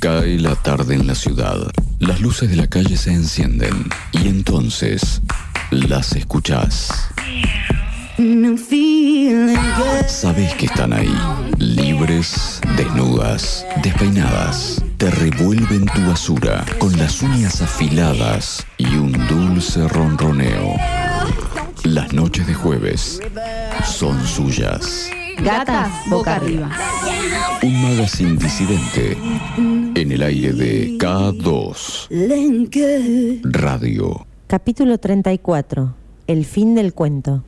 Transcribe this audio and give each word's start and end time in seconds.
Cae 0.00 0.38
la 0.38 0.54
tarde 0.54 0.94
en 0.94 1.06
la 1.06 1.14
ciudad. 1.14 1.58
Las 1.98 2.22
luces 2.22 2.48
de 2.48 2.56
la 2.56 2.66
calle 2.68 2.96
se 2.96 3.12
encienden 3.12 3.86
y 4.12 4.28
entonces 4.28 5.20
las 5.70 6.16
escuchás. 6.16 6.88
Sabes 10.08 10.54
que 10.54 10.64
están 10.64 10.94
ahí, 10.94 11.14
libres, 11.58 12.62
desnudas, 12.78 13.66
despeinadas. 13.82 14.82
Te 14.96 15.10
revuelven 15.10 15.84
tu 15.84 16.00
basura 16.06 16.64
con 16.78 16.96
las 16.96 17.20
uñas 17.20 17.60
afiladas 17.60 18.66
y 18.78 18.86
un 18.96 19.12
dulce 19.28 19.86
ronroneo. 19.86 20.76
Las 21.84 22.14
noches 22.14 22.46
de 22.46 22.54
jueves 22.54 23.20
son 23.84 24.26
suyas. 24.26 25.10
Gatas 25.42 25.90
boca 26.10 26.36
arriba. 26.36 26.70
Un 27.62 27.82
magazine 27.82 28.36
disidente 28.36 29.16
en 29.56 30.12
el 30.12 30.22
aire 30.22 30.52
de 30.52 30.98
K2 30.98 32.08
Radio. 33.44 34.26
Capítulo 34.46 34.98
34. 34.98 35.94
El 36.26 36.44
fin 36.44 36.74
del 36.74 36.92
cuento. 36.92 37.42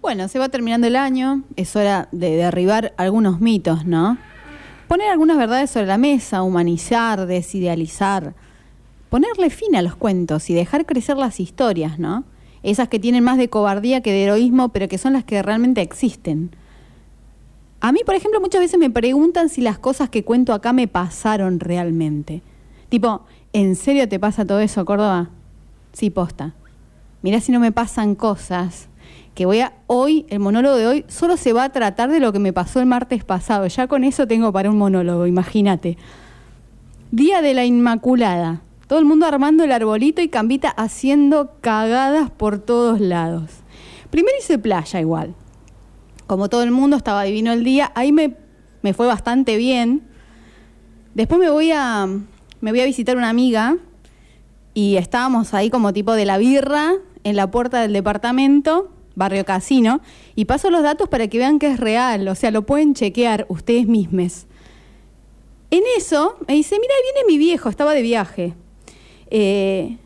Bueno, 0.00 0.28
se 0.28 0.38
va 0.38 0.48
terminando 0.48 0.86
el 0.86 0.94
año, 0.94 1.42
es 1.56 1.74
hora 1.74 2.08
de 2.12 2.36
derribar 2.36 2.94
algunos 2.96 3.40
mitos, 3.40 3.84
¿no? 3.84 4.16
Poner 4.86 5.10
algunas 5.10 5.36
verdades 5.36 5.70
sobre 5.70 5.86
la 5.86 5.98
mesa, 5.98 6.44
humanizar, 6.44 7.26
desidealizar, 7.26 8.34
ponerle 9.08 9.50
fin 9.50 9.74
a 9.74 9.82
los 9.82 9.96
cuentos 9.96 10.50
y 10.50 10.54
dejar 10.54 10.86
crecer 10.86 11.16
las 11.16 11.40
historias, 11.40 11.98
¿no? 11.98 12.22
Esas 12.66 12.88
que 12.88 12.98
tienen 12.98 13.22
más 13.22 13.38
de 13.38 13.48
cobardía 13.48 14.00
que 14.00 14.10
de 14.10 14.24
heroísmo, 14.24 14.70
pero 14.70 14.88
que 14.88 14.98
son 14.98 15.12
las 15.12 15.22
que 15.22 15.40
realmente 15.40 15.82
existen. 15.82 16.50
A 17.78 17.92
mí, 17.92 18.00
por 18.04 18.16
ejemplo, 18.16 18.40
muchas 18.40 18.60
veces 18.60 18.76
me 18.80 18.90
preguntan 18.90 19.48
si 19.48 19.60
las 19.60 19.78
cosas 19.78 20.10
que 20.10 20.24
cuento 20.24 20.52
acá 20.52 20.72
me 20.72 20.88
pasaron 20.88 21.60
realmente. 21.60 22.42
Tipo, 22.88 23.22
¿en 23.52 23.76
serio 23.76 24.08
te 24.08 24.18
pasa 24.18 24.44
todo 24.44 24.58
eso, 24.58 24.84
Córdoba? 24.84 25.30
Sí, 25.92 26.10
posta. 26.10 26.54
Mirá 27.22 27.40
si 27.40 27.52
no 27.52 27.60
me 27.60 27.70
pasan 27.70 28.16
cosas 28.16 28.88
que 29.36 29.46
voy 29.46 29.60
a 29.60 29.74
hoy, 29.86 30.26
el 30.28 30.40
monólogo 30.40 30.74
de 30.74 30.88
hoy, 30.88 31.04
solo 31.06 31.36
se 31.36 31.52
va 31.52 31.62
a 31.62 31.68
tratar 31.68 32.10
de 32.10 32.18
lo 32.18 32.32
que 32.32 32.40
me 32.40 32.52
pasó 32.52 32.80
el 32.80 32.86
martes 32.86 33.22
pasado. 33.22 33.68
Ya 33.68 33.86
con 33.86 34.02
eso 34.02 34.26
tengo 34.26 34.52
para 34.52 34.70
un 34.70 34.78
monólogo, 34.78 35.24
imagínate. 35.28 35.98
Día 37.12 37.42
de 37.42 37.54
la 37.54 37.64
Inmaculada. 37.64 38.62
Todo 38.86 38.98
el 38.98 39.04
mundo 39.04 39.26
armando 39.26 39.64
el 39.64 39.72
arbolito 39.72 40.22
y 40.22 40.28
Cambita 40.28 40.68
haciendo 40.68 41.56
cagadas 41.60 42.30
por 42.30 42.58
todos 42.58 43.00
lados. 43.00 43.50
Primero 44.10 44.36
hice 44.38 44.58
playa 44.58 45.00
igual. 45.00 45.34
Como 46.26 46.48
todo 46.48 46.62
el 46.62 46.70
mundo 46.70 46.96
estaba 46.96 47.24
divino 47.24 47.52
el 47.52 47.64
día, 47.64 47.92
ahí 47.94 48.12
me, 48.12 48.36
me 48.82 48.94
fue 48.94 49.06
bastante 49.06 49.56
bien. 49.56 50.02
Después 51.14 51.40
me 51.40 51.50
voy 51.50 51.72
a 51.72 52.06
me 52.60 52.70
voy 52.70 52.80
a 52.80 52.84
visitar 52.84 53.16
una 53.16 53.28
amiga 53.28 53.76
y 54.74 54.96
estábamos 54.96 55.54
ahí 55.54 55.70
como 55.70 55.92
tipo 55.92 56.12
de 56.12 56.24
la 56.24 56.38
birra 56.38 56.94
en 57.24 57.36
la 57.36 57.50
puerta 57.50 57.80
del 57.80 57.92
departamento 57.92 58.90
Barrio 59.16 59.44
Casino, 59.46 60.00
y 60.34 60.44
paso 60.44 60.70
los 60.70 60.82
datos 60.82 61.08
para 61.08 61.26
que 61.26 61.38
vean 61.38 61.58
que 61.58 61.68
es 61.68 61.80
real, 61.80 62.28
o 62.28 62.34
sea, 62.34 62.50
lo 62.50 62.66
pueden 62.66 62.94
chequear 62.94 63.46
ustedes 63.48 63.86
mismos. 63.86 64.46
En 65.70 65.82
eso 65.96 66.36
me 66.46 66.54
dice, 66.54 66.76
mira, 66.78 66.92
ahí 66.94 67.12
viene 67.12 67.26
mi 67.26 67.38
viejo, 67.38 67.68
estaba 67.68 67.94
de 67.94 68.02
viaje. 68.02 68.54
Eh, 69.30 69.98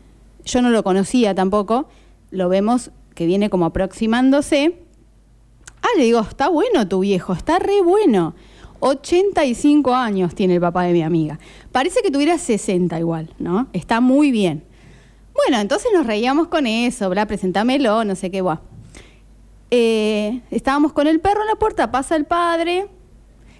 yo 0.45 0.61
no 0.61 0.69
lo 0.69 0.83
conocía 0.83 1.35
tampoco, 1.35 1.87
lo 2.31 2.49
vemos 2.49 2.91
que 3.15 3.25
viene 3.25 3.49
como 3.49 3.65
aproximándose. 3.65 4.79
Ah, 5.81 5.97
le 5.97 6.05
digo, 6.05 6.21
está 6.21 6.49
bueno 6.49 6.87
tu 6.87 6.99
viejo, 6.99 7.33
está 7.33 7.59
re 7.59 7.81
bueno. 7.81 8.35
85 8.79 9.93
años 9.93 10.33
tiene 10.33 10.55
el 10.55 10.61
papá 10.61 10.83
de 10.83 10.93
mi 10.93 11.03
amiga. 11.03 11.39
Parece 11.71 12.01
que 12.01 12.09
tuviera 12.09 12.37
60 12.37 12.99
igual, 12.99 13.33
¿no? 13.37 13.67
Está 13.73 14.01
muy 14.01 14.31
bien. 14.31 14.63
Bueno, 15.33 15.61
entonces 15.61 15.91
nos 15.93 16.05
reíamos 16.05 16.47
con 16.47 16.67
eso, 16.67 17.09
bla, 17.09 17.25
presentámelo, 17.25 18.03
no 18.03 18.15
sé 18.15 18.31
qué, 18.31 18.41
guau. 18.41 18.59
Eh, 19.69 20.41
estábamos 20.51 20.93
con 20.93 21.07
el 21.07 21.21
perro 21.21 21.41
en 21.41 21.47
la 21.47 21.55
puerta, 21.55 21.91
pasa 21.91 22.15
el 22.15 22.25
padre, 22.25 22.87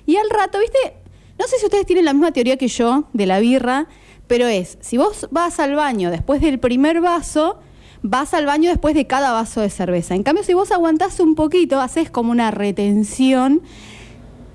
y 0.05 0.17
al 0.17 0.29
rato, 0.29 0.59
¿viste? 0.59 0.95
No 1.39 1.47
sé 1.47 1.57
si 1.57 1.65
ustedes 1.65 1.85
tienen 1.85 2.05
la 2.05 2.13
misma 2.13 2.31
teoría 2.31 2.57
que 2.57 2.67
yo 2.67 3.05
de 3.13 3.25
la 3.25 3.39
birra, 3.39 3.87
pero 4.31 4.47
es, 4.47 4.77
si 4.79 4.95
vos 4.95 5.27
vas 5.29 5.59
al 5.59 5.75
baño 5.75 6.09
después 6.09 6.39
del 6.39 6.57
primer 6.57 7.01
vaso, 7.01 7.59
vas 8.01 8.33
al 8.33 8.45
baño 8.45 8.69
después 8.69 8.95
de 8.95 9.05
cada 9.05 9.33
vaso 9.33 9.59
de 9.59 9.69
cerveza. 9.69 10.15
En 10.15 10.23
cambio, 10.23 10.45
si 10.45 10.53
vos 10.53 10.71
aguantás 10.71 11.19
un 11.19 11.35
poquito, 11.35 11.81
haces 11.81 12.09
como 12.09 12.31
una 12.31 12.49
retención, 12.49 13.61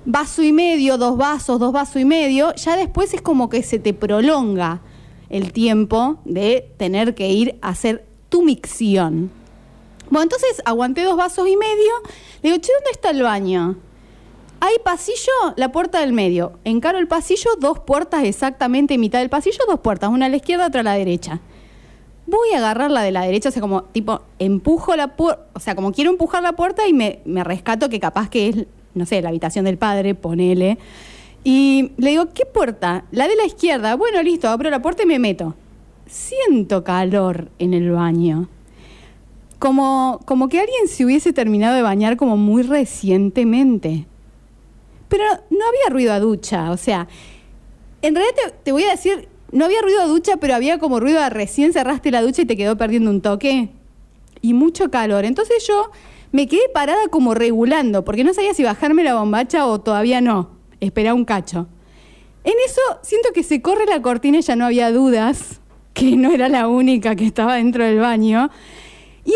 vaso 0.06 0.42
y 0.42 0.50
medio, 0.50 0.96
dos 0.96 1.18
vasos, 1.18 1.60
dos 1.60 1.74
vasos 1.74 2.00
y 2.00 2.06
medio, 2.06 2.54
ya 2.54 2.74
después 2.74 3.12
es 3.12 3.20
como 3.20 3.50
que 3.50 3.62
se 3.62 3.78
te 3.78 3.92
prolonga 3.92 4.80
el 5.28 5.52
tiempo 5.52 6.20
de 6.24 6.72
tener 6.78 7.14
que 7.14 7.28
ir 7.28 7.58
a 7.60 7.68
hacer 7.68 8.06
tu 8.30 8.40
micción. 8.40 9.30
Bueno, 10.08 10.22
entonces 10.22 10.62
aguanté 10.64 11.04
dos 11.04 11.18
vasos 11.18 11.46
y 11.46 11.56
medio. 11.58 11.92
Le 12.42 12.48
digo, 12.48 12.62
che, 12.62 12.72
¿dónde 12.72 12.92
está 12.92 13.10
el 13.10 13.22
baño? 13.22 13.76
Hay 14.60 14.76
pasillo, 14.84 15.32
la 15.56 15.70
puerta 15.70 16.00
del 16.00 16.12
medio. 16.12 16.58
Encaro 16.64 16.98
el 16.98 17.08
pasillo, 17.08 17.50
dos 17.60 17.80
puertas 17.80 18.24
exactamente 18.24 18.94
en 18.94 19.00
mitad 19.00 19.18
del 19.18 19.28
pasillo, 19.28 19.58
dos 19.68 19.80
puertas, 19.80 20.10
una 20.10 20.26
a 20.26 20.28
la 20.28 20.36
izquierda, 20.36 20.66
otra 20.66 20.80
a 20.80 20.84
la 20.84 20.94
derecha. 20.94 21.40
Voy 22.26 22.50
a 22.54 22.58
agarrar 22.58 22.90
la 22.90 23.02
de 23.02 23.12
la 23.12 23.22
derecha, 23.22 23.50
o 23.50 23.52
sea, 23.52 23.60
como 23.60 23.84
tipo, 23.84 24.22
empujo 24.38 24.96
la 24.96 25.16
puerta, 25.16 25.46
o 25.54 25.60
sea, 25.60 25.74
como 25.74 25.92
quiero 25.92 26.10
empujar 26.10 26.42
la 26.42 26.54
puerta 26.54 26.88
y 26.88 26.92
me, 26.92 27.20
me 27.24 27.44
rescato 27.44 27.88
que 27.88 28.00
capaz 28.00 28.30
que 28.30 28.48
es, 28.48 28.66
no 28.94 29.06
sé, 29.06 29.22
la 29.22 29.28
habitación 29.28 29.64
del 29.64 29.78
padre, 29.78 30.14
ponele. 30.14 30.78
Y 31.44 31.92
le 31.98 32.10
digo, 32.10 32.26
¿qué 32.34 32.46
puerta? 32.46 33.04
La 33.12 33.28
de 33.28 33.36
la 33.36 33.44
izquierda. 33.44 33.94
Bueno, 33.94 34.22
listo, 34.22 34.48
abro 34.48 34.70
la 34.70 34.82
puerta 34.82 35.04
y 35.04 35.06
me 35.06 35.18
meto. 35.18 35.54
Siento 36.06 36.82
calor 36.82 37.50
en 37.58 37.74
el 37.74 37.92
baño 37.92 38.48
como, 39.58 40.20
como 40.24 40.48
que 40.48 40.60
alguien 40.60 40.88
se 40.88 41.04
hubiese 41.04 41.32
terminado 41.32 41.74
de 41.76 41.82
bañar 41.82 42.16
como 42.16 42.36
muy 42.36 42.62
recientemente. 42.62 44.06
Pero 45.08 45.24
no 45.50 45.66
había 45.66 45.90
ruido 45.90 46.12
a 46.12 46.20
ducha, 46.20 46.70
o 46.70 46.76
sea, 46.76 47.08
en 48.02 48.14
realidad 48.14 48.34
te, 48.62 48.72
voy 48.72 48.84
a 48.84 48.90
decir, 48.90 49.28
no 49.52 49.64
había 49.64 49.80
ruido 49.82 50.00
a 50.00 50.06
ducha, 50.06 50.36
pero 50.36 50.54
había 50.54 50.78
como 50.78 51.00
ruido 51.00 51.20
a 51.20 51.30
recién 51.30 51.72
cerraste 51.72 52.10
la 52.10 52.22
ducha 52.22 52.42
y 52.42 52.46
te 52.46 52.56
quedó 52.56 52.76
perdiendo 52.76 53.10
un 53.10 53.20
toque. 53.20 53.70
Y 54.42 54.52
mucho 54.52 54.90
calor. 54.90 55.24
Entonces 55.24 55.66
yo 55.66 55.90
me 56.30 56.46
quedé 56.46 56.68
parada 56.72 57.08
como 57.08 57.34
regulando, 57.34 58.04
porque 58.04 58.22
no 58.22 58.34
sabía 58.34 58.54
si 58.54 58.62
bajarme 58.62 59.02
la 59.02 59.14
bombacha 59.14 59.66
o 59.66 59.80
todavía 59.80 60.20
no. 60.20 60.50
Esperaba 60.80 61.14
un 61.14 61.24
cacho. 61.24 61.68
En 62.44 62.54
eso 62.64 62.80
siento 63.02 63.30
que 63.34 63.42
se 63.42 63.60
corre 63.62 63.86
la 63.86 64.02
cortina 64.02 64.38
y 64.38 64.42
ya 64.42 64.54
no 64.54 64.66
había 64.66 64.92
dudas, 64.92 65.60
que 65.94 66.16
no 66.16 66.30
era 66.30 66.48
la 66.48 66.68
única 66.68 67.16
que 67.16 67.24
estaba 67.24 67.56
dentro 67.56 67.84
del 67.84 67.98
baño. 67.98 68.50
Y 69.24 69.32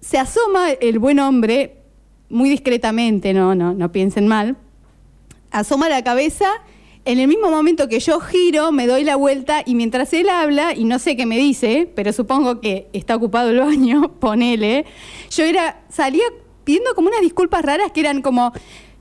se 0.00 0.18
asoma 0.18 0.70
el 0.70 0.98
buen 0.98 1.18
hombre, 1.18 1.82
muy 2.30 2.48
discretamente, 2.48 3.34
no, 3.34 3.54
no, 3.54 3.74
no 3.74 3.92
piensen 3.92 4.26
mal, 4.26 4.56
asoma 5.54 5.88
la 5.88 6.02
cabeza, 6.02 6.46
en 7.04 7.20
el 7.20 7.28
mismo 7.28 7.48
momento 7.48 7.88
que 7.88 8.00
yo 8.00 8.18
giro, 8.18 8.72
me 8.72 8.88
doy 8.88 9.04
la 9.04 9.14
vuelta 9.14 9.62
y 9.64 9.76
mientras 9.76 10.12
él 10.12 10.28
habla, 10.28 10.74
y 10.74 10.84
no 10.84 10.98
sé 10.98 11.16
qué 11.16 11.26
me 11.26 11.38
dice, 11.38 11.88
pero 11.94 12.12
supongo 12.12 12.60
que 12.60 12.88
está 12.92 13.14
ocupado 13.14 13.50
el 13.50 13.60
baño, 13.60 14.12
ponele, 14.20 14.84
yo 15.30 15.44
era, 15.44 15.84
salía 15.88 16.24
pidiendo 16.64 16.94
como 16.94 17.08
unas 17.08 17.20
disculpas 17.20 17.62
raras 17.62 17.92
que 17.92 18.00
eran 18.00 18.20
como, 18.20 18.52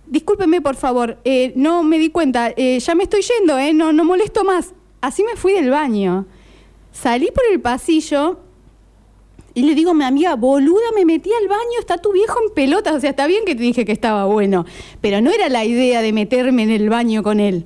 discúlpeme 0.06 0.62
por 0.62 0.75
favor, 0.75 1.18
eh, 1.25 1.53
no 1.56 1.81
me 1.81 1.97
di 1.97 2.09
cuenta, 2.09 2.53
eh, 2.56 2.80
ya 2.80 2.94
me 2.94 3.03
estoy 3.03 3.22
yendo, 3.22 3.58
eh, 3.58 3.74
no, 3.74 3.91
no 3.91 4.06
molesto 4.06 4.44
más. 4.44 4.74
Así 5.02 5.24
me 5.24 5.35
fui 5.35 5.53
del 5.53 5.70
baño. 5.70 6.28
Salí 6.91 7.30
por 7.34 7.44
el 7.52 7.59
pasillo 7.59 8.40
y 9.56 9.64
le 9.64 9.75
digo 9.75 9.91
a 9.91 9.94
mi 9.94 10.03
amiga, 10.03 10.36
boluda, 10.36 10.91
me 10.96 11.06
metí 11.06 11.30
al 11.31 11.47
baño, 11.47 11.80
está 11.80 11.97
tu 11.97 12.12
viejo 12.12 12.40
en 12.47 12.53
pelotas. 12.53 12.96
O 12.96 13.00
sea, 13.00 13.12
está 13.12 13.28
bien 13.28 13.46
que 13.46 13.56
te 13.56 13.62
dije 13.62 13.86
que 13.86 13.91
estaba 13.91 14.25
bueno, 14.25 14.66
pero 15.00 15.22
no 15.22 15.31
era 15.31 15.50
la 15.50 15.64
idea 15.64 16.02
de 16.02 16.12
meterme 16.12 16.64
en 16.64 16.72
el 16.72 16.90
baño 16.90 17.22
con 17.22 17.40
él. 17.40 17.66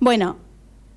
Bueno, 0.00 0.36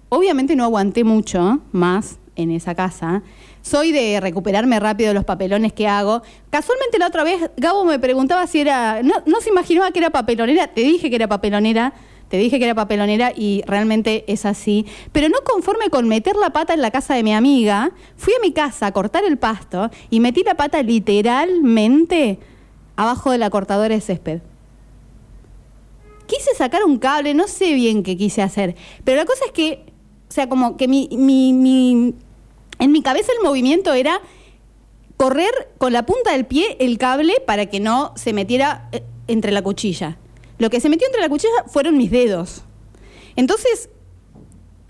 obviamente 0.10 0.56
no 0.56 0.66
aguanté 0.66 1.04
mucho 1.04 1.62
más 1.72 2.20
en 2.36 2.52
esa 2.52 2.76
casa. 2.76 3.24
Soy 3.62 3.92
de 3.92 4.20
recuperarme 4.20 4.80
rápido 4.80 5.14
los 5.14 5.26
papelones 5.26 5.74
que 5.74 5.88
hago. 5.88 6.22
Casualmente 6.50 7.00
la 7.00 7.08
otra 7.08 7.24
vez 7.24 7.50
Gabo 7.58 7.86
me 7.86 8.00
preguntaba 8.00 8.48
si 8.48 8.62
era, 8.62 9.02
no, 9.04 9.16
no 9.26 9.42
se 9.42 9.50
imaginaba 9.50 9.92
que 9.92 10.00
era 10.00 10.10
papelonera, 10.10 10.68
te 10.68 10.82
dije 10.82 11.10
que 11.10 11.16
era 11.16 11.28
papelonera 11.28 11.94
te 12.30 12.38
dije 12.38 12.60
que 12.60 12.66
era 12.66 12.76
papelonera 12.76 13.32
y 13.36 13.64
realmente 13.66 14.26
es 14.28 14.46
así. 14.46 14.86
Pero 15.12 15.30
no 15.30 15.38
conforme 15.44 15.90
con 15.90 16.08
meter 16.08 16.36
la 16.36 16.52
pata 16.52 16.74
en 16.74 16.82
la 16.82 16.92
casa 16.92 17.16
de 17.16 17.24
mi 17.24 17.34
amiga, 17.34 17.92
fui 18.18 18.34
a 18.34 18.42
mi 18.42 18.52
casa 18.52 18.88
a 18.88 18.92
cortar 18.92 19.24
el 19.24 19.38
pasto 19.38 19.90
y 20.10 20.20
metí 20.20 20.44
la 20.44 20.56
pata 20.56 20.82
literalmente 20.84 22.40
abajo 22.96 23.32
de 23.32 23.38
la 23.38 23.50
cortadora 23.50 23.96
de 23.96 24.02
césped. 24.02 24.42
Quise 26.26 26.54
sacar 26.56 26.84
un 26.84 26.98
cable, 26.98 27.34
no 27.34 27.48
sé 27.48 27.74
bien 27.74 28.04
qué 28.04 28.18
quise 28.18 28.42
hacer, 28.42 28.76
pero 29.06 29.18
la 29.18 29.26
cosa 29.26 29.46
es 29.46 29.52
que, 29.52 29.86
o 30.30 30.32
sea, 30.32 30.50
como 30.50 30.76
que 30.76 30.90
mi, 30.90 31.08
mi, 31.14 32.14
en 32.80 32.92
mi 32.92 33.02
cabeza 33.02 33.32
el 33.38 33.48
movimiento 33.48 33.94
era 33.94 34.20
correr 35.16 35.70
con 35.78 35.94
la 35.94 36.06
punta 36.06 36.34
del 36.34 36.46
pie 36.46 36.76
el 36.80 36.98
cable 36.98 37.36
para 37.46 37.68
que 37.68 37.80
no 37.80 38.12
se 38.18 38.34
metiera 38.34 38.90
eh, 38.92 39.04
entre 39.28 39.52
la 39.52 39.62
cuchilla. 39.62 40.18
Lo 40.60 40.70
que 40.70 40.80
se 40.80 40.90
metió 40.90 41.08
entre 41.08 41.22
la 41.22 41.30
cuchilla 41.30 41.52
fueron 41.68 41.98
mis 41.98 42.10
dedos. 42.12 42.64
Entonces, 43.36 43.90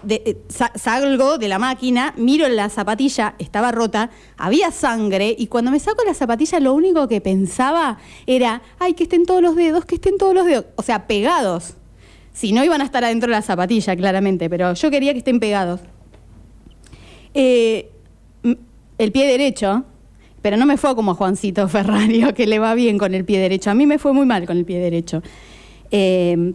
eh, 0.07 0.37
sa- 0.47 0.71
salgo 0.75 1.37
de 1.37 1.47
la 1.47 1.59
máquina, 1.59 2.13
miro 2.17 2.47
la 2.47 2.69
zapatilla, 2.69 3.35
estaba 3.39 3.71
rota, 3.71 4.09
había 4.37 4.71
sangre 4.71 5.35
y 5.37 5.47
cuando 5.47 5.71
me 5.71 5.79
saco 5.79 6.03
la 6.05 6.13
zapatilla 6.13 6.59
lo 6.59 6.73
único 6.73 7.07
que 7.07 7.19
pensaba 7.19 7.97
era, 8.25 8.61
ay, 8.79 8.93
que 8.93 9.03
estén 9.03 9.25
todos 9.25 9.41
los 9.41 9.55
dedos, 9.55 9.85
que 9.85 9.95
estén 9.95 10.17
todos 10.17 10.33
los 10.33 10.45
dedos, 10.45 10.65
o 10.75 10.83
sea, 10.83 11.07
pegados. 11.07 11.73
Si 12.31 12.53
no 12.53 12.63
iban 12.63 12.81
a 12.81 12.85
estar 12.85 13.03
adentro 13.03 13.27
de 13.27 13.35
la 13.35 13.41
zapatilla, 13.41 13.95
claramente, 13.95 14.49
pero 14.49 14.73
yo 14.75 14.91
quería 14.91 15.11
que 15.13 15.19
estén 15.19 15.39
pegados. 15.39 15.81
Eh, 17.33 17.91
el 18.97 19.11
pie 19.11 19.27
derecho, 19.27 19.83
pero 20.41 20.57
no 20.57 20.65
me 20.65 20.77
fue 20.77 20.95
como 20.95 21.15
Juancito 21.15 21.67
Ferrario, 21.67 22.33
que 22.35 22.47
le 22.47 22.59
va 22.59 22.73
bien 22.75 22.97
con 22.97 23.13
el 23.13 23.25
pie 23.25 23.39
derecho. 23.39 23.71
A 23.71 23.73
mí 23.73 23.85
me 23.85 23.99
fue 23.99 24.13
muy 24.13 24.25
mal 24.25 24.45
con 24.45 24.57
el 24.57 24.65
pie 24.65 24.79
derecho. 24.79 25.21
Eh, 25.91 26.53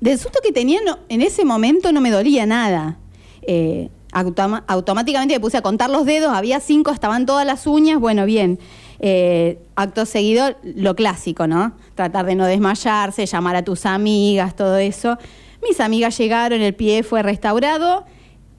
del 0.00 0.18
susto 0.18 0.38
que 0.42 0.52
tenía 0.52 0.80
no- 0.84 0.98
en 1.08 1.22
ese 1.22 1.44
momento 1.44 1.90
no 1.92 2.00
me 2.00 2.10
dolía 2.10 2.46
nada. 2.46 2.98
Eh, 3.42 3.88
automáticamente 4.12 5.34
me 5.34 5.40
puse 5.40 5.56
a 5.58 5.62
contar 5.62 5.90
los 5.90 6.06
dedos, 6.06 6.32
había 6.32 6.60
cinco, 6.60 6.90
estaban 6.92 7.26
todas 7.26 7.44
las 7.46 7.66
uñas, 7.66 8.00
bueno, 8.00 8.24
bien. 8.26 8.58
Eh, 9.00 9.58
acto 9.76 10.06
seguido, 10.06 10.56
lo 10.62 10.94
clásico, 10.96 11.46
¿no? 11.46 11.72
Tratar 11.94 12.26
de 12.26 12.34
no 12.34 12.46
desmayarse, 12.46 13.26
llamar 13.26 13.56
a 13.56 13.62
tus 13.62 13.86
amigas, 13.86 14.56
todo 14.56 14.76
eso. 14.78 15.18
Mis 15.62 15.80
amigas 15.80 16.16
llegaron, 16.18 16.60
el 16.60 16.74
pie 16.74 17.02
fue 17.02 17.22
restaurado. 17.22 18.04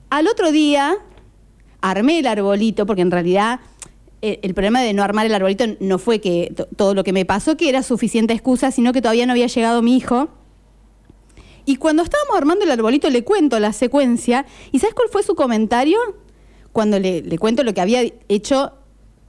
Al 0.08 0.28
otro 0.28 0.50
día, 0.52 0.94
armé 1.80 2.18
el 2.20 2.26
arbolito, 2.26 2.86
porque 2.86 3.02
en 3.02 3.10
realidad 3.10 3.60
el 4.22 4.54
problema 4.54 4.80
de 4.82 4.92
no 4.92 5.02
armar 5.02 5.26
el 5.26 5.34
arbolito 5.34 5.64
no 5.80 5.98
fue 5.98 6.20
que 6.20 6.52
to- 6.54 6.66
todo 6.76 6.94
lo 6.94 7.04
que 7.04 7.12
me 7.12 7.24
pasó, 7.24 7.56
que 7.56 7.68
era 7.68 7.82
suficiente 7.82 8.34
excusa, 8.34 8.70
sino 8.70 8.92
que 8.92 9.00
todavía 9.00 9.24
no 9.26 9.32
había 9.32 9.46
llegado 9.46 9.80
mi 9.82 9.96
hijo. 9.96 10.28
Y 11.64 11.76
cuando 11.76 12.02
estábamos 12.02 12.36
armando 12.36 12.64
el 12.64 12.70
arbolito 12.70 13.08
le 13.10 13.24
cuento 13.24 13.58
la 13.60 13.72
secuencia. 13.72 14.46
¿Y 14.72 14.78
sabes 14.80 14.94
cuál 14.94 15.08
fue 15.10 15.22
su 15.22 15.34
comentario? 15.34 15.98
Cuando 16.72 16.98
le, 16.98 17.22
le 17.22 17.38
cuento 17.38 17.62
lo 17.64 17.72
que 17.74 17.80
había 17.80 18.02
hecho, 18.28 18.72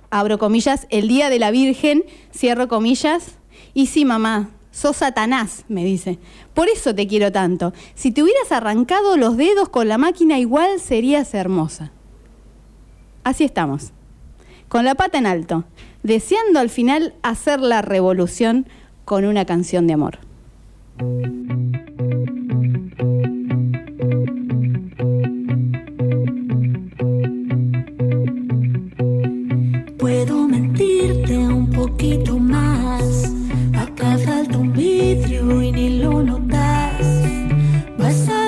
abro 0.09 0.37
comillas, 0.39 0.87
el 0.89 1.07
día 1.07 1.29
de 1.29 1.39
la 1.39 1.51
Virgen, 1.51 2.03
cierro 2.35 2.67
comillas. 2.67 3.37
Y 3.73 3.87
sí, 3.87 4.05
mamá, 4.05 4.49
sos 4.71 4.97
Satanás, 4.97 5.65
me 5.69 5.83
dice. 5.85 6.19
Por 6.53 6.67
eso 6.69 6.93
te 6.95 7.07
quiero 7.07 7.31
tanto. 7.31 7.73
Si 7.95 8.11
te 8.11 8.23
hubieras 8.23 8.51
arrancado 8.51 9.17
los 9.17 9.37
dedos 9.37 9.69
con 9.69 9.87
la 9.87 9.97
máquina, 9.97 10.39
igual 10.39 10.79
serías 10.79 11.33
hermosa. 11.33 11.91
Así 13.23 13.43
estamos. 13.43 13.91
Con 14.71 14.85
la 14.85 14.95
pata 14.95 15.17
en 15.17 15.27
alto, 15.27 15.65
deseando 16.01 16.61
al 16.61 16.69
final 16.69 17.13
hacer 17.23 17.59
la 17.59 17.81
revolución 17.81 18.69
con 19.03 19.25
una 19.25 19.43
canción 19.43 19.85
de 19.85 19.93
amor. 19.95 20.19
Puedo 29.97 30.47
mentirte 30.47 31.37
un 31.37 31.69
poquito 31.69 32.39
más. 32.39 33.29
Acá 33.77 34.17
falta 34.19 34.57
un 34.57 34.71
vidrio 34.71 35.61
y 35.61 35.73
ni 35.73 35.99
lo 35.99 36.23
notas. 36.23 37.25
Vas 37.97 38.29
a 38.29 38.40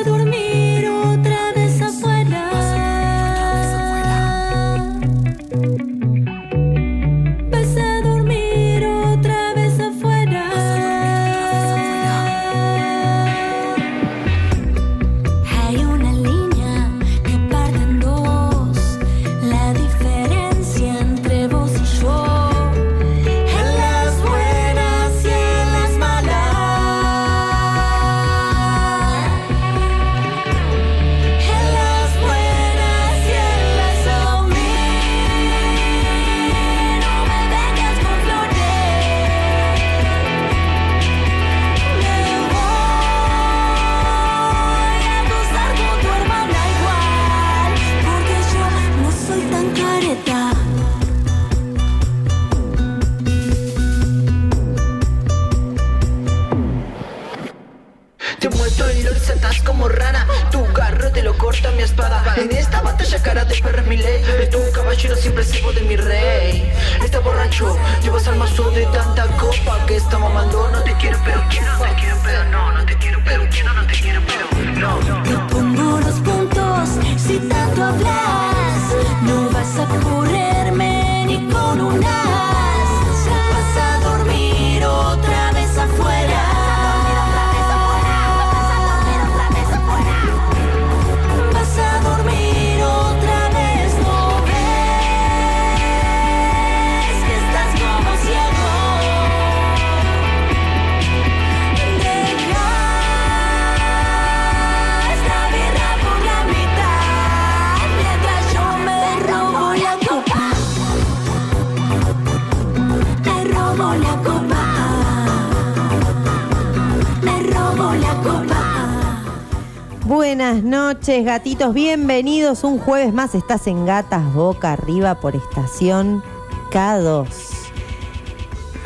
Bienvenidos 121.53 122.63
un 122.63 122.79
jueves 122.79 123.13
más. 123.13 123.35
Estás 123.35 123.67
en 123.67 123.85
Gatas 123.85 124.33
Boca 124.33 124.73
Arriba 124.73 125.19
por 125.21 125.35
estación 125.35 126.23
K2. 126.71 127.27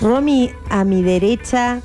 Romy 0.02 0.52
a 0.70 0.84
mi 0.84 1.02
derecha, 1.02 1.82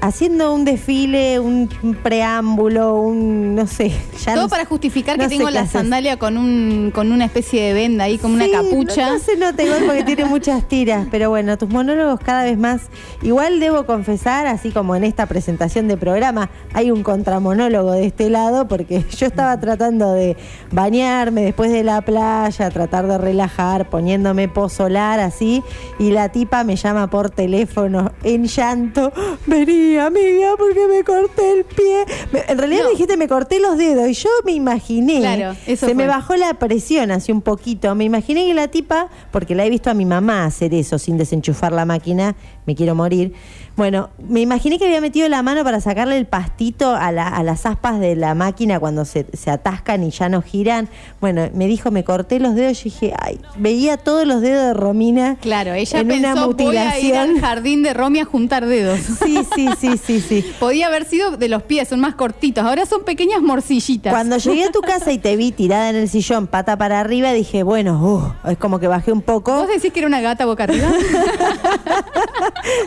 haciendo 0.00 0.54
un 0.54 0.64
desfile, 0.64 1.40
un 1.40 1.68
preámbulo, 2.04 2.94
un 2.94 3.56
no 3.56 3.66
sé. 3.66 3.92
Ya 4.24 4.34
Todo 4.34 4.44
no 4.44 4.48
para 4.48 4.64
justificar 4.64 5.18
no 5.18 5.24
que 5.24 5.36
tengo 5.36 5.50
la 5.50 5.66
sandalia 5.66 6.16
con 6.16 6.36
un 6.36 6.92
con 6.94 7.10
una 7.10 7.24
especie 7.24 7.62
de 7.62 7.72
venda 7.72 8.04
ahí, 8.04 8.18
como 8.18 8.34
una 8.34 8.48
capucha. 8.48 9.06
No, 9.06 9.12
no 9.14 9.18
se 9.18 9.36
nota 9.36 9.62
igual 9.62 9.84
porque 9.84 10.04
tiene 10.04 10.26
muchas 10.26 10.68
tiras, 10.68 11.08
pero 11.10 11.30
bueno, 11.30 11.58
tus 11.58 11.68
monólogos 11.68 12.20
cada 12.20 12.44
vez 12.44 12.56
más. 12.56 12.82
Igual 13.22 13.58
debo 13.58 13.84
confesar, 13.84 14.46
así 14.46 14.70
como 14.70 14.94
en 14.94 15.04
esta 15.04 15.26
presentación 15.26 15.88
de 15.88 15.96
programa, 15.96 16.50
hay 16.72 16.90
un 16.90 17.02
contramonólogo 17.02 17.92
de 17.92 18.06
este 18.06 18.30
lado, 18.30 18.68
porque 18.68 19.04
yo 19.16 19.26
estaba 19.26 19.58
tratando 19.58 20.12
de 20.12 20.36
bañarme 20.70 21.42
después 21.42 21.72
de 21.72 21.82
la 21.82 22.00
playa, 22.02 22.70
tratar 22.70 23.08
de 23.08 23.18
relajar, 23.18 23.90
poniéndome 23.90 24.48
pozolar 24.48 25.18
así, 25.18 25.62
y 25.98 26.10
la 26.10 26.30
tipa 26.30 26.62
me 26.62 26.76
llama 26.76 27.10
por 27.10 27.30
teléfono 27.30 28.12
en 28.22 28.46
llanto. 28.46 29.12
Vení, 29.46 29.96
amiga, 29.98 30.50
porque 30.56 30.86
me 30.86 31.02
corté 31.02 31.52
el 31.58 31.64
pie. 31.64 32.04
En 32.48 32.58
realidad 32.58 32.84
me 32.84 32.90
dijiste, 32.90 33.16
me 33.16 33.28
corté 33.28 33.58
los 33.58 33.76
dedos, 33.76 34.11
y 34.12 34.14
yo 34.14 34.28
me 34.44 34.52
imaginé. 34.52 35.20
Claro, 35.20 35.56
eso 35.66 35.86
se 35.86 35.94
me 35.94 36.06
bajó 36.06 36.36
la 36.36 36.52
presión 36.54 37.10
así 37.10 37.32
un 37.32 37.40
poquito. 37.40 37.94
Me 37.94 38.04
imaginé 38.04 38.44
que 38.44 38.52
la 38.52 38.68
tipa, 38.68 39.08
porque 39.30 39.54
la 39.54 39.64
he 39.64 39.70
visto 39.70 39.88
a 39.88 39.94
mi 39.94 40.04
mamá 40.04 40.44
hacer 40.44 40.74
eso 40.74 40.98
sin 40.98 41.16
desenchufar 41.16 41.72
la 41.72 41.86
máquina, 41.86 42.36
me 42.66 42.74
quiero 42.74 42.94
morir. 42.94 43.32
Bueno, 43.74 44.10
me 44.28 44.40
imaginé 44.40 44.78
que 44.78 44.84
había 44.84 45.00
metido 45.00 45.28
la 45.28 45.42
mano 45.42 45.64
para 45.64 45.80
sacarle 45.80 46.18
el 46.18 46.26
pastito 46.26 46.94
a, 46.94 47.10
la- 47.10 47.28
a 47.28 47.42
las 47.42 47.64
aspas 47.64 47.98
de 48.00 48.14
la 48.16 48.34
máquina 48.34 48.78
cuando 48.78 49.04
se, 49.06 49.26
se 49.32 49.50
atascan 49.50 50.02
y 50.04 50.10
ya 50.10 50.28
no 50.28 50.42
giran. 50.42 50.88
Bueno, 51.20 51.48
me 51.54 51.66
dijo, 51.66 51.90
me 51.90 52.04
corté 52.04 52.38
los 52.38 52.54
dedos 52.54 52.80
y 52.82 52.84
dije, 52.84 53.14
ay, 53.18 53.40
veía 53.56 53.96
todos 53.96 54.26
los 54.26 54.40
dedos 54.42 54.66
de 54.66 54.74
Romina. 54.74 55.36
Claro, 55.40 55.72
ella 55.72 56.00
en 56.00 56.12
una 56.12 56.34
pensó, 56.34 56.52
voy 56.52 56.76
a 56.76 56.98
ir 57.00 57.16
al 57.16 57.40
jardín 57.40 57.82
de 57.82 57.94
Romy 57.94 58.20
a 58.20 58.24
juntar 58.24 58.66
dedos. 58.66 59.00
Sí, 59.22 59.38
sí, 59.54 59.68
sí, 59.80 59.96
sí, 59.96 60.20
sí. 60.20 60.44
Podía 60.60 60.88
haber 60.88 61.04
sido 61.06 61.36
de 61.36 61.48
los 61.48 61.62
pies, 61.62 61.88
son 61.88 62.00
más 62.00 62.14
cortitos. 62.14 62.64
Ahora 62.64 62.84
son 62.86 63.04
pequeñas 63.04 63.40
morcillitas. 63.40 64.12
Cuando 64.12 64.36
llegué 64.36 64.64
a 64.64 64.70
tu 64.72 64.80
casa 64.80 65.12
y 65.12 65.18
te 65.18 65.36
vi 65.36 65.52
tirada 65.52 65.90
en 65.90 65.96
el 65.96 66.08
sillón, 66.08 66.46
pata 66.46 66.76
para 66.76 67.00
arriba, 67.00 67.32
dije, 67.32 67.62
bueno, 67.62 68.34
uh, 68.44 68.50
es 68.50 68.58
como 68.58 68.78
que 68.80 68.88
bajé 68.88 69.12
un 69.12 69.22
poco. 69.22 69.54
¿Vos 69.54 69.68
decís 69.68 69.92
que 69.92 70.00
era 70.00 70.08
una 70.08 70.20
gata 70.20 70.44
boca 70.44 70.64
arriba? 70.64 70.88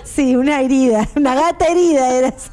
Sí, 0.04 0.36
una 0.36 0.62
herida, 0.62 0.75
una 1.16 1.36
gata 1.36 1.66
herida 1.66 2.12
eras. 2.12 2.52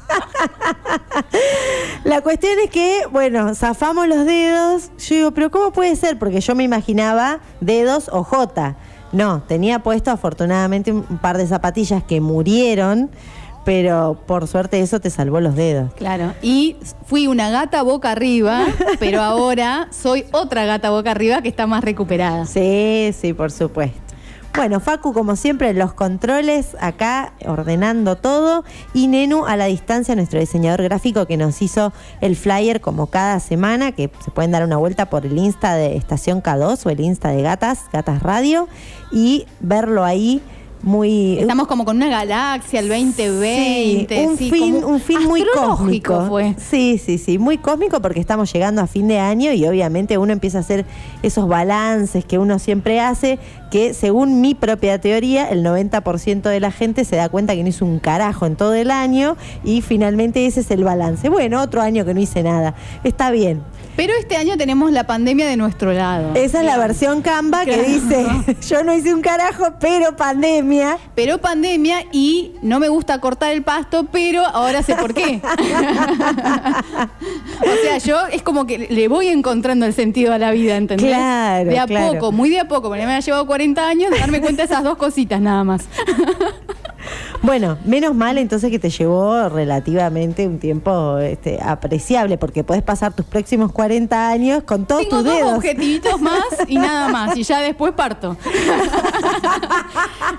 La 2.03 2.21
cuestión 2.21 2.53
es 2.63 2.69
que, 2.69 3.01
bueno, 3.11 3.55
zafamos 3.55 4.07
los 4.07 4.25
dedos. 4.25 4.91
Yo 4.97 5.15
digo, 5.15 5.31
pero 5.31 5.51
¿cómo 5.51 5.71
puede 5.71 5.95
ser? 5.95 6.17
Porque 6.17 6.41
yo 6.41 6.55
me 6.55 6.63
imaginaba 6.63 7.39
dedos 7.61 8.09
o 8.11 8.23
J. 8.23 8.75
No, 9.11 9.43
tenía 9.43 9.79
puesto 9.79 10.09
afortunadamente 10.09 10.91
un 10.91 11.05
un 11.13 11.19
par 11.19 11.37
de 11.37 11.47
zapatillas 11.47 12.03
que 12.03 12.19
murieron, 12.21 13.09
pero 13.63 14.19
por 14.25 14.47
suerte 14.47 14.81
eso 14.81 14.99
te 14.99 15.09
salvó 15.09 15.39
los 15.39 15.55
dedos. 15.55 15.93
Claro. 15.93 16.33
Y 16.41 16.75
fui 17.05 17.27
una 17.27 17.49
gata 17.49 17.81
boca 17.83 18.11
arriba, 18.11 18.65
pero 18.99 19.21
ahora 19.21 19.87
soy 19.91 20.25
otra 20.31 20.65
gata 20.65 20.89
boca 20.89 21.11
arriba 21.11 21.41
que 21.41 21.49
está 21.49 21.67
más 21.67 21.83
recuperada. 21.83 22.45
Sí, 22.45 23.13
sí, 23.17 23.33
por 23.33 23.51
supuesto. 23.51 24.02
Bueno, 24.55 24.79
Facu, 24.79 25.13
como 25.13 25.35
siempre, 25.35 25.73
los 25.73 25.93
controles 25.93 26.77
acá 26.79 27.33
ordenando 27.43 28.15
todo. 28.15 28.63
Y 28.93 29.07
Nenu 29.07 29.45
a 29.45 29.57
la 29.57 29.65
distancia, 29.65 30.15
nuestro 30.15 30.39
diseñador 30.39 30.83
gráfico 30.83 31.25
que 31.25 31.37
nos 31.37 31.59
hizo 31.63 31.91
el 32.21 32.35
flyer 32.35 32.79
como 32.79 33.07
cada 33.07 33.39
semana, 33.39 33.93
que 33.93 34.11
se 34.23 34.29
pueden 34.29 34.51
dar 34.51 34.63
una 34.63 34.77
vuelta 34.77 35.09
por 35.09 35.25
el 35.25 35.39
Insta 35.39 35.73
de 35.73 35.97
Estación 35.97 36.43
K2 36.43 36.85
o 36.85 36.89
el 36.91 36.99
Insta 36.99 37.29
de 37.29 37.41
Gatas, 37.41 37.85
Gatas 37.91 38.21
Radio, 38.21 38.67
y 39.11 39.47
verlo 39.59 40.03
ahí 40.03 40.39
muy... 40.83 41.39
Estamos 41.39 41.67
como 41.67 41.85
con 41.85 41.95
una 41.97 42.09
galaxia, 42.09 42.79
el 42.81 42.89
2020. 42.89 44.15
Sí, 44.15 44.25
un 44.27 44.37
sí, 44.37 44.51
fin, 44.51 44.81
como 44.81 44.93
un 44.93 44.99
fin 44.99 45.23
muy 45.23 45.43
cósmico. 45.53 46.25
fue. 46.27 46.55
Sí, 46.57 47.01
sí, 47.03 47.17
sí, 47.17 47.37
muy 47.39 47.57
cósmico 47.57 48.01
porque 48.01 48.19
estamos 48.19 48.51
llegando 48.53 48.81
a 48.81 48.87
fin 48.87 49.07
de 49.07 49.19
año 49.19 49.51
y 49.53 49.65
obviamente 49.65 50.17
uno 50.17 50.33
empieza 50.33 50.59
a 50.59 50.61
hacer 50.61 50.85
esos 51.23 51.47
balances 51.47 52.25
que 52.25 52.37
uno 52.37 52.59
siempre 52.59 52.99
hace, 52.99 53.39
que 53.71 53.93
según 53.93 54.41
mi 54.41 54.53
propia 54.55 54.99
teoría, 54.99 55.49
el 55.49 55.63
90% 55.65 56.41
de 56.43 56.59
la 56.59 56.71
gente 56.71 57.05
se 57.05 57.15
da 57.15 57.29
cuenta 57.29 57.55
que 57.55 57.63
no 57.63 57.69
hizo 57.69 57.85
un 57.85 57.99
carajo 57.99 58.45
en 58.45 58.55
todo 58.55 58.73
el 58.75 58.91
año 58.91 59.35
y 59.63 59.81
finalmente 59.81 60.45
ese 60.45 60.59
es 60.59 60.69
el 60.71 60.83
balance. 60.83 61.29
Bueno, 61.29 61.61
otro 61.61 61.81
año 61.81 62.05
que 62.05 62.13
no 62.13 62.19
hice 62.19 62.43
nada. 62.43 62.75
Está 63.03 63.31
bien. 63.31 63.61
Pero 63.95 64.11
este 64.19 64.35
año 64.37 64.57
tenemos 64.57 64.91
la 64.91 65.05
pandemia 65.05 65.47
de 65.47 65.55
nuestro 65.55 65.93
lado. 65.93 66.31
Esa 66.33 66.61
es 66.61 66.65
la 66.65 66.77
versión 66.79 67.21
Canva 67.21 67.63
que 67.63 67.73
Claro. 67.73 67.87
dice, 67.87 68.25
yo 68.67 68.83
no 68.83 68.93
hice 68.95 69.13
un 69.13 69.21
carajo, 69.21 69.65
pero 69.79 70.15
pandemia. 70.15 70.72
Pero 71.15 71.39
pandemia 71.39 72.05
y 72.11 72.53
no 72.61 72.79
me 72.79 72.89
gusta 72.89 73.19
cortar 73.19 73.51
el 73.51 73.63
pasto, 73.63 74.05
pero 74.11 74.45
ahora 74.45 74.83
sé 74.83 74.95
por 74.95 75.13
qué. 75.13 75.41
o 77.61 77.83
sea, 77.83 77.97
yo 77.99 78.27
es 78.27 78.41
como 78.41 78.65
que 78.65 78.87
le 78.89 79.07
voy 79.07 79.27
encontrando 79.27 79.85
el 79.85 79.93
sentido 79.93 80.33
a 80.33 80.37
la 80.37 80.51
vida, 80.51 80.75
¿entendés? 80.75 81.09
Claro, 81.09 81.69
De 81.69 81.79
a 81.79 81.85
claro. 81.85 82.13
poco, 82.13 82.31
muy 82.31 82.49
de 82.49 82.59
a 82.59 82.67
poco, 82.67 82.89
porque 82.89 83.05
me 83.05 83.13
ha 83.13 83.19
llevado 83.19 83.45
40 83.45 83.87
años 83.87 84.11
de 84.11 84.19
darme 84.19 84.41
cuenta 84.41 84.63
de 84.63 84.65
esas 84.65 84.83
dos 84.83 84.97
cositas 84.97 85.39
nada 85.41 85.63
más. 85.63 85.85
Bueno, 87.41 87.77
menos 87.85 88.15
mal 88.15 88.37
entonces 88.37 88.71
que 88.71 88.79
te 88.79 88.89
llevó 88.89 89.49
relativamente 89.49 90.47
un 90.47 90.59
tiempo 90.59 91.17
este, 91.17 91.59
apreciable, 91.61 92.37
porque 92.37 92.63
podés 92.63 92.83
pasar 92.83 93.13
tus 93.13 93.25
próximos 93.25 93.71
40 93.71 94.29
años 94.29 94.63
con 94.63 94.85
todos 94.85 95.01
Tengo 95.01 95.17
tus 95.17 95.25
dos 95.25 95.35
dedos. 95.35 95.53
objetivitos 95.57 96.21
más 96.21 96.43
y 96.67 96.75
nada 96.77 97.09
más, 97.09 97.35
y 97.35 97.43
ya 97.43 97.59
después 97.59 97.93
parto. 97.93 98.37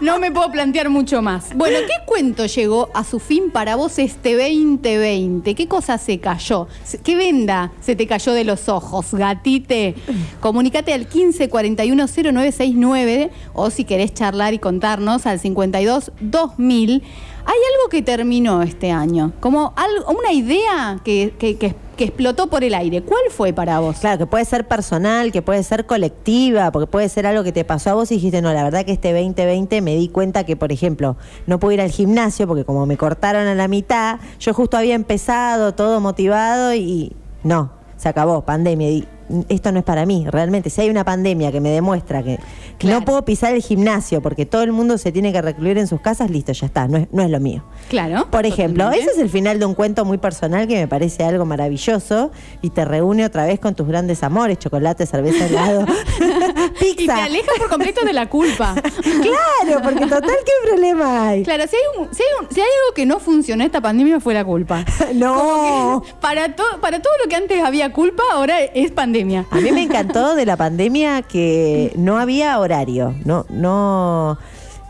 no 0.00 0.18
me 0.18 0.30
puedo 0.30 0.50
plantear 0.50 0.88
mucho 0.88 1.23
más. 1.23 1.54
Bueno, 1.54 1.78
¿qué 1.87 2.04
cuento 2.06 2.47
llegó 2.47 2.88
a 2.94 3.04
su 3.04 3.18
fin 3.18 3.50
para 3.50 3.76
vos 3.76 3.99
este 3.99 4.35
2020? 4.37 5.54
¿Qué 5.54 5.68
cosa 5.68 5.99
se 5.99 6.18
cayó? 6.21 6.68
¿Qué 7.02 7.16
venda 7.16 7.73
se 7.80 7.97
te 7.97 8.06
cayó 8.06 8.33
de 8.33 8.44
los 8.44 8.68
ojos, 8.68 9.12
gatite? 9.12 9.94
Comunicate 10.40 10.92
al 10.92 11.06
15 11.06 11.49
41 11.49 12.06
0969 12.06 13.30
o 13.52 13.71
si 13.71 13.85
querés 13.85 14.14
charlar 14.14 14.54
y 14.54 14.59
contarnos 14.59 15.26
al 15.26 15.40
52 15.40 16.12
2000. 16.56 17.02
Hay 17.46 17.54
algo 17.75 17.90
que 17.90 18.02
terminó 18.02 18.62
este 18.62 18.90
año, 18.90 19.32
como 19.40 19.75
algo, 19.76 20.11
una 20.18 20.32
idea 20.32 20.99
que, 21.04 21.34
que- 21.38 21.75
explotó 21.96 22.49
por 22.49 22.64
el 22.64 22.75
aire. 22.75 23.02
¿Cuál 23.02 23.23
fue 23.30 23.52
para 23.52 23.78
vos? 23.78 23.99
Claro, 24.00 24.18
que 24.18 24.26
puede 24.26 24.44
ser 24.44 24.66
personal, 24.66 25.30
que 25.30 25.42
puede 25.42 25.62
ser 25.62 25.87
colectiva, 25.87 26.73
porque 26.73 26.87
puede 26.88 27.08
ser 27.08 27.25
algo 27.26 27.44
que 27.44 27.52
te 27.52 27.64
pasó 27.64 27.90
a 27.90 27.94
vos 27.94 28.11
y 28.11 28.14
dijiste, 28.16 28.42
no, 28.42 28.52
la 28.52 28.64
verdad 28.64 28.84
que 28.84 28.90
este 28.92 29.12
2020 29.12 29.80
me 29.80 29.94
di 29.94 30.08
cuenta 30.08 30.42
que, 30.44 30.56
por 30.56 30.73
ejemplo, 30.73 31.16
no 31.46 31.61
pude 31.61 31.75
ir 31.75 31.80
al 31.80 31.90
gimnasio 31.90 32.49
porque 32.49 32.64
como 32.64 32.84
me 32.87 32.96
cortaron 32.96 33.46
a 33.46 33.54
la 33.54 33.68
mitad, 33.68 34.18
yo 34.40 34.52
justo 34.54 34.76
había 34.76 34.94
empezado 34.96 35.75
todo 35.75 36.00
motivado 36.00 36.75
y 36.75 37.12
no, 37.44 37.70
se 37.96 38.08
acabó, 38.08 38.40
pandemia. 38.44 39.04
Esto 39.49 39.73
no 39.73 39.78
es 39.78 39.85
para 39.85 40.07
mí, 40.07 40.26
realmente. 40.28 40.71
Si 40.71 40.81
hay 40.81 40.90
una 40.90 41.04
pandemia 41.04 41.50
que 41.52 41.61
me 41.61 41.71
demuestra 41.71 42.23
que 42.23 42.38
Claro. 42.78 43.00
no 43.00 43.04
puedo 43.04 43.25
pisar 43.25 43.54
el 43.54 43.62
gimnasio 43.62 44.21
porque 44.21 44.47
todo 44.47 44.62
el 44.62 44.73
mundo 44.73 44.99
se 44.99 45.12
tiene 45.12 45.33
que 45.33 45.40
recluir 45.40 45.78
en 45.78 45.87
sus 45.87 46.00
casas, 46.00 46.28
listo, 46.31 46.52
ya 46.52 46.66
está, 46.66 46.88
no 46.88 46.99
es, 46.99 47.09
no 47.12 47.23
es 47.23 47.31
lo 47.31 47.38
mío. 47.40 47.62
Claro. 47.88 48.28
Por 48.31 48.47
ejemplo, 48.47 48.85
totalmente. 48.85 49.11
ese 49.12 49.19
es 49.21 49.23
el 49.25 49.31
final 49.31 49.59
de 49.59 49.64
un 49.66 49.75
cuento 49.75 50.04
muy 50.04 50.19
personal 50.19 50.66
que 50.66 50.76
me 50.76 50.88
parece 50.88 51.23
algo 51.25 51.45
maravilloso 51.45 52.31
y 52.62 52.71
te 52.71 52.85
reúne 52.85 53.25
otra 53.25 53.45
vez 53.47 53.61
con 53.61 53.75
tus 53.75 53.87
grandes 53.87 54.23
amores, 54.23 54.59
chocolate, 54.59 55.07
cerveza, 55.07 55.47
helado, 55.47 55.87
Y 56.80 56.94
te 56.94 56.94
pizza. 57.02 57.25
aleja 57.25 57.50
por 57.58 57.68
completo 57.68 58.04
de 58.04 58.12
la 58.12 58.28
culpa. 58.28 58.75
Claro, 59.04 59.80
porque 59.82 60.00
total, 60.06 60.37
¿qué 60.44 60.52
problema 60.68 61.28
hay? 61.28 61.42
Claro, 61.44 61.64
si 61.68 61.76
hay, 61.76 61.82
un- 61.99 62.14
si, 62.14 62.23
hay 62.23 62.28
un- 62.40 62.49
si 62.54 62.61
hay 62.61 62.66
algo 62.66 62.94
que 62.94 63.06
no 63.06 63.18
funcionó 63.20 63.64
esta 63.64 63.80
pandemia 63.80 64.20
fue 64.20 64.34
la 64.34 64.44
culpa. 64.44 64.84
No. 65.14 66.02
Para, 66.20 66.54
to- 66.56 66.80
para 66.80 67.00
todo 67.00 67.12
lo 67.23 67.28
que 67.28 67.37
antes 67.37 67.62
había 67.62 67.92
culpa, 67.92 68.23
ahora 68.32 68.61
es 68.62 68.90
pandemia. 68.90 69.46
A 69.50 69.56
mí 69.61 69.70
me 69.73 69.82
encantó 69.82 70.34
de 70.34 70.44
la 70.46 70.56
pandemia 70.56 71.23
que 71.23 71.92
no 71.96 72.18
había 72.18 72.58
horario, 72.58 73.14
no, 73.25 73.46
no. 73.49 74.38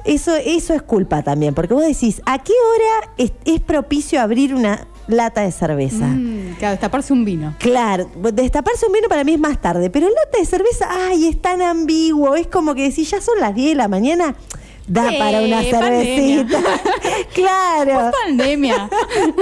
Eso, 0.05 0.35
eso 0.37 0.75
es 0.75 0.83
culpa 0.83 1.23
también, 1.23 1.55
porque 1.55 1.73
vos 1.75 1.87
decís, 1.87 2.21
¿a 2.27 2.39
qué 2.43 2.53
hora 2.53 3.13
es, 3.17 3.33
es 3.47 3.61
propicio 3.61 4.21
abrir 4.21 4.55
una 4.55 4.87
lata 5.09 5.43
de 5.43 5.53
cerveza? 5.53 6.07
Mm, 6.07 6.55
claro, 6.59 6.73
destaparse 6.73 7.13
un 7.13 7.25
vino. 7.25 7.55
Claro, 7.59 8.11
destaparse 8.33 8.87
un 8.87 8.93
vino 8.93 9.09
para 9.09 9.25
mí 9.25 9.35
es 9.35 9.41
más 9.41 9.61
tarde, 9.61 9.91
pero 9.91 10.09
lata 10.09 10.39
de 10.39 10.47
cerveza, 10.47 10.89
ay, 10.91 11.29
es 11.29 11.41
tan 11.41 11.61
ambiguo, 11.63 12.35
es 12.35 12.47
como 12.47 12.75
que 12.75 12.83
decís, 12.89 13.11
ya 13.11 13.21
son 13.21 13.39
las 13.41 13.55
10 13.55 13.71
de 13.71 13.75
la 13.77 13.89
mañana, 13.89 14.35
da 14.87 15.09
Sí, 15.11 15.17
para 15.19 15.41
una 15.41 15.63
pandemia. 15.63 15.81
cervecita. 15.81 16.61
claro. 17.35 18.11
Pandemia. 18.27 18.89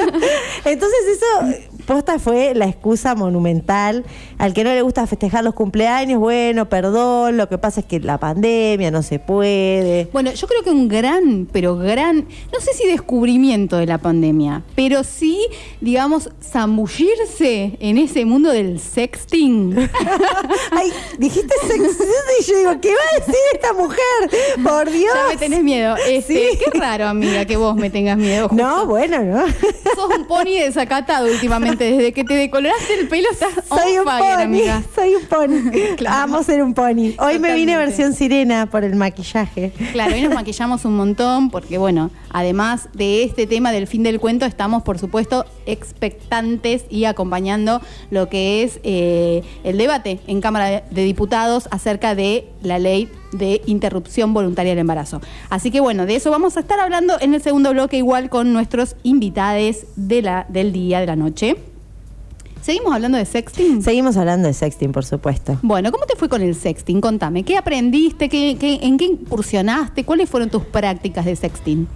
Entonces 0.64 0.98
eso, 1.16 1.62
posta 1.82 2.18
fue 2.18 2.54
la 2.54 2.66
excusa 2.66 3.14
monumental. 3.14 4.04
Al 4.38 4.54
que 4.54 4.64
no 4.64 4.70
le 4.70 4.82
gusta 4.82 5.06
festejar 5.06 5.44
los 5.44 5.54
cumpleaños, 5.54 6.18
bueno, 6.18 6.68
perdón, 6.68 7.36
lo 7.36 7.48
que 7.48 7.58
pasa 7.58 7.80
es 7.80 7.86
que 7.86 8.00
la 8.00 8.18
pandemia 8.18 8.90
no 8.90 9.02
se 9.02 9.18
puede. 9.18 10.08
Bueno, 10.12 10.32
yo 10.32 10.46
creo 10.46 10.62
que 10.62 10.70
un 10.70 10.88
gran, 10.88 11.48
pero 11.52 11.76
gran, 11.76 12.26
no 12.52 12.60
sé 12.60 12.72
si 12.74 12.86
descubrimiento 12.86 13.76
de 13.76 13.86
la 13.86 13.98
pandemia, 13.98 14.62
pero 14.74 15.04
sí, 15.04 15.38
digamos, 15.80 16.30
zambullirse 16.42 17.76
en 17.80 17.98
ese 17.98 18.24
mundo 18.24 18.50
del 18.50 18.80
sexting. 18.80 19.76
Ay, 20.70 20.92
dijiste 21.18 21.54
sexy 21.66 22.02
y 22.40 22.44
yo 22.44 22.56
digo, 22.58 22.80
¿qué 22.80 22.90
va 22.90 23.02
a 23.16 23.18
decir 23.20 23.34
esta 23.54 23.72
mujer? 23.72 24.62
Por 24.62 24.90
Dios. 24.90 25.14
Ya 25.14 25.28
me 25.28 25.36
tenés 25.36 25.62
miedo. 25.62 25.96
Este, 26.08 26.22
Sí. 26.32 26.58
Qué 26.58 26.78
raro, 26.78 27.06
amiga, 27.08 27.44
que 27.44 27.56
vos 27.56 27.76
me 27.76 27.90
tengas 27.90 28.16
miedo. 28.16 28.48
justo. 28.48 28.62
No, 28.64 28.86
bueno, 28.86 29.22
no. 29.22 29.46
Sos 29.94 30.16
un 30.16 30.26
pony 30.26 30.58
desacatado 30.60 31.26
últimamente. 31.26 31.71
Desde 31.78 32.12
que 32.12 32.24
te 32.24 32.34
decoloraste 32.34 33.00
el 33.00 33.08
pelo 33.08 33.28
estás 33.30 33.52
on 33.70 33.78
Soy 33.78 33.98
un 33.98 34.04
fire, 34.04 34.34
pony, 34.34 34.42
amiga. 34.42 34.82
soy 34.94 35.14
un 35.14 35.24
pony. 35.26 35.70
Claro. 35.96 36.22
Amo 36.22 36.42
ser 36.42 36.62
un 36.62 36.74
pony. 36.74 37.14
Hoy 37.18 37.38
me 37.38 37.54
vine 37.54 37.76
versión 37.76 38.14
sirena 38.14 38.66
por 38.66 38.84
el 38.84 38.94
maquillaje. 38.96 39.72
Claro, 39.92 40.14
hoy 40.14 40.22
nos 40.22 40.34
maquillamos 40.34 40.84
un 40.84 40.96
montón 40.96 41.50
porque, 41.50 41.78
bueno, 41.78 42.10
además 42.30 42.88
de 42.94 43.24
este 43.24 43.46
tema 43.46 43.72
del 43.72 43.86
fin 43.86 44.02
del 44.02 44.20
cuento, 44.20 44.46
estamos, 44.46 44.82
por 44.82 44.98
supuesto, 44.98 45.44
expectantes 45.66 46.84
y 46.88 47.04
acompañando 47.04 47.80
lo 48.10 48.28
que 48.28 48.62
es 48.62 48.80
eh, 48.82 49.42
el 49.64 49.78
debate 49.78 50.20
en 50.26 50.40
Cámara 50.40 50.82
de 50.90 51.04
Diputados 51.04 51.68
acerca 51.70 52.14
de 52.14 52.48
la 52.62 52.78
ley 52.78 53.08
de 53.32 53.60
interrupción 53.66 54.32
voluntaria 54.34 54.72
del 54.72 54.78
embarazo. 54.80 55.20
Así 55.50 55.70
que, 55.70 55.80
bueno, 55.80 56.06
de 56.06 56.16
eso 56.16 56.30
vamos 56.30 56.56
a 56.56 56.60
estar 56.60 56.78
hablando 56.80 57.14
en 57.20 57.34
el 57.34 57.42
segundo 57.42 57.70
bloque, 57.72 57.96
igual 57.96 58.28
con 58.30 58.52
nuestros 58.52 58.96
invitados 59.02 59.78
de 59.96 60.22
la, 60.22 60.46
del 60.48 60.72
día, 60.72 61.00
de 61.00 61.06
la 61.06 61.16
noche. 61.16 61.56
¿Seguimos 62.60 62.94
hablando 62.94 63.18
de 63.18 63.24
sexting? 63.24 63.82
Seguimos 63.82 64.16
hablando 64.16 64.46
de 64.46 64.54
sexting, 64.54 64.92
por 64.92 65.04
supuesto. 65.04 65.58
Bueno, 65.62 65.90
¿cómo 65.90 66.06
te 66.06 66.14
fue 66.14 66.28
con 66.28 66.42
el 66.42 66.54
sexting? 66.54 67.00
Contame, 67.00 67.42
¿qué 67.42 67.56
aprendiste? 67.56 68.28
¿Qué, 68.28 68.56
qué- 68.58 68.78
en 68.82 68.98
qué 68.98 69.06
incursionaste? 69.06 70.04
¿Cuáles 70.04 70.30
fueron 70.30 70.48
tus 70.48 70.62
prácticas 70.64 71.24
de 71.24 71.34
sexting? 71.34 71.88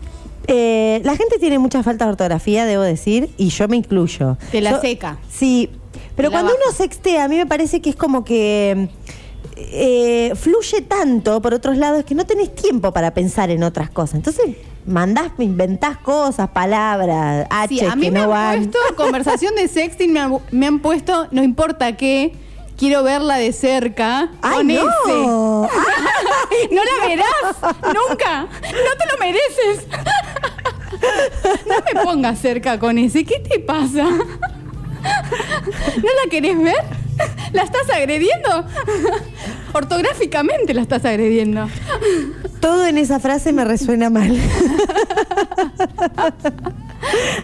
Eh, 0.49 1.01
la 1.05 1.17
gente 1.17 1.39
tiene 1.39 1.59
mucha 1.61 1.83
falta 1.85 2.05
de 2.07 2.11
ortografía, 2.13 2.65
debo 2.67 2.83
decir, 2.83 3.31
y 3.37 3.49
yo 3.51 3.69
me 3.69 3.77
incluyo. 3.77 4.39
Te 4.51 4.61
la 4.61 4.73
Yo- 4.73 4.81
seca. 4.81 5.19
Sí, 5.31 5.71
pero 6.17 6.31
cuando 6.33 6.51
baja. 6.53 6.63
uno 6.67 6.77
sextea, 6.77 7.25
a 7.25 7.29
mí 7.29 7.37
me 7.37 7.47
parece 7.47 7.81
que 7.81 7.91
es 7.91 7.97
como 7.97 8.25
que 8.25 8.89
eh, 9.57 10.33
fluye 10.37 10.83
tanto 10.83 11.41
por 11.41 11.55
otros 11.55 11.77
lados 11.79 12.05
que 12.05 12.15
no 12.15 12.27
tenés 12.27 12.55
tiempo 12.55 12.93
para 12.93 13.13
pensar 13.15 13.51
en 13.51 13.63
otras 13.63 13.91
cosas. 13.91 14.17
Entonces, 14.17 14.57
mandás, 14.87 15.33
inventás 15.39 15.97
cosas, 15.99 16.49
palabras, 16.51 17.47
H 17.51 17.69
Sí, 17.75 17.85
a 17.85 17.97
mí 17.97 18.03
que 18.07 18.11
me 18.11 18.19
no 18.21 18.25
han 18.25 18.31
van. 18.31 18.57
puesto 18.71 18.79
conversación 18.97 19.55
de 19.55 19.69
sexting, 19.69 20.13
me 20.13 20.21
han, 20.21 20.39
me 20.51 20.67
han 20.67 20.81
puesto, 20.81 21.27
no 21.31 21.43
importa 21.43 21.97
qué, 21.97 22.35
quiero 22.77 23.03
verla 23.03 23.37
de 23.39 23.53
cerca. 23.53 24.31
¡Ay, 24.43 24.57
con 24.59 24.67
no! 24.69 24.75
ese. 24.75 25.77
No 26.75 26.81
la 26.85 27.07
verás, 27.07 27.75
nunca. 27.83 28.43
No 28.43 28.93
te 28.99 29.07
lo 29.13 29.19
mereces. 29.19 29.87
No 31.67 31.75
me 31.95 32.03
pongas 32.03 32.39
cerca 32.39 32.79
con 32.79 32.97
ese. 32.99 33.25
¿Qué 33.25 33.39
te 33.41 33.59
pasa? 33.61 34.05
¿No 34.05 34.23
la 36.25 36.31
querés 36.31 36.59
ver? 36.63 36.85
¿La 37.53 37.63
estás 37.63 37.89
agrediendo? 37.91 38.65
Ortográficamente 39.73 40.75
la 40.75 40.83
estás 40.83 41.05
agrediendo. 41.05 41.69
Todo 42.61 42.87
en 42.87 42.99
esa 42.99 43.21
frase 43.21 43.53
me 43.53 43.65
resuena 43.65 44.11
mal. 44.11 44.37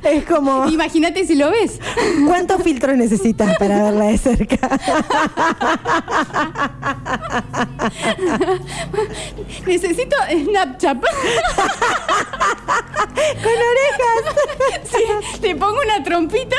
es 0.05 0.25
como, 0.25 0.67
Imagínate 0.69 1.27
si 1.27 1.35
lo 1.35 1.51
ves. 1.51 1.79
¿cuántos 2.27 2.63
filtros 2.63 2.97
necesitas 2.97 3.57
para 3.59 3.83
verla 3.83 4.07
de 4.07 4.19
cerca? 4.19 4.57
Necesito 9.67 10.17
Snapchat. 10.31 10.99
Con 13.43 13.53
orejas. 13.73 14.23
Sí, 14.91 15.03
le 15.43 15.57
pongo 15.57 15.79
una 15.85 16.03
trompita. 16.03 16.57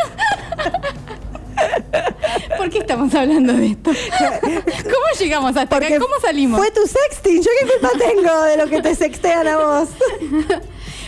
¿Por 2.58 2.70
qué 2.70 2.80
estamos 2.80 3.14
hablando 3.14 3.54
de 3.54 3.68
esto? 3.68 3.92
¿Cómo 3.92 5.20
llegamos 5.20 5.50
hasta 5.50 5.62
acá? 5.62 5.70
Porque 5.70 6.00
¿Cómo 6.00 6.14
salimos? 6.22 6.60
Fue 6.60 6.72
tu 6.72 6.82
sexting. 6.82 7.42
¿Yo 7.42 7.50
qué 7.60 7.68
culpa 7.68 7.90
tengo 7.98 8.44
de 8.44 8.58
lo 8.58 8.68
que 8.68 8.82
te 8.82 8.96
sextean 8.96 9.48
a 9.48 9.58
vos? 9.58 9.90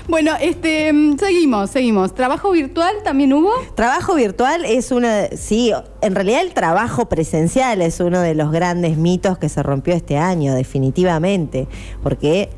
Bueno, 0.07 0.33
este, 0.39 0.93
mm, 0.93 1.17
seguimos, 1.17 1.71
seguimos. 1.71 2.13
¿Trabajo 2.13 2.51
virtual 2.51 2.97
también 3.03 3.33
hubo? 3.33 3.51
Trabajo 3.73 4.13
virtual 4.13 4.63
es 4.63 4.91
una, 4.91 5.29
sí, 5.35 5.73
en 6.01 6.13
realidad 6.13 6.41
el 6.41 6.53
trabajo 6.53 7.09
presencial 7.09 7.81
es 7.81 7.99
uno 7.99 8.21
de 8.21 8.35
los 8.35 8.51
grandes 8.51 8.97
mitos 8.97 9.39
que 9.39 9.49
se 9.49 9.63
rompió 9.63 9.95
este 9.95 10.17
año, 10.17 10.53
definitivamente, 10.53 11.67
porque 12.03 12.49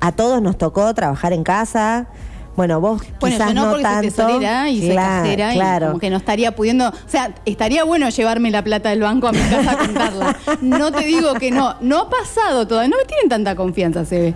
a 0.00 0.10
todos 0.10 0.42
nos 0.42 0.58
tocó 0.58 0.92
trabajar 0.92 1.32
en 1.32 1.44
casa. 1.44 2.08
Bueno, 2.58 2.80
vos 2.80 3.00
Bueno, 3.20 3.36
quizás 3.36 3.48
yo 3.50 3.54
no, 3.54 3.64
no 3.66 3.70
porque 3.70 3.82
tanto. 3.84 4.10
soy 4.10 4.26
tesorera 4.26 4.68
y 4.68 4.80
soy 4.80 4.90
Claro, 4.90 5.22
casera 5.22 5.52
claro. 5.52 5.86
y 5.86 5.88
como 5.90 6.00
que 6.00 6.10
no 6.10 6.16
estaría 6.16 6.56
pudiendo, 6.56 6.88
o 6.88 6.92
sea, 7.06 7.32
estaría 7.44 7.84
bueno 7.84 8.08
llevarme 8.08 8.50
la 8.50 8.64
plata 8.64 8.90
del 8.90 9.00
banco 9.00 9.28
a 9.28 9.32
mi 9.32 9.38
casa 9.38 9.70
a 9.70 9.78
contarla. 9.78 10.36
No 10.60 10.90
te 10.90 11.04
digo 11.04 11.34
que 11.34 11.52
no, 11.52 11.76
no 11.80 11.98
ha 11.98 12.10
pasado 12.10 12.66
todavía, 12.66 12.88
no 12.88 12.96
me 12.96 13.04
tienen 13.04 13.28
tanta 13.28 13.54
confianza, 13.54 14.04
se 14.04 14.18
ve. 14.18 14.34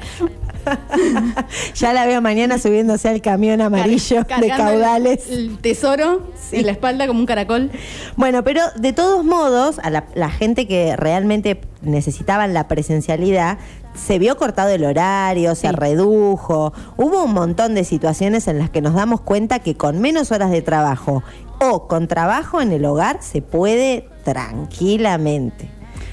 ya 1.74 1.92
la 1.92 2.06
veo 2.06 2.20
mañana 2.20 2.58
subiéndose 2.58 3.08
al 3.08 3.20
camión 3.20 3.60
amarillo 3.60 4.22
de 4.40 4.48
caudales. 4.48 5.28
El, 5.28 5.58
tesoro 5.58 6.22
en 6.52 6.66
la 6.66 6.70
espalda 6.72 7.08
como 7.08 7.18
un 7.18 7.26
caracol. 7.26 7.72
Bueno, 8.14 8.44
pero 8.44 8.62
de 8.76 8.92
todos 8.92 9.24
modos, 9.24 9.80
a 9.80 9.90
la, 9.90 10.04
la 10.14 10.30
gente 10.30 10.68
que 10.68 10.94
realmente 10.96 11.60
necesitaban 11.80 12.54
la 12.54 12.68
presencialidad, 12.68 13.58
se 13.94 14.18
vio 14.18 14.36
cortado 14.36 14.70
el 14.70 14.84
horario, 14.84 15.54
se 15.54 15.70
redujo. 15.72 16.72
Hubo 16.96 17.24
un 17.24 17.34
montón 17.34 17.74
de 17.74 17.84
situaciones 17.84 18.48
en 18.48 18.58
las 18.58 18.70
que 18.70 18.80
nos 18.80 18.94
damos 18.94 19.20
cuenta 19.20 19.58
que 19.58 19.76
con 19.76 20.00
menos 20.00 20.32
horas 20.32 20.50
de 20.50 20.62
trabajo 20.62 21.22
o 21.60 21.86
con 21.86 22.08
trabajo 22.08 22.60
en 22.60 22.72
el 22.72 22.84
hogar 22.84 23.18
se 23.22 23.42
puede 23.42 24.08
tranquilamente. 24.24 25.70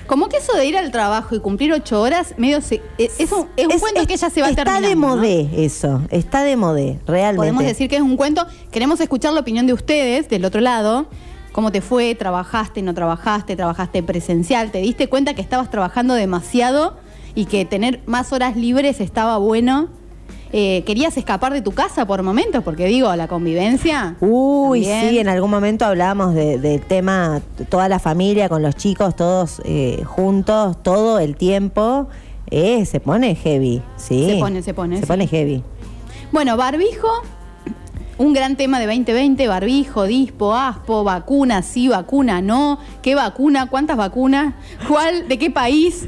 Como 0.07 0.27
que 0.27 0.37
eso 0.37 0.53
de 0.55 0.65
ir 0.65 0.75
al 0.75 0.91
trabajo 0.91 1.35
y 1.35 1.39
cumplir 1.39 1.71
ocho 1.71 2.01
horas, 2.01 2.33
medio 2.37 2.61
se, 2.61 2.81
es, 2.97 3.19
es 3.19 3.31
un, 3.31 3.47
es 3.55 3.67
un 3.67 3.79
cuento 3.79 4.07
que 4.07 4.17
ya 4.17 4.31
se 4.31 4.41
va 4.41 4.49
Está 4.49 4.81
de 4.81 4.95
¿no? 4.95 5.07
modé 5.09 5.47
eso, 5.55 6.01
está 6.09 6.41
de 6.41 6.55
modé, 6.55 6.99
realmente. 7.05 7.37
Podemos 7.37 7.63
decir 7.63 7.89
que 7.89 7.97
es 7.97 8.01
un 8.01 8.17
cuento. 8.17 8.47
Queremos 8.71 8.99
escuchar 9.01 9.33
la 9.33 9.41
opinión 9.41 9.67
de 9.67 9.73
ustedes 9.73 10.27
del 10.27 10.45
otro 10.45 10.61
lado. 10.61 11.07
¿Cómo 11.51 11.71
te 11.71 11.81
fue? 11.81 12.15
¿Trabajaste? 12.15 12.81
¿No 12.81 12.95
trabajaste? 12.95 13.55
¿Trabajaste 13.55 14.01
presencial? 14.01 14.71
¿Te 14.71 14.79
diste 14.79 15.09
cuenta 15.09 15.35
que 15.35 15.41
estabas 15.41 15.69
trabajando 15.69 16.15
demasiado 16.15 16.97
y 17.35 17.45
que 17.45 17.65
tener 17.65 18.01
más 18.05 18.31
horas 18.33 18.55
libres 18.55 18.99
estaba 19.01 19.37
bueno? 19.37 19.87
Eh, 20.51 20.83
¿Querías 20.87 21.15
escapar 21.15 21.53
de 21.53 21.61
tu 21.61 21.73
casa 21.73 22.07
por 22.07 22.23
momentos? 22.23 22.63
Porque 22.63 22.85
digo, 22.87 23.15
la 23.15 23.27
convivencia. 23.27 24.15
Uy, 24.19 24.81
también. 24.81 25.09
sí, 25.11 25.19
en 25.19 25.29
algún 25.29 25.51
momento 25.51 25.85
hablábamos 25.85 26.33
de- 26.33 26.57
del 26.57 26.81
tema, 26.81 27.41
toda 27.69 27.87
la 27.87 27.99
familia 27.99 28.49
con 28.49 28.63
los 28.63 28.75
chicos, 28.75 29.15
todos 29.15 29.61
eh, 29.63 30.01
juntos, 30.05 30.81
todo 30.81 31.19
el 31.19 31.35
tiempo. 31.35 32.07
Eh, 32.49 32.83
se 32.87 32.99
pone 32.99 33.35
heavy, 33.35 33.83
sí. 33.95 34.25
Se 34.27 34.39
pone, 34.39 34.61
se 34.63 34.73
pone, 34.73 34.95
Se 34.95 35.01
sí. 35.03 35.07
pone 35.07 35.27
heavy. 35.27 35.63
Bueno, 36.31 36.57
barbijo, 36.57 37.07
un 38.19 38.33
gran 38.33 38.57
tema 38.57 38.79
de 38.79 38.85
2020, 38.85 39.47
barbijo, 39.47 40.03
dispo, 40.03 40.53
aspo, 40.53 41.05
vacuna, 41.05 41.63
sí, 41.63 41.87
vacuna, 41.87 42.41
no, 42.41 42.77
qué 43.01 43.15
vacuna, 43.15 43.67
cuántas 43.67 43.95
vacunas, 43.95 44.55
cuál, 44.89 45.29
de 45.29 45.39
qué 45.39 45.49
país, 45.49 46.05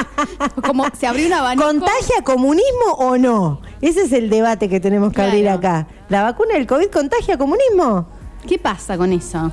como 0.66 0.84
se 0.98 1.06
abrió 1.06 1.26
un 1.26 1.34
abanico. 1.34 1.66
¿Contagia 1.66 2.22
comunismo 2.24 2.92
o 2.96 3.18
no? 3.18 3.60
Ese 3.82 4.00
es 4.04 4.12
el 4.12 4.30
debate 4.30 4.70
que 4.70 4.80
tenemos 4.80 5.12
que 5.12 5.20
abrir 5.20 5.46
acá. 5.50 5.86
¿La 6.08 6.22
vacuna 6.22 6.54
del 6.54 6.66
COVID 6.66 6.88
contagia 6.88 7.36
comunismo? 7.36 8.08
¿Qué 8.48 8.58
pasa 8.58 8.96
con 8.96 9.12
eso? 9.12 9.52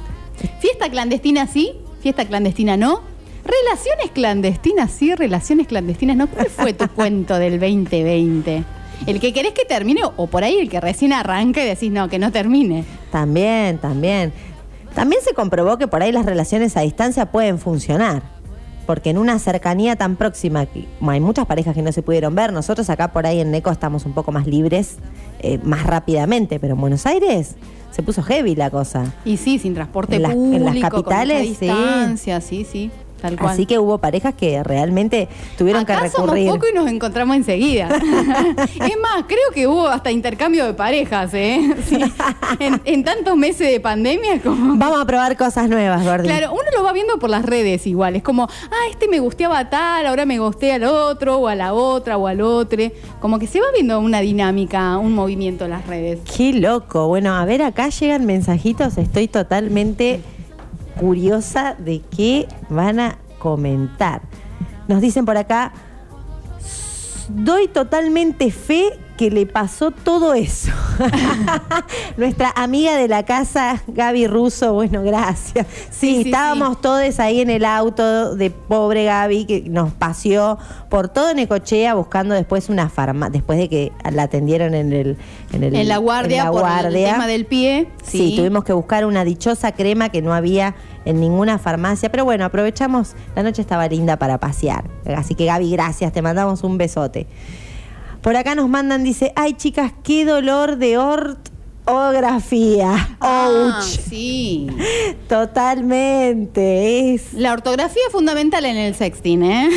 Fiesta 0.62 0.90
clandestina 0.90 1.48
sí, 1.48 1.74
fiesta 2.02 2.26
clandestina 2.26 2.78
no. 2.78 3.02
Relaciones 3.44 4.12
clandestinas 4.14 4.90
sí, 4.92 5.14
relaciones 5.16 5.68
clandestinas 5.68 6.16
no. 6.16 6.28
¿Cuál 6.28 6.48
fue 6.50 6.72
tu 6.72 6.88
cuento 6.96 7.38
del 7.38 7.60
2020? 7.60 8.79
¿El 9.08 9.20
que 9.20 9.34
querés 9.34 9.54
que 9.54 9.66
termine 9.66 10.02
o 10.18 10.28
por 10.28 10.44
ahí 10.44 10.56
el 10.58 10.70
que 10.70 10.80
recién 10.82 11.14
arranca 11.14 11.64
y 11.64 11.68
decís 11.68 11.92
no, 11.92 12.10
que 12.10 12.20
no 12.20 12.32
termine? 12.32 12.84
También, 13.12 13.78
también. 13.78 14.32
También 14.94 15.22
se 15.24 15.34
comprobó 15.34 15.78
que 15.78 15.88
por 15.88 16.02
ahí 16.04 16.12
las 16.12 16.26
relaciones 16.26 16.76
a 16.78 16.82
distancia 16.82 17.28
pueden 17.32 17.60
funcionar. 17.60 18.22
Porque 18.86 19.12
en 19.12 19.20
una 19.20 19.38
cercanía 19.38 19.96
tan 19.96 20.16
próxima, 20.16 20.66
hay 21.08 21.20
muchas 21.20 21.46
parejas 21.46 21.76
que 21.76 21.84
no 21.84 21.92
se 21.92 22.02
pudieron 22.02 22.34
ver. 22.34 22.52
Nosotros 22.52 22.90
acá 22.90 23.10
por 23.14 23.28
ahí 23.28 23.40
en 23.40 23.52
Neco 23.52 23.70
estamos 23.70 24.06
un 24.06 24.14
poco 24.14 24.32
más 24.32 24.48
libres, 24.48 24.96
eh, 25.42 25.60
más 25.64 25.84
rápidamente, 25.86 26.60
pero 26.60 26.74
en 26.74 26.82
Buenos 26.82 27.06
Aires 27.06 27.56
se 27.92 28.02
puso 28.02 28.24
heavy 28.24 28.56
la 28.56 28.72
cosa. 28.72 29.14
Y 29.26 29.38
sí, 29.38 29.60
sin 29.60 29.76
transporte 29.76 30.16
En 30.16 30.24
las- 30.24 30.32
en 30.32 30.38
público, 30.38 30.64
las 30.66 30.74
con 30.74 30.74
mucha 30.76 30.90
capitales, 30.90 31.44
sí. 31.60 31.66
distancia, 31.66 32.42
sí, 32.42 32.66
sí, 32.70 32.90
tal 33.20 33.38
cual. 33.38 33.52
Así 33.52 33.66
que 33.66 33.80
hubo 33.80 33.98
parejas 33.98 34.34
que 34.34 34.64
realmente 34.64 35.28
tuvieron 35.58 35.84
Acá 35.84 36.02
que 36.02 36.10
somos 36.10 36.32
recurrir. 36.32 36.52
poco 36.52 36.68
y 36.72 36.74
nos 36.74 36.90
encontramos 36.90 37.36
enseguida. 37.36 37.90
es 37.96 38.98
más, 39.02 39.26
creo 39.28 39.52
que 39.54 39.68
hubo 39.68 39.88
hasta 39.88 40.12
intercambio 40.12 40.66
de 40.66 40.74
parejas, 40.74 41.34
¿eh? 41.34 41.76
Sí. 41.88 42.00
En, 42.60 42.82
en 42.86 43.04
tantos 43.04 43.36
meses 43.38 43.72
de 43.72 43.80
pandemia, 43.80 44.42
como... 44.42 44.76
Vamos 44.78 45.02
a 45.02 45.06
probar 45.06 45.38
cosas 45.38 45.70
nuevas, 45.70 46.04
Gordi. 46.04 46.28
Claro, 46.28 46.52
uno 46.52 46.64
lo 46.76 46.84
va 46.84 46.94
viendo 46.94 47.18
por 47.20 47.30
las 47.30 47.46
redes 47.46 47.86
igual. 47.88 48.16
Es 48.16 48.24
como, 48.24 48.44
ah, 48.44 48.90
este 48.90 49.08
me 49.08 49.20
gusteaba 49.20 49.60
a 49.60 49.70
tal, 49.70 50.08
ahora 50.08 50.26
me 50.26 50.40
gustea 50.40 50.76
al 50.76 50.84
otro, 50.86 51.38
o 51.38 51.48
a 51.48 51.56
la 51.56 51.74
otra, 51.74 52.18
o 52.18 52.28
al 52.28 52.42
otro. 52.42 52.70
Como 53.20 53.40
que 53.40 53.48
se 53.48 53.60
va 53.60 53.68
viendo 53.74 54.00
una 54.00 54.20
dinámica, 54.22 54.98
un 54.98 55.14
movimiento 55.14 55.66
en 55.66 55.72
las 55.72 55.88
redes. 55.88 56.20
Qué 56.36 56.54
loco. 56.54 57.08
Bueno, 57.08 57.36
a 57.36 57.46
ver, 57.46 57.62
acá 57.62 57.90
llegan 57.90 58.26
mensajitos. 58.26 58.98
Estoy 58.98 59.28
totalmente 59.28 60.22
curiosa 61.00 61.76
de 61.78 62.02
qué 62.16 62.48
van 62.70 63.00
a 63.00 63.18
comentar. 63.40 64.22
Nos 64.88 65.02
dicen 65.02 65.26
por 65.26 65.38
acá, 65.38 65.72
doy 67.30 67.68
totalmente 67.68 68.52
fe 68.52 69.00
que 69.20 69.30
le 69.30 69.46
pasó 69.46 69.92
todo 69.92 70.34
eso. 70.34 70.72
Nuestra 72.18 72.52
amiga 72.56 72.96
de 72.96 73.10
la 73.10 73.24
casa, 73.24 73.82
Gaby 73.88 74.28
Russo, 74.28 74.74
bueno, 74.74 75.04
gracias. 75.04 75.68
Sí, 75.92 76.10
Sí, 76.10 76.24
sí, 76.24 76.30
estábamos 76.30 76.80
todos 76.80 77.20
ahí 77.20 77.42
en 77.42 77.50
el 77.50 77.66
auto 77.66 78.36
de 78.36 78.50
pobre 78.50 79.04
Gaby 79.04 79.44
que 79.46 79.62
nos 79.70 79.92
paseó 79.92 80.58
por 80.90 81.10
todo 81.10 81.34
Necochea 81.34 81.94
buscando 81.96 82.34
después 82.34 82.70
una 82.70 82.88
farmacia, 82.88 83.32
después 83.32 83.60
de 83.60 83.68
que 83.68 83.92
la 84.10 84.24
atendieron 84.24 84.74
en 84.74 84.94
el 84.94 85.18
en, 85.52 85.64
el- 85.66 85.76
en 85.76 85.88
la 85.90 85.98
guardia, 85.98 86.40
en 86.40 86.46
la 86.46 86.52
por 86.52 86.62
guardia. 86.62 87.08
el 87.08 87.14
tema 87.14 87.28
del 87.28 87.46
pie. 87.46 87.90
Sí, 88.04 88.36
tuvimos 88.38 88.64
que 88.64 88.72
buscar 88.72 89.06
una 89.06 89.26
dichosa 89.26 89.74
crema 89.74 90.08
que 90.10 90.22
no 90.22 90.34
había 90.34 90.76
en 91.04 91.20
ninguna 91.20 91.58
farmacia, 91.60 92.10
pero 92.10 92.24
bueno, 92.24 92.46
aprovechamos, 92.46 93.16
la 93.36 93.44
noche 93.44 93.62
estaba 93.62 93.86
linda 93.90 94.16
para 94.18 94.38
pasear. 94.40 94.86
Así 95.16 95.36
que 95.36 95.44
Gaby, 95.46 95.72
gracias, 95.72 96.14
te 96.14 96.22
mandamos 96.22 96.64
un 96.64 96.78
besote. 96.78 97.28
Por 98.22 98.36
acá 98.36 98.54
nos 98.56 98.68
mandan, 98.68 99.04
dice, 99.04 99.32
ay 99.36 99.54
chicas, 99.54 99.94
qué 100.04 100.26
dolor 100.26 100.78
de 100.78 100.98
ortografía. 100.98 101.48
Ah, 103.22 103.78
Ouch. 103.78 103.84
sí. 103.84 104.68
Totalmente. 105.30 107.14
Es. 107.14 107.34
La 107.34 107.54
ortografía 107.54 108.02
es 108.06 108.12
fundamental 108.12 108.66
en 108.66 108.76
el 108.76 108.94
sexting, 108.94 109.44
¿eh? 109.44 109.70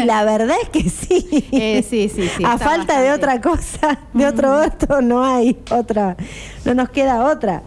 Y 0.00 0.04
la 0.06 0.24
verdad 0.24 0.56
es 0.62 0.70
que 0.70 0.88
sí. 0.88 1.46
Eh, 1.52 1.84
sí, 1.88 2.08
sí, 2.08 2.30
sí, 2.34 2.42
A 2.44 2.56
falta 2.56 3.00
de 3.00 3.12
otra 3.12 3.40
cosa, 3.40 3.98
de 4.14 4.26
otro 4.26 4.62
voto, 4.62 5.02
no 5.02 5.22
hay 5.22 5.58
otra. 5.70 6.16
No 6.64 6.74
nos 6.74 6.88
queda 6.88 7.30
otra. 7.30 7.62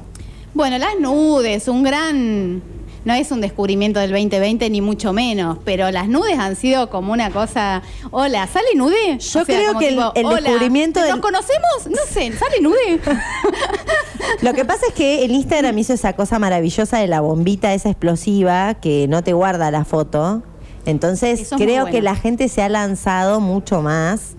Bueno, 0.56 0.78
las 0.78 1.00
nudes, 1.00 1.68
un 1.68 1.84
gran... 1.84 2.75
No 3.06 3.14
es 3.14 3.30
un 3.32 3.40
descubrimiento 3.40 4.00
del 4.00 4.10
2020 4.12 4.68
ni 4.72 4.82
mucho 4.82 5.14
menos, 5.14 5.60
pero 5.64 5.92
las 5.92 6.08
nudes 6.10 6.40
han 6.40 6.56
sido 6.56 6.90
como 6.90 7.14
una 7.14 7.30
cosa... 7.30 7.84
Hola, 8.10 8.48
¿sale 8.48 8.66
nude? 8.76 9.20
Yo 9.20 9.46
creo 9.46 9.78
que 9.78 9.90
el- 9.90 10.00
el 10.16 10.26
"Hola, 10.26 10.42
descubrimiento 10.42 11.00
¿Nos 11.02 11.10
del- 11.10 11.22
conocemos? 11.22 11.88
No 11.88 12.00
sé, 12.12 12.32
¿sale 12.36 12.62
nude? 12.62 13.00
Lo 14.42 14.54
que 14.56 14.66
pasa 14.66 14.88
es 14.88 14.94
que 14.96 15.24
el 15.24 15.32
Instagram 15.32 15.78
hizo 15.78 15.94
esa 15.94 16.14
cosa 16.14 16.40
maravillosa 16.40 16.98
de 16.98 17.06
la 17.08 17.22
bombita 17.22 17.74
esa 17.76 17.90
explosiva 17.90 18.74
que 18.74 19.08
no 19.08 19.24
te 19.24 19.34
guarda 19.34 19.70
la 19.70 19.86
foto. 19.86 20.42
Entonces 20.88 21.42
Eso 21.42 21.58
creo 21.58 21.84
bueno. 21.84 21.96
que 21.96 22.02
la 22.02 22.16
gente 22.16 22.50
se 22.50 22.64
ha 22.64 22.70
lanzado 22.70 23.40
mucho 23.40 23.84
más 23.84 24.32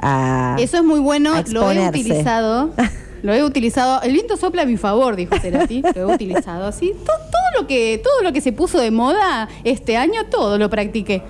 a... 0.00 0.56
Eso 0.58 0.78
es 0.78 0.82
muy 0.84 1.00
bueno, 1.00 1.34
lo 1.50 1.70
he 1.70 1.88
utilizado. 1.88 2.70
Lo 3.24 3.32
he 3.32 3.42
utilizado. 3.42 4.02
El 4.02 4.12
viento 4.12 4.36
sopla 4.36 4.62
a 4.62 4.66
mi 4.66 4.76
favor, 4.76 5.16
dijo 5.16 5.34
Cerati. 5.40 5.80
Lo 5.82 5.90
he 6.10 6.14
utilizado 6.14 6.66
así. 6.66 6.90
To- 6.90 7.04
Todo, 7.06 7.62
lo 7.62 7.66
que, 7.66 7.98
todo 8.04 8.22
lo 8.22 8.32
que 8.34 8.40
se 8.42 8.52
puso 8.52 8.78
de 8.78 8.90
moda 8.90 9.48
este 9.64 9.96
año, 9.96 10.26
todo 10.30 10.58
lo 10.58 10.68
practiqué. 10.68 11.22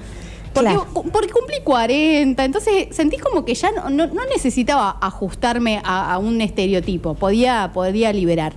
Porque, 0.52 0.70
Claro. 0.70 0.86
porque 1.12 1.30
cumplí 1.32 1.56
40, 1.64 2.44
entonces 2.44 2.88
sentí 2.90 3.16
como 3.18 3.44
que 3.44 3.54
ya 3.54 3.70
no, 3.72 3.90
no- 3.90 4.06
no 4.08 4.24
necesitaba 4.26 4.98
ajustarme 5.00 5.80
a, 5.84 6.12
a 6.12 6.18
un 6.18 6.40
estereotipo, 6.40 7.14
podía, 7.14 7.70
podía 7.72 8.12
liberar. 8.12 8.54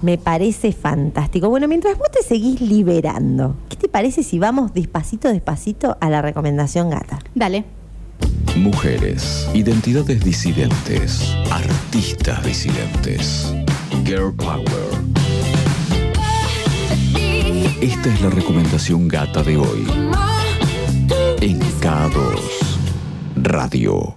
Me 0.00 0.16
parece 0.16 0.72
fantástico. 0.72 1.48
Bueno, 1.48 1.66
mientras 1.68 1.98
vos 1.98 2.10
te 2.10 2.22
seguís 2.22 2.60
liberando, 2.60 3.56
¿qué 3.68 3.76
te 3.76 3.88
parece 3.88 4.22
si 4.22 4.38
vamos 4.38 4.72
despacito, 4.72 5.28
despacito 5.28 5.96
a 6.00 6.08
la 6.08 6.22
recomendación 6.22 6.88
gata? 6.90 7.18
Dale. 7.34 7.64
Mujeres, 8.56 9.48
identidades 9.54 10.24
disidentes, 10.24 11.34
artistas 11.50 12.42
disidentes, 12.44 13.54
girl 14.04 14.34
power. 14.34 14.66
Esta 17.80 18.12
es 18.12 18.20
la 18.20 18.30
recomendación 18.30 19.08
gata 19.08 19.42
de 19.42 19.56
hoy 19.56 19.86
en 21.40 21.60
K2 21.80 22.40
Radio. 23.36 24.16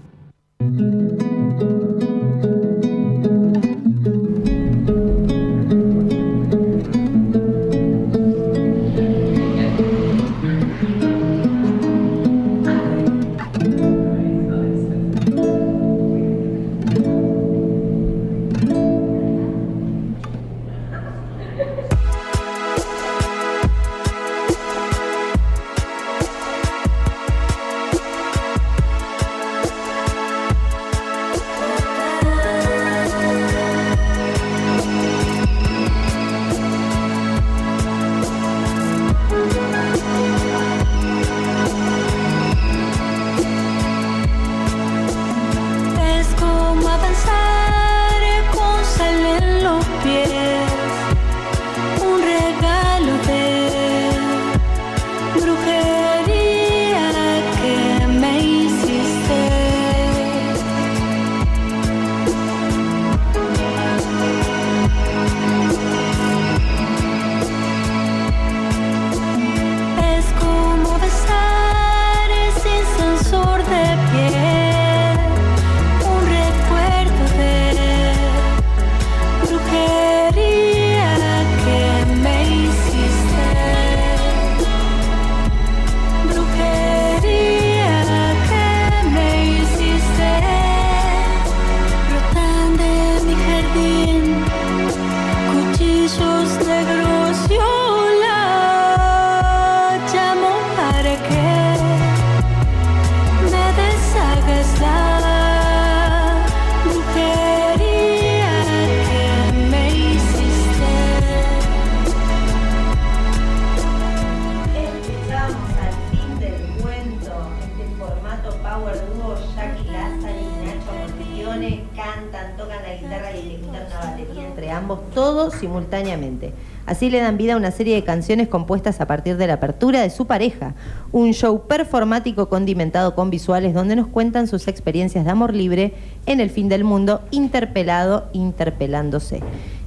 Así 126.86 127.10
le 127.10 127.20
dan 127.20 127.38
vida 127.38 127.54
a 127.54 127.58
una 127.58 127.72
serie 127.72 127.96
de 127.96 128.04
canciones 128.04 128.48
compuestas 128.48 129.02
a 129.02 129.08
partir 129.08 129.38
de 129.38 129.48
la 129.48 129.54
apertura 129.54 130.02
de 130.02 130.10
su 130.10 130.26
pareja. 130.26 130.74
Un 131.12 131.34
show 131.34 131.68
performático 131.68 132.50
condimentado 132.50 133.16
con 133.16 133.30
visuales 133.30 133.74
donde 133.74 133.96
nos 133.96 134.08
cuentan 134.08 134.48
sus 134.48 134.68
experiencias 134.68 135.26
de 135.26 135.32
amor 135.32 135.54
libre 135.54 135.94
en 136.26 136.40
el 136.40 136.50
fin 136.50 136.70
del 136.70 136.84
mundo, 136.84 137.22
interpelado, 137.32 138.28
interpelándose 138.34 139.42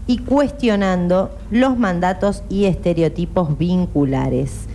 y 0.07 0.19
cuestionando 0.19 1.31
los 1.51 1.79
mandatos 1.79 2.43
y 2.49 2.67
estereotipos 2.67 3.57
vinculares. 3.59 4.67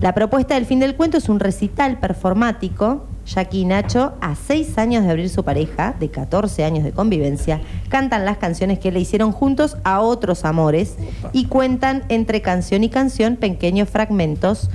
La 0.00 0.14
propuesta 0.14 0.54
del 0.54 0.66
fin 0.66 0.78
del 0.78 0.94
cuento 0.94 1.18
es 1.18 1.28
un 1.28 1.40
recital 1.40 1.98
performático. 1.98 3.04
Jackie 3.28 3.60
y 3.60 3.64
Nacho, 3.66 4.14
a 4.20 4.34
seis 4.34 4.78
años 4.78 5.04
de 5.04 5.10
abrir 5.10 5.28
su 5.28 5.44
pareja, 5.44 5.94
de 6.00 6.08
14 6.10 6.64
años 6.64 6.82
de 6.82 6.92
convivencia, 6.92 7.60
cantan 7.90 8.24
las 8.24 8.38
canciones 8.38 8.78
que 8.78 8.90
le 8.90 9.00
hicieron 9.00 9.32
juntos 9.32 9.76
a 9.84 10.00
otros 10.00 10.44
amores 10.44 10.96
y 11.32 11.44
cuentan 11.44 12.04
entre 12.08 12.40
canción 12.40 12.84
y 12.84 12.88
canción 12.88 13.36
pequeños 13.36 13.88
fragmentos 13.88 14.70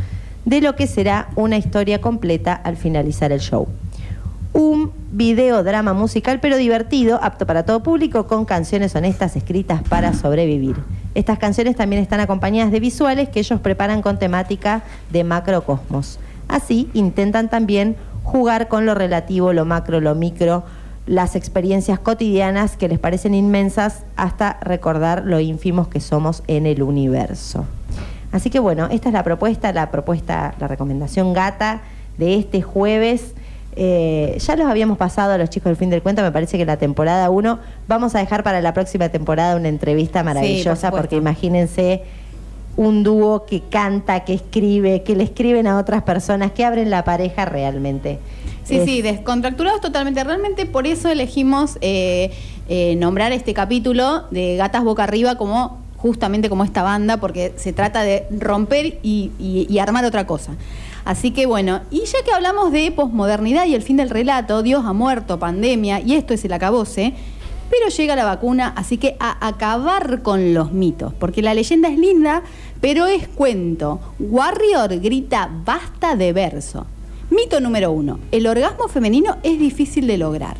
de 0.45 0.61
lo 0.61 0.75
que 0.75 0.87
será 0.87 1.29
una 1.35 1.57
historia 1.57 1.99
completa 1.99 2.53
al 2.53 2.77
finalizar 2.77 3.31
el 3.31 3.39
show. 3.39 3.67
Un 4.53 4.91
video 5.11 5.63
drama 5.63 5.93
musical 5.93 6.39
pero 6.39 6.57
divertido, 6.57 7.19
apto 7.23 7.47
para 7.47 7.65
todo 7.65 7.81
público, 7.81 8.27
con 8.27 8.45
canciones 8.45 8.95
honestas 8.95 9.35
escritas 9.35 9.81
para 9.81 10.13
sobrevivir. 10.13 10.75
Estas 11.15 11.39
canciones 11.39 11.75
también 11.75 12.03
están 12.03 12.19
acompañadas 12.19 12.71
de 12.71 12.79
visuales 12.79 13.29
que 13.29 13.39
ellos 13.39 13.59
preparan 13.61 14.03
con 14.03 14.19
temática 14.19 14.83
de 15.11 15.23
macrocosmos. 15.23 16.19
Así 16.47 16.87
intentan 16.93 17.49
también 17.49 17.95
jugar 18.23 18.67
con 18.67 18.86
lo 18.86 18.95
relativo, 18.95 19.53
lo 19.53 19.65
macro, 19.65 19.99
lo 19.99 20.15
micro, 20.15 20.63
las 21.05 21.36
experiencias 21.36 21.99
cotidianas 21.99 22.77
que 22.77 22.88
les 22.88 22.99
parecen 22.99 23.33
inmensas 23.33 24.03
hasta 24.15 24.57
recordar 24.62 25.23
lo 25.25 25.39
ínfimos 25.39 25.88
que 25.88 25.99
somos 25.99 26.43
en 26.47 26.65
el 26.65 26.81
universo. 26.81 27.65
Así 28.31 28.49
que 28.49 28.59
bueno, 28.59 28.88
esta 28.89 29.09
es 29.09 29.13
la 29.13 29.23
propuesta, 29.23 29.71
la 29.73 29.91
propuesta, 29.91 30.55
la 30.59 30.67
recomendación 30.67 31.33
gata 31.33 31.81
de 32.17 32.36
este 32.36 32.62
jueves. 32.62 33.33
Eh, 33.75 34.38
ya 34.39 34.55
los 34.55 34.67
habíamos 34.67 34.97
pasado 34.97 35.33
a 35.33 35.38
los 35.38 35.49
chicos 35.49 35.69
del 35.69 35.75
fin 35.75 35.89
del 35.89 36.01
cuento, 36.01 36.21
me 36.21 36.31
parece 36.31 36.57
que 36.57 36.65
la 36.65 36.77
temporada 36.77 37.29
1. 37.29 37.59
Vamos 37.88 38.15
a 38.15 38.19
dejar 38.19 38.43
para 38.43 38.62
la 38.62 38.73
próxima 38.73 39.09
temporada 39.09 39.55
una 39.55 39.67
entrevista 39.67 40.23
maravillosa, 40.23 40.89
porque 40.89 41.15
imagínense 41.15 42.03
un 42.75 43.03
dúo 43.03 43.45
que 43.45 43.62
canta, 43.62 44.23
que 44.25 44.33
escribe, 44.33 45.03
que 45.03 45.15
le 45.15 45.23
escriben 45.23 45.67
a 45.67 45.77
otras 45.77 46.03
personas, 46.03 46.51
que 46.51 46.65
abren 46.65 46.89
la 46.89 47.03
pareja 47.03 47.45
realmente. 47.45 48.19
Sí, 48.63 48.77
Es- 48.77 48.86
sí, 48.86 49.01
descontracturados 49.01 49.81
totalmente. 49.81 50.23
Realmente 50.23 50.65
por 50.65 50.88
eso 50.88 51.09
elegimos 51.09 51.77
eh, 51.81 52.31
eh, 52.69 52.95
nombrar 52.95 53.31
este 53.31 53.53
capítulo 53.53 54.23
de 54.31 54.55
Gatas 54.55 54.83
Boca 54.83 55.03
Arriba 55.03 55.36
como 55.36 55.81
justamente 55.97 56.49
como 56.49 56.63
esta 56.65 56.83
banda, 56.83 57.17
porque 57.17 57.53
se 57.57 57.71
trata 57.73 58.03
de 58.03 58.25
romper 58.31 58.99
y, 59.03 59.31
y- 59.39 59.67
y 59.69 59.79
armar 59.79 60.03
otra 60.05 60.25
cosa. 60.27 60.53
Así 61.05 61.31
que 61.31 61.45
bueno, 61.45 61.81
y 61.91 61.99
ya 62.05 62.17
que 62.25 62.31
hablamos 62.33 62.71
de 62.71 62.89
posmodernidad 62.91 63.65
y 63.67 63.75
el 63.75 63.81
fin 63.81 63.97
del 63.97 64.09
relato, 64.09 64.63
Dios 64.63 64.83
ha 64.86 64.93
muerto, 64.93 65.38
pandemia, 65.39 65.99
y 65.99 66.13
esto 66.15 66.33
es 66.33 66.43
el 66.45 66.53
acabose, 66.53 67.13
pero 67.75 67.89
llega 67.89 68.15
la 68.15 68.25
vacuna, 68.25 68.71
así 68.75 68.99
que 68.99 69.15
a 69.19 69.47
acabar 69.47 70.21
con 70.21 70.53
los 70.53 70.73
mitos, 70.73 71.12
porque 71.15 71.41
la 71.41 71.55
leyenda 71.55 71.89
es 71.89 71.97
linda, 71.97 72.43
pero 72.81 73.07
es 73.07 73.27
cuento. 73.27 73.99
Warrior 74.19 74.99
grita 74.99 75.49
basta 75.65 76.15
de 76.15 76.33
verso. 76.33 76.86
Mito 77.31 77.59
número 77.59 77.91
uno, 77.91 78.19
el 78.31 78.45
orgasmo 78.45 78.88
femenino 78.89 79.38
es 79.41 79.57
difícil 79.57 80.05
de 80.05 80.19
lograr. 80.19 80.55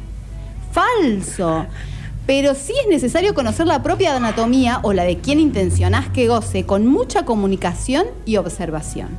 Falso. 0.72 1.68
Pero 2.26 2.56
sí 2.56 2.74
es 2.82 2.90
necesario 2.90 3.36
conocer 3.36 3.68
la 3.68 3.84
propia 3.84 4.16
anatomía 4.16 4.80
o 4.82 4.92
la 4.92 5.04
de 5.04 5.20
quien 5.20 5.40
intencionás 5.40 6.10
que 6.10 6.28
goce 6.28 6.66
con 6.66 6.88
mucha 6.88 7.26
comunicación 7.26 8.08
y 8.26 8.38
observación. 8.38 9.10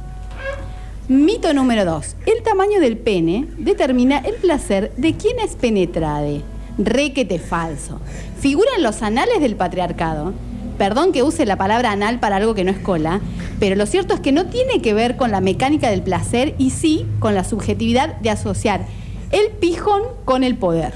Mito 1.06 1.54
número 1.54 1.84
2. 1.84 2.16
El 2.26 2.42
tamaño 2.42 2.80
del 2.80 2.96
pene 2.96 3.46
determina 3.56 4.18
el 4.18 4.34
placer 4.34 4.92
de 4.96 5.14
quien 5.14 5.38
es 5.38 5.54
penetrade. 5.54 6.42
Requete 6.78 7.38
falso. 7.38 8.00
Figura 8.38 8.70
en 8.76 8.82
los 8.82 9.02
anales 9.02 9.40
del 9.40 9.56
patriarcado. 9.56 10.32
Perdón 10.78 11.12
que 11.12 11.22
use 11.22 11.46
la 11.46 11.56
palabra 11.56 11.92
anal 11.92 12.18
para 12.18 12.36
algo 12.36 12.54
que 12.54 12.64
no 12.64 12.72
es 12.72 12.78
cola, 12.78 13.20
pero 13.60 13.76
lo 13.76 13.86
cierto 13.86 14.14
es 14.14 14.20
que 14.20 14.32
no 14.32 14.46
tiene 14.46 14.82
que 14.82 14.92
ver 14.92 15.16
con 15.16 15.30
la 15.30 15.40
mecánica 15.40 15.88
del 15.88 16.02
placer 16.02 16.54
y 16.58 16.70
sí 16.70 17.06
con 17.20 17.34
la 17.34 17.44
subjetividad 17.44 18.16
de 18.16 18.30
asociar 18.30 18.84
el 19.30 19.50
pijón 19.52 20.02
con 20.24 20.42
el 20.42 20.56
poder. 20.56 20.94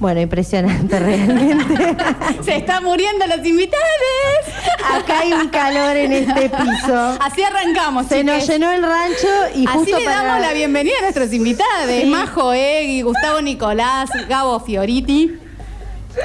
Bueno, 0.00 0.20
impresionante 0.20 0.98
realmente. 1.00 1.96
¡Se 2.42 2.56
están 2.56 2.82
muriendo 2.84 3.26
los 3.26 3.46
invitados! 3.46 3.84
Acá 4.92 5.20
hay 5.20 5.32
un 5.32 5.48
calor 5.48 5.96
en 5.96 6.12
este 6.12 6.50
piso. 6.50 7.16
Así 7.20 7.42
arrancamos, 7.42 8.06
Se 8.06 8.22
nos 8.24 8.46
llenó 8.46 8.70
el 8.72 8.82
rancho 8.82 9.28
y 9.54 9.66
Así 9.66 9.78
justo 9.78 9.98
le 9.98 10.04
para... 10.04 10.22
damos 10.24 10.40
la 10.40 10.52
bienvenida 10.52 10.94
a 10.98 11.02
nuestros 11.02 11.32
invitados. 11.32 11.88
Sí. 11.88 12.06
Majo 12.06 12.52
Egui, 12.52 13.02
Gustavo 13.02 13.40
Nicolás, 13.40 14.10
Gabo 14.28 14.60
Fioriti. 14.60 15.38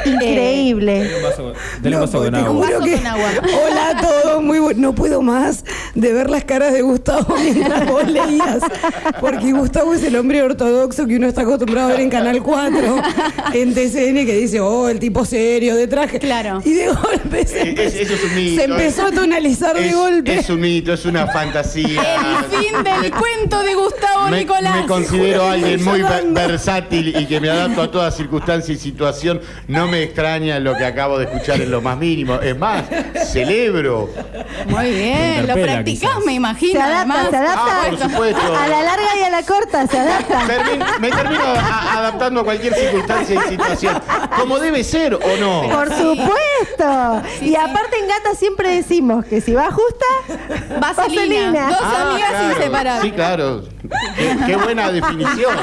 Increíble. 0.06 1.12
Un 1.18 1.24
vaso- 1.24 1.54
Dale 1.82 1.96
un 1.96 2.00
No, 2.00 2.00
vaso 2.02 2.12
porque 2.18 2.32
con 2.32 2.34
te 2.34 2.40
agua. 2.40 2.52
Un 2.52 2.60
vaso 2.62 2.84
que- 2.84 2.94
con 2.96 3.08
agua. 3.08 3.30
Hola 3.66 3.90
a 3.90 4.02
todos, 4.02 4.44
muy 4.44 4.60
bu- 4.60 4.76
no 4.76 4.94
puedo 4.96 5.22
más 5.22 5.64
de 5.96 6.14
ver 6.14 6.30
las 6.30 6.44
caras 6.44 6.74
de 6.74 6.82
Gustavo 6.82 7.36
mientras 7.38 7.88
vos 7.90 8.08
leías, 8.08 8.60
porque 9.20 9.52
Gustavo 9.52 9.94
es 9.94 10.04
el 10.04 10.16
hombre 10.16 10.42
ortodoxo 10.42 11.08
que 11.08 11.16
uno 11.16 11.28
está 11.28 11.42
acostumbrado 11.42 11.90
a 11.90 11.92
ver 11.92 12.02
en 12.02 12.10
Canal 12.10 12.42
4, 12.44 12.98
en 13.54 13.74
TCN, 13.74 14.26
que 14.26 14.34
dice, 14.34 14.60
oh, 14.60 14.90
el 14.90 15.00
tipo 15.00 15.26
serio 15.26 15.76
de 15.76 15.88
traje. 15.88 16.20
Claro. 16.20 16.62
Y 16.66 16.74
de 16.74 16.88
golpe 16.88 17.46
se, 17.48 17.62
Eh, 17.70 17.76
es- 17.78 17.96
eso 17.96 18.14
es 18.14 18.24
un 18.24 18.36
mito. 18.36 18.56
se 18.62 18.64
empezó 18.66 19.06
a 19.08 19.12
tonalizar 19.12 19.76
de 19.80 19.92
golpe. 19.94 20.36
es 20.40 20.50
un 20.50 20.60
mito, 20.60 20.94
es 20.94 21.06
una 21.06 21.28
fantasía. 21.28 22.02
El 22.02 22.46
fin 22.46 22.84
del 22.84 23.12
cuento 23.12 23.62
de 23.64 23.74
Gustavo 23.76 24.30
Me, 24.30 24.40
Nicolás. 24.40 24.82
me 24.82 24.88
considero 24.88 25.48
alguien 25.48 25.84
muy 25.84 26.02
ver- 26.02 26.26
versátil 26.32 27.16
y 27.18 27.26
que 27.26 27.40
me 27.40 27.50
adapto 27.50 27.82
a 27.82 27.92
toda 27.92 28.12
circunstancia 28.12 28.74
y 28.74 28.78
situación. 28.78 29.42
No 29.68 29.79
me 29.88 30.04
extraña 30.04 30.60
lo 30.60 30.76
que 30.76 30.86
acabo 30.86 31.18
de 31.18 31.26
escuchar 31.26 31.62
en 31.62 31.72
lo 31.72 31.82
más 31.82 31.98
mínimo. 31.98 32.36
Es 32.36 32.58
más, 32.58 32.84
celebro. 33.32 34.10
Muy 34.68 34.92
bien, 34.92 35.48
lo 35.48 35.54
practicás, 35.54 35.84
quizás. 36.14 36.26
me 36.26 36.34
imagino. 36.34 36.74
Se 36.74 36.82
adapta, 36.82 37.00
además. 37.14 37.30
se 37.30 37.38
adapta. 37.38 37.62
Ah, 37.66 37.86
por 37.90 38.00
supuesto. 38.00 38.56
A 38.58 38.68
la 38.68 38.84
larga 38.84 39.08
y 39.20 39.24
a 39.24 39.30
la 39.30 39.44
corta 39.44 39.88
se 39.88 40.00
adapta. 40.00 40.42
Termin- 40.48 41.00
me 41.00 41.10
termino 41.12 41.44
a- 41.44 41.98
adaptando 42.00 42.42
a 42.42 42.44
cualquier 42.44 42.74
circunstancia 42.74 43.42
y 43.46 43.50
situación. 43.50 44.02
Como 44.38 44.60
debe 44.60 44.84
ser 44.84 45.14
o 45.16 45.38
no. 45.40 45.62
Por 45.70 45.88
supuesto. 45.94 47.22
y 47.42 47.56
aparte 47.56 47.98
en 48.00 48.08
Gata 48.08 48.36
siempre 48.38 48.70
decimos 48.76 49.26
que 49.26 49.42
si 49.42 49.54
va 49.54 49.72
justa, 49.72 50.06
Vaselina. 50.80 51.68
Dos 51.70 51.78
Ah, 51.82 52.10
amigas 52.12 52.30
claro. 52.30 52.54
inseparables. 52.58 53.04
Sí, 53.04 53.12
claro. 53.12 53.64
Qué, 54.18 54.38
qué 54.46 54.56
buena 54.56 54.92
definición. 54.92 55.56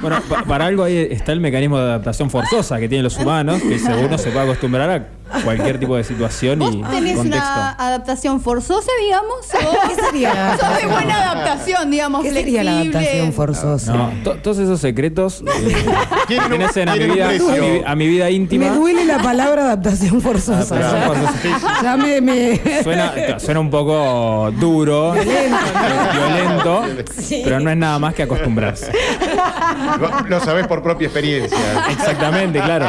Bueno, 0.00 0.20
pa- 0.28 0.42
para 0.44 0.66
algo 0.66 0.84
ahí 0.84 1.08
está 1.10 1.32
el 1.32 1.40
mecanismo 1.40 1.78
de 1.78 1.84
adaptación 1.84 2.30
forzosa 2.30 2.78
que 2.78 2.88
tienen 2.88 3.04
los 3.04 3.16
humanos, 3.18 3.45
que 3.54 3.78
según 3.78 4.04
uno 4.06 4.18
se 4.18 4.30
puede 4.30 4.44
acostumbrar 4.46 4.90
a 4.90 5.06
cualquier 5.42 5.78
tipo 5.80 5.96
de 5.96 6.04
situación 6.04 6.60
¿Vos 6.60 6.72
y 6.74 6.82
tenés 6.82 7.16
contexto. 7.16 7.26
una 7.26 7.70
adaptación 7.72 8.40
forzosa, 8.40 8.90
digamos? 9.02 9.36
¿O 9.54 9.88
¿Qué 9.88 10.02
sería 10.04 10.32
la 10.34 10.56
sos 10.58 10.78
de 10.80 10.86
buena 10.86 11.16
adaptación, 11.32 11.90
digamos, 11.90 12.22
¿Qué 12.22 12.32
sería 12.32 12.62
la 12.62 12.78
adaptación 12.80 13.32
forzosa? 13.32 13.92
No, 13.92 14.10
to- 14.22 14.36
todos 14.36 14.58
esos 14.58 14.80
secretos 14.80 15.42
eh, 15.46 15.76
pertenecen 16.28 16.88
a 16.88 16.94
mi, 16.96 17.06
vida, 17.06 17.28
a, 17.28 17.32
mi, 17.32 17.82
a 17.86 17.94
mi 17.96 18.06
vida 18.06 18.24
Me 18.26 18.30
íntima. 18.32 18.68
duele 18.70 19.04
la 19.04 19.18
palabra 19.18 19.64
adaptación 19.64 20.20
forzosa. 20.20 20.76
Adaptación 20.76 21.00
ya. 21.00 21.06
forzosa. 21.58 21.82
Ya 21.82 21.96
me, 21.96 22.20
me- 22.20 22.82
Suena, 22.84 23.12
suena 23.40 23.60
un 23.60 23.70
poco 23.70 24.52
duro, 24.60 25.12
violento, 25.12 26.84
pero 27.44 27.58
no 27.60 27.70
es 27.70 27.76
nada 27.76 27.98
más 27.98 28.14
que 28.14 28.22
acostumbrarse. 28.22 28.92
Lo, 29.98 30.20
lo 30.28 30.40
sabés 30.40 30.66
por 30.66 30.82
propia 30.82 31.06
experiencia. 31.06 31.58
Exactamente, 31.90 32.60
claro. 32.60 32.86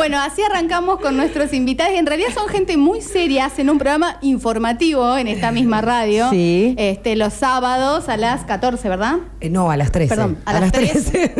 Bueno, 0.00 0.18
así 0.18 0.40
arrancamos 0.42 0.98
con 0.98 1.14
nuestros 1.18 1.52
invitados. 1.52 1.92
En 1.94 2.06
realidad 2.06 2.30
son 2.32 2.48
gente 2.48 2.78
muy 2.78 3.02
seria, 3.02 3.44
hacen 3.44 3.68
un 3.68 3.76
programa 3.76 4.16
informativo 4.22 5.18
en 5.18 5.28
esta 5.28 5.52
misma 5.52 5.82
radio. 5.82 6.30
Sí. 6.30 6.74
Este, 6.78 7.16
los 7.16 7.34
sábados 7.34 8.08
a 8.08 8.16
las 8.16 8.44
14, 8.44 8.88
¿verdad? 8.88 9.16
Eh, 9.42 9.50
no, 9.50 9.70
a 9.70 9.76
las 9.76 9.92
13. 9.92 10.08
Perdón, 10.08 10.38
a 10.46 10.58
las 10.58 10.72
13. 10.72 11.34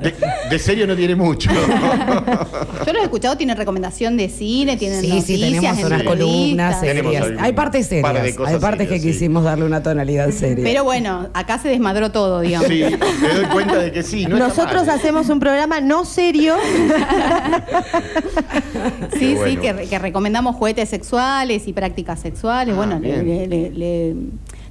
De, 0.00 0.14
de 0.48 0.58
serio 0.58 0.86
no 0.86 0.96
tiene 0.96 1.14
mucho. 1.14 1.50
Yo 1.50 2.92
los 2.94 3.02
he 3.02 3.04
escuchado, 3.04 3.36
tienen 3.36 3.58
recomendación 3.58 4.16
de 4.16 4.30
cine, 4.30 4.78
tienen 4.78 5.02
Sí, 5.02 5.08
noticias, 5.08 5.26
sí, 5.26 5.40
tenemos 5.60 5.84
unas 5.84 6.02
columnas 6.04 6.80
Tenemos 6.80 7.12
serias. 7.12 7.42
Hay 7.42 7.52
partes 7.52 7.88
serias. 7.88 8.16
Hay 8.16 8.32
partes 8.32 8.60
serias, 8.60 8.88
que 8.88 9.00
sí. 9.00 9.06
quisimos 9.08 9.44
darle 9.44 9.66
una 9.66 9.82
tonalidad 9.82 10.30
seria. 10.30 10.64
Pero 10.64 10.84
bueno, 10.84 11.28
acá 11.34 11.58
se 11.58 11.68
desmadró 11.68 12.10
todo, 12.10 12.40
digamos. 12.40 12.68
Sí, 12.68 12.84
me 13.20 13.34
doy 13.34 13.44
cuenta 13.52 13.76
de 13.76 13.92
que 13.92 14.02
sí. 14.02 14.24
No 14.24 14.38
Nosotros 14.38 14.88
hacemos 14.88 15.28
un 15.28 15.40
programa 15.40 15.82
no 15.82 16.06
serio. 16.06 16.56
Sí, 19.18 19.36
sí, 19.44 19.56
que, 19.56 19.72
re- 19.72 19.86
que 19.88 19.98
recomendamos 19.98 20.56
juguetes 20.56 20.88
sexuales 20.88 21.66
y 21.68 21.72
prácticas 21.72 22.20
sexuales. 22.20 22.74
Ah, 22.74 22.76
bueno, 22.76 22.98
le, 22.98 23.22
bien. 23.22 23.50
le- 23.50 23.70
le- 23.70 24.14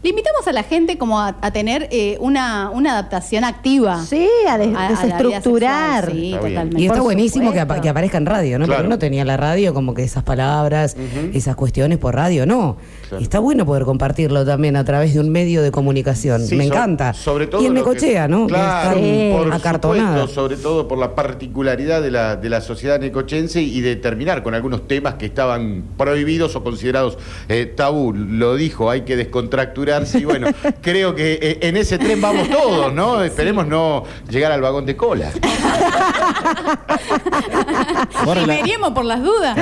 invitamos 0.09 0.47
a 0.47 0.51
la 0.51 0.63
gente 0.63 0.97
como 0.97 1.19
a, 1.19 1.35
a 1.41 1.51
tener 1.51 1.87
eh, 1.91 2.17
una, 2.19 2.69
una 2.71 2.93
adaptación 2.93 3.43
activa. 3.43 4.03
Sí, 4.03 4.27
a, 4.49 4.57
des- 4.57 4.73
a- 4.75 4.87
a 4.87 4.89
la 4.91 4.95
vida 4.95 5.01
desestructurar. 5.01 6.05
sexual, 6.05 6.11
Sí, 6.21 6.33
Está 6.33 6.47
totalmente. 6.47 6.81
Y 6.81 6.85
está 6.85 6.95
Por 6.95 7.03
buenísimo 7.03 7.51
que, 7.51 7.59
supuesto. 7.59 7.73
apa- 7.73 7.81
que 7.81 7.89
aparezca 7.89 8.17
en 8.17 8.25
radio, 8.25 8.59
¿no? 8.59 8.65
Claro. 8.65 8.79
Porque 8.79 8.87
uno 8.87 8.99
tenía 8.99 9.25
la 9.25 9.37
radio 9.37 9.73
como 9.73 9.93
que 9.93 10.03
esas 10.03 10.23
palabras, 10.23 10.95
esas 11.33 11.55
cuestiones 11.55 11.97
por 11.99 12.15
radio, 12.15 12.45
no. 12.45 12.77
Claro. 13.09 13.23
Está 13.23 13.39
bueno 13.39 13.65
poder 13.65 13.83
compartirlo 13.83 14.45
también 14.45 14.75
a 14.77 14.85
través 14.85 15.13
de 15.13 15.19
un 15.19 15.29
medio 15.29 15.61
de 15.61 15.71
comunicación. 15.71 16.41
Sí, 16.45 16.55
Me 16.55 16.65
so- 16.67 16.73
encanta. 16.73 17.13
Sobre 17.13 17.47
todo 17.47 17.61
y 17.61 17.65
en 17.65 17.73
lo 17.73 17.83
que- 17.83 17.89
Necochea, 17.91 18.27
¿no? 18.27 18.47
Que 18.47 18.53
Claro, 18.53 18.97
Sí. 18.97 19.29
por 19.33 19.59
supuesto, 19.61 20.27
sobre 20.29 20.55
todo 20.57 20.87
por 20.87 20.97
la 20.97 21.13
particularidad 21.13 22.01
de 22.01 22.09
la, 22.11 22.35
de 22.37 22.49
la 22.49 22.61
sociedad 22.61 22.99
necochense 22.99 23.61
y 23.61 23.81
de 23.81 23.95
terminar 23.97 24.43
con 24.43 24.53
algunos 24.55 24.87
temas 24.87 25.15
que 25.15 25.25
estaban 25.25 25.83
prohibidos 25.97 26.55
o 26.55 26.63
considerados 26.63 27.17
eh, 27.49 27.65
tabú. 27.65 28.13
Lo 28.13 28.55
dijo, 28.55 28.89
hay 28.89 29.01
que 29.01 29.15
descontracturarse 29.99 30.19
y 30.19 30.25
bueno, 30.25 30.47
creo 30.81 31.15
que 31.15 31.33
eh, 31.41 31.59
en 31.61 31.77
ese 31.77 31.97
tren 31.97 32.21
vamos 32.21 32.49
todos, 32.49 32.93
¿no? 32.93 33.23
Esperemos 33.23 33.67
no 33.67 34.03
llegar 34.29 34.51
al 34.51 34.61
vagón 34.61 34.85
de 34.85 34.95
cola. 34.95 35.31
Veremos 38.47 38.91
por 38.91 39.05
las 39.05 39.21
dudas. 39.21 39.57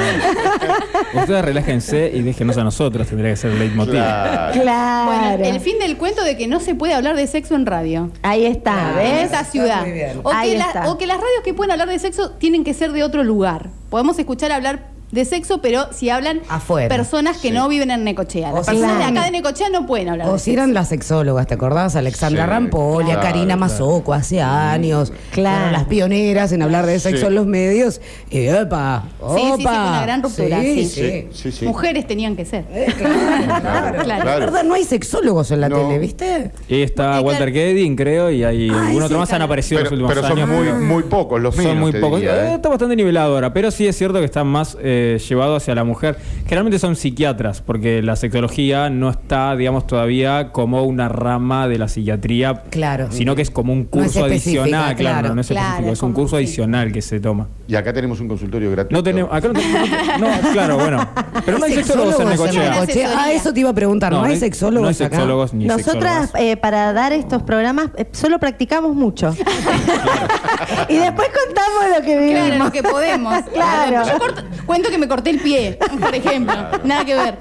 Ustedes 1.13 1.45
relájense 1.45 2.11
y 2.13 2.21
déjenos 2.21 2.57
a 2.57 2.63
nosotros, 2.63 3.07
tendría 3.07 3.31
que 3.31 3.35
ser 3.37 3.51
el 3.51 3.59
leitmotiv. 3.59 3.93
Claro. 3.93 4.61
Claro. 4.61 5.11
Bueno, 5.37 5.45
el 5.55 5.59
fin 5.59 5.79
del 5.79 5.97
cuento 5.97 6.23
de 6.23 6.37
que 6.37 6.47
no 6.47 6.59
se 6.59 6.75
puede 6.75 6.93
hablar 6.93 7.15
de 7.15 7.27
sexo 7.27 7.55
en 7.55 7.65
radio. 7.65 8.11
Ahí 8.21 8.45
está, 8.45 8.91
En 8.91 8.95
¿ves? 8.97 9.23
esta 9.25 9.43
ciudad. 9.45 9.83
que, 9.83 10.13
la- 10.57 10.89
o 10.89 10.97
que 10.97 11.07
las 11.07 11.17
radios 11.17 11.41
que 11.43 11.53
pueden 11.53 11.71
hablar 11.71 11.87
de 11.89 11.99
sexo 11.99 12.31
tienen 12.31 12.63
que 12.63 12.73
ser 12.73 12.91
de 12.91 13.03
otro 13.03 13.23
lugar. 13.23 13.69
Podemos 13.89 14.17
escuchar 14.19 14.51
hablar 14.51 14.87
de 15.11 15.25
sexo, 15.25 15.59
pero 15.61 15.91
si 15.91 16.09
hablan 16.09 16.41
Afuera. 16.49 16.87
personas 16.95 17.37
que 17.37 17.49
Sí. 17.49 17.53
no 17.53 17.67
viven 17.67 17.89
en 17.91 18.03
Necochea. 18.03 18.51
Las 18.51 18.61
O 18.61 18.63
si 18.63 18.71
personas 18.71 18.97
de 18.99 19.03
acá 19.05 19.25
de 19.25 19.31
Necochea 19.31 19.69
no 19.69 19.85
pueden 19.87 20.09
hablar 20.09 20.27
O 20.29 20.33
de 20.33 20.39
si 20.39 20.53
eran 20.53 20.73
las 20.73 20.89
sexólogas, 20.89 21.47
¿te 21.47 21.55
acordás? 21.55 21.95
Alexandra 21.95 22.43
Sí, 22.45 22.49
Rampolia, 22.49 23.13
claro, 23.15 23.21
Karina 23.21 23.45
claro. 23.55 23.59
Mazoco, 23.59 24.13
hace 24.13 24.41
años. 24.41 25.11
Claro. 25.31 25.55
Fueron 25.57 25.73
las 25.73 25.83
pioneras 25.85 26.51
en 26.51 26.61
hablar 26.61 26.85
de 26.85 26.99
sexo 26.99 27.21
Sí. 27.21 27.25
en 27.27 27.35
los 27.35 27.45
medios. 27.47 28.01
Y 28.29 28.47
¡opa! 28.49 29.03
Sí, 29.07 29.17
sí, 29.19 29.41
sí, 29.57 29.61
¡opa! 29.61 29.61
fue 29.61 29.71
una 29.89 30.01
gran 30.03 30.23
ruptura, 30.23 30.61
sí. 30.61 30.85
sí. 30.85 31.27
Sí, 31.33 31.51
sí. 31.51 31.65
Mujeres 31.65 32.05
tenían 32.07 32.35
que 32.35 32.45
ser. 32.45 32.65
Eh, 32.71 32.93
claro, 32.97 33.13
claro. 34.03 34.03
Claro. 34.03 34.25
La 34.25 34.35
verdad, 34.39 34.63
no 34.63 34.73
hay 34.75 34.83
sexólogos 34.83 35.51
en 35.51 35.61
la 35.61 35.69
No. 35.69 35.77
tele, 35.77 35.99
¿viste? 35.99 36.51
Y 36.67 36.81
está 36.81 37.13
Porque, 37.13 37.25
Walter 37.25 37.51
claro- 37.51 37.67
Kedin, 37.67 37.95
creo, 37.95 38.29
y 38.31 38.43
hay 38.43 38.69
algún 38.69 39.01
otro 39.03 39.17
más 39.17 39.31
han 39.33 39.41
aparecido 39.41 39.79
en 39.79 39.83
los 39.85 39.91
últimos 39.93 40.13
pero 40.13 40.27
son 40.27 40.37
años. 40.37 40.49
muy, 40.49 40.71
muy 40.85 41.03
pocos 41.03 41.41
los 41.41 41.55
menos. 41.55 41.71
Son 41.71 41.79
muy 41.79 41.91
pocos. 41.93 42.21
Eh, 42.21 42.25
¿eh? 42.29 42.53
Está 42.55 42.69
bastante 42.69 42.95
nivelado 42.95 43.33
ahora, 43.35 43.51
pero 43.53 43.71
sí 43.71 43.87
es 43.87 43.97
cierto 43.97 44.19
que 44.19 44.25
están 44.25 44.47
más 44.47 44.77
eh, 44.81 44.97
llevados 45.27 45.61
hacia 45.63 45.75
la 45.75 45.83
mujer. 45.83 46.17
Generalmente 46.45 46.79
son 46.79 46.95
psiquiatras, 46.95 47.61
porque 47.61 48.01
la 48.01 48.15
sexología 48.15 48.89
no 48.89 49.09
está, 49.09 49.55
digamos, 49.55 49.87
todavía 49.87 50.51
como 50.51 50.83
una 50.83 51.09
rama 51.09 51.67
de 51.67 51.77
la 51.77 51.87
psiquiatría, 51.87 52.63
Claro. 52.69 53.07
sino 53.11 53.35
que 53.35 53.41
es 53.41 53.51
como 53.51 53.73
un 53.73 53.85
curso 53.85 54.23
adicional, 54.25 54.95
claro, 54.95 55.19
claro. 55.21 55.35
no, 55.35 55.41
es 55.41 55.47
Claro, 55.47 55.65
específico, 55.67 55.93
es 55.93 56.01
un 56.03 56.13
curso 56.13 56.37
sí. 56.37 56.43
adicional 56.43 56.91
que 56.91 57.01
se 57.01 57.19
toma. 57.19 57.47
Y 57.67 57.75
acá 57.75 57.93
tenemos 57.93 58.19
un 58.19 58.27
consultorio 58.27 58.71
gratuito. 58.71 58.95
No 58.95 59.03
tenemos, 59.03 59.31
acá 59.33 59.47
no 59.47 59.53
tenemos, 59.53 59.89
no, 60.19 60.51
claro, 60.53 60.77
bueno, 60.77 61.07
pero 61.45 61.59
no 61.59 61.65
hay 61.65 61.73
sexólogos 61.75 62.19
en 62.19 62.29
Necochea. 62.29 62.83
Ah, 63.17 63.31
eso 63.31 63.53
te 63.53 63.59
iba 63.59 63.69
a 63.69 63.73
preguntar. 63.73 64.11
No, 64.11 64.23
hay 64.23 64.33
no 64.33 64.39
sexólogos 64.39 64.81
no 64.81 64.87
hay 64.87 64.95
acá. 64.95 65.15
sexólogos 65.15 65.53
ni 65.53 65.65
Nosotras, 65.65 66.31
eh, 66.39 66.57
para 66.57 66.93
dar 66.93 67.13
estos 67.13 67.43
programas, 67.43 67.89
eh, 67.97 68.07
solo 68.11 68.39
practicamos 68.39 68.95
mucho. 68.95 69.35
y 70.89 70.97
después 70.97 71.27
contamos 71.29 71.97
lo 71.97 72.03
que 72.05 72.17
vivimos. 72.17 72.39
Claro, 72.47 72.63
lo 72.65 72.71
que 72.71 72.83
podemos. 72.83 73.35
Claro. 73.53 74.03
Yo 74.07 74.17
corto- 74.19 74.43
cuento 74.65 74.88
que 74.89 74.97
me 74.97 75.07
corté 75.07 75.31
el 75.31 75.39
pie, 75.39 75.77
por 75.99 76.13
ejemplo. 76.13 76.55
Nada 76.83 77.05
que 77.05 77.15
ver. 77.15 77.37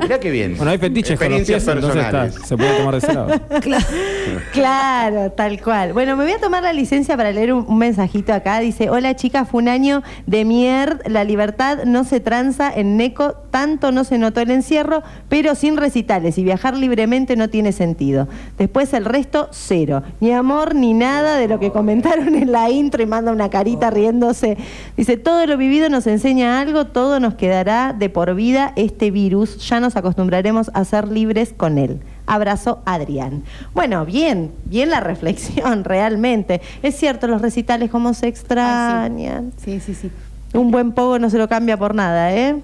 Mirá 0.00 0.20
qué 0.20 0.30
bien. 0.30 0.56
Bueno, 0.56 0.72
hay 0.72 0.78
fetiches 0.78 1.18
con 1.18 1.30
los 1.30 1.42
pies, 1.42 1.50
Experiencias 1.66 1.76
entonces 1.76 2.04
está, 2.04 2.22
personales. 2.22 2.48
se 2.48 2.56
puede 2.56 2.76
tomar 2.76 2.92
de 2.92 2.98
ese 2.98 3.14
lado. 3.14 3.86
Claro, 4.52 5.30
tal 5.32 5.60
cual. 5.62 5.92
Bueno, 5.92 6.16
me 6.16 6.24
voy 6.24 6.32
a 6.32 6.38
tomar 6.38 6.62
la 6.62 6.72
licencia 6.72 7.16
para 7.16 7.30
leer 7.30 7.52
un, 7.52 7.64
un 7.68 7.78
mensajito 7.78 8.32
acá. 8.32 8.58
Dice, 8.60 8.90
hola 8.90 9.14
chicas, 9.16 9.48
fue 9.48 9.62
un 9.62 9.68
año 9.68 10.02
de 10.26 10.44
mierda. 10.44 10.98
La 11.08 11.24
libertad 11.24 11.84
no 11.84 12.04
se 12.04 12.20
tranza 12.20 12.72
en 12.74 12.96
Neco, 12.96 13.34
tanto 13.50 13.92
no 13.92 14.04
se 14.04 14.18
notó 14.18 14.40
el 14.40 14.50
encierro, 14.50 15.02
pero 15.28 15.54
sin 15.54 15.76
recitales 15.76 16.38
y 16.38 16.44
viajar 16.44 16.76
libremente 16.76 17.36
no 17.36 17.48
tiene 17.48 17.72
sentido. 17.72 18.28
Después 18.58 18.92
el 18.94 19.04
resto, 19.04 19.48
cero. 19.52 20.02
Ni 20.20 20.32
amor 20.32 20.74
ni 20.74 20.92
nada 20.92 21.36
de 21.36 21.48
lo 21.48 21.58
que 21.58 21.70
comentaron 21.70 22.34
en 22.34 22.52
la 22.52 22.70
intro 22.70 23.02
y 23.02 23.06
manda 23.06 23.32
una 23.32 23.50
carita 23.50 23.90
riéndose. 23.90 24.56
Dice, 24.96 25.16
todo 25.16 25.46
lo 25.46 25.56
vivido 25.56 25.88
nos 25.88 26.06
enseña 26.06 26.60
algo, 26.60 26.75
todo 26.84 27.20
nos 27.20 27.34
quedará 27.34 27.94
de 27.98 28.10
por 28.10 28.34
vida 28.34 28.74
este 28.76 29.10
virus. 29.10 29.56
Ya 29.66 29.80
nos 29.80 29.96
acostumbraremos 29.96 30.70
a 30.74 30.84
ser 30.84 31.08
libres 31.08 31.54
con 31.56 31.78
él. 31.78 32.00
Abrazo, 32.26 32.82
Adrián. 32.84 33.44
Bueno, 33.72 34.04
bien, 34.04 34.52
bien 34.64 34.90
la 34.90 35.00
reflexión, 35.00 35.84
realmente. 35.84 36.60
Es 36.82 36.96
cierto, 36.96 37.28
los 37.28 37.40
recitales 37.40 37.90
como 37.90 38.12
se 38.12 38.28
extrañan. 38.28 39.52
Sí, 39.56 39.80
sí, 39.80 39.94
sí. 39.94 40.10
Un 40.52 40.70
buen 40.70 40.92
pogo 40.92 41.18
no 41.18 41.30
se 41.30 41.38
lo 41.38 41.48
cambia 41.48 41.78
por 41.78 41.94
nada, 41.94 42.34
¿eh? 42.34 42.60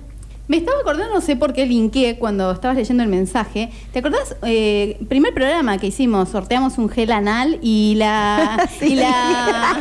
Me 0.53 0.59
estaba 0.59 0.77
acordando, 0.83 1.15
no 1.15 1.23
sé 1.23 1.35
por 1.35 1.55
qué 1.55 1.65
linké 1.65 2.19
cuando 2.19 2.53
estabas 2.53 2.77
leyendo 2.77 3.03
el 3.03 3.09
mensaje. 3.09 3.71
¿Te 3.91 4.01
acordás? 4.01 4.37
Eh, 4.43 4.99
primer 5.09 5.33
programa 5.33 5.79
que 5.79 5.87
hicimos, 5.87 6.29
sorteamos 6.29 6.77
un 6.77 6.91
gel 6.91 7.11
anal 7.11 7.59
y 7.63 7.95
la 7.97 8.69
y 8.83 8.95
la 8.97 9.79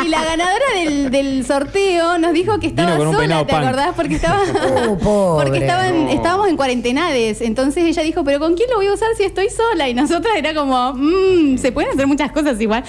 y 0.06 0.08
la 0.08 0.24
ganadora 0.24 0.64
del, 0.74 1.10
del 1.10 1.44
sorteo 1.44 2.16
nos 2.16 2.32
dijo 2.32 2.58
que 2.58 2.68
estaba 2.68 2.96
sola, 2.96 3.44
¿te 3.46 3.52
punk. 3.52 3.62
acordás? 3.62 3.90
Porque 3.94 4.14
estaba 4.14 4.40
Oh, 4.88 4.96
pobre. 4.96 5.44
porque 5.50 5.58
estaban, 5.66 6.06
No. 6.06 6.10
estábamos 6.12 6.48
en 6.48 6.56
cuarentenades. 6.56 7.42
Entonces 7.42 7.84
ella 7.84 8.02
dijo, 8.04 8.24
pero 8.24 8.38
¿con 8.40 8.54
quién 8.54 8.70
lo 8.70 8.76
voy 8.76 8.86
a 8.86 8.94
usar 8.94 9.08
si 9.18 9.24
estoy 9.24 9.48
sola? 9.50 9.86
Y 9.86 9.92
nosotras 9.92 10.32
era 10.34 10.54
como, 10.54 10.94
"Mm, 10.94 11.58
se 11.58 11.72
pueden 11.72 11.90
hacer 11.92 12.06
muchas 12.06 12.32
cosas 12.32 12.58
igual. 12.58 12.84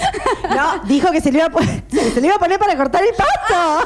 No, 0.50 0.82
dijo 0.88 1.12
que 1.12 1.20
se 1.20 1.30
le 1.34 1.40
iba 1.40 1.48
a, 1.48 1.52
poner, 1.52 1.84
se 1.92 2.22
le 2.22 2.28
iba 2.28 2.38
a 2.38 2.40
poner 2.40 2.58
para 2.58 2.78
cortar 2.78 3.04
el 3.04 3.14
pasto. 3.16 3.84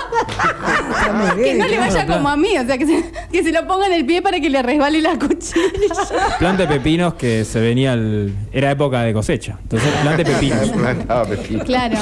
que 1.44 1.56
no 1.56 1.68
le 1.68 1.80
vaya 1.80 2.06
como 2.06 2.30
a 2.30 2.38
mí, 2.38 2.56
o 2.56 2.66
sea, 2.68 2.78
que 2.78 2.83
se, 2.86 3.04
que 3.32 3.44
se 3.44 3.52
lo 3.52 3.68
ponga 3.68 3.88
en 3.88 3.94
el 3.94 4.06
pie 4.06 4.22
para 4.22 4.40
que 4.40 4.50
le 4.50 4.62
resbale 4.62 5.02
la 5.02 5.18
cuchilla. 5.18 5.94
Plante 6.40 6.68
pepinos 6.68 7.14
que 7.16 7.46
se 7.46 7.60
venía 7.60 7.94
el, 7.94 8.34
era 8.52 8.72
época 8.72 9.02
de 9.04 9.14
cosecha. 9.14 9.58
Entonces, 9.62 9.90
plante 10.02 10.26
pepinos. 10.26 10.70
Plantaba 10.74 11.26
pepino. 11.26 11.64
Claro. 11.64 11.98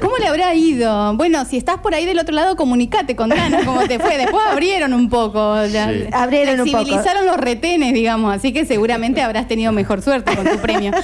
¿Cómo 0.00 0.16
le 0.18 0.26
habrá 0.26 0.54
ido? 0.54 1.14
Bueno, 1.16 1.44
si 1.44 1.56
estás 1.58 1.78
por 1.78 1.94
ahí 1.94 2.06
del 2.06 2.18
otro 2.18 2.34
lado, 2.34 2.56
comunicate, 2.56 3.14
contanos 3.16 3.64
cómo 3.64 3.82
te 3.86 3.98
fue. 3.98 4.16
Después 4.16 4.42
abrieron 4.50 4.92
un 4.94 5.08
poco. 5.08 5.56
la- 5.72 5.90
Sí. 5.92 6.04
Abrieron 6.12 6.60
un 6.60 6.70
poco. 6.72 6.84
los 7.24 7.36
retenes, 7.36 7.92
digamos. 7.94 8.34
Así 8.34 8.52
que 8.52 8.64
seguramente 8.64 9.20
habrás 9.22 9.46
tenido 9.48 9.72
mejor 9.72 10.02
suerte 10.02 10.34
con 10.36 10.46
tu 10.46 10.58
premio. 10.58 10.92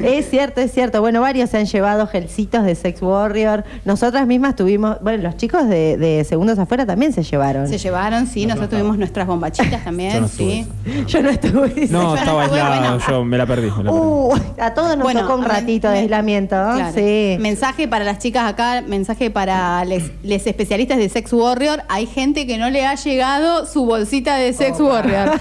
Es 0.00 0.28
cierto, 0.30 0.60
es 0.60 0.72
cierto. 0.72 1.00
Bueno, 1.00 1.20
varios 1.20 1.50
se 1.50 1.58
han 1.58 1.66
llevado 1.66 2.06
gelcitos 2.06 2.64
de 2.64 2.74
Sex 2.74 3.00
Warrior. 3.02 3.64
Nosotras 3.84 4.26
mismas 4.26 4.54
tuvimos, 4.56 4.98
bueno, 5.00 5.22
los 5.22 5.36
chicos 5.36 5.68
de, 5.68 5.96
de 5.96 6.24
Segundos 6.24 6.58
Afuera 6.58 6.86
también 6.86 7.12
se 7.12 7.22
llevaron. 7.22 7.66
Se 7.74 7.78
llevaron, 7.78 8.28
sí. 8.28 8.46
Nosotros 8.46 8.70
tuvimos 8.70 8.98
nuestras 8.98 9.26
bombachitas 9.26 9.80
Yo 9.80 9.84
también, 9.84 10.22
no 10.22 10.28
sí. 10.28 10.64
Yo 11.08 11.22
no 11.22 11.30
estuve. 11.30 11.88
No, 11.90 12.14
estaba 12.14 12.42
aislado, 12.42 12.80
bueno. 12.80 12.98
yo 13.08 13.24
me 13.24 13.36
la 13.36 13.46
perdí. 13.46 13.70
me 13.70 13.82
la 13.84 13.90
perdí. 13.90 13.98
Uh, 13.98 14.34
a 14.60 14.74
todos 14.74 14.96
nos 14.96 15.02
Bueno, 15.02 15.22
tocó 15.22 15.34
un 15.34 15.44
ratito 15.44 15.90
de 15.90 15.98
aislamiento. 15.98 16.56
Sí. 16.94 17.36
Mensaje 17.40 17.88
para 17.88 18.04
las 18.04 18.20
chicas 18.20 18.48
acá, 18.48 18.82
mensaje 18.86 19.28
para 19.28 19.84
les, 19.84 20.12
les 20.22 20.46
especialistas 20.46 20.98
de 20.98 21.08
Sex 21.08 21.32
Warrior. 21.32 21.82
Hay 21.88 22.06
gente 22.06 22.46
que 22.46 22.58
no 22.58 22.70
le 22.70 22.86
ha 22.86 22.94
llegado 22.94 23.66
su 23.66 23.86
bolsita 23.86 24.36
de 24.36 24.52
Sex 24.52 24.78
Warrior. 24.78 25.32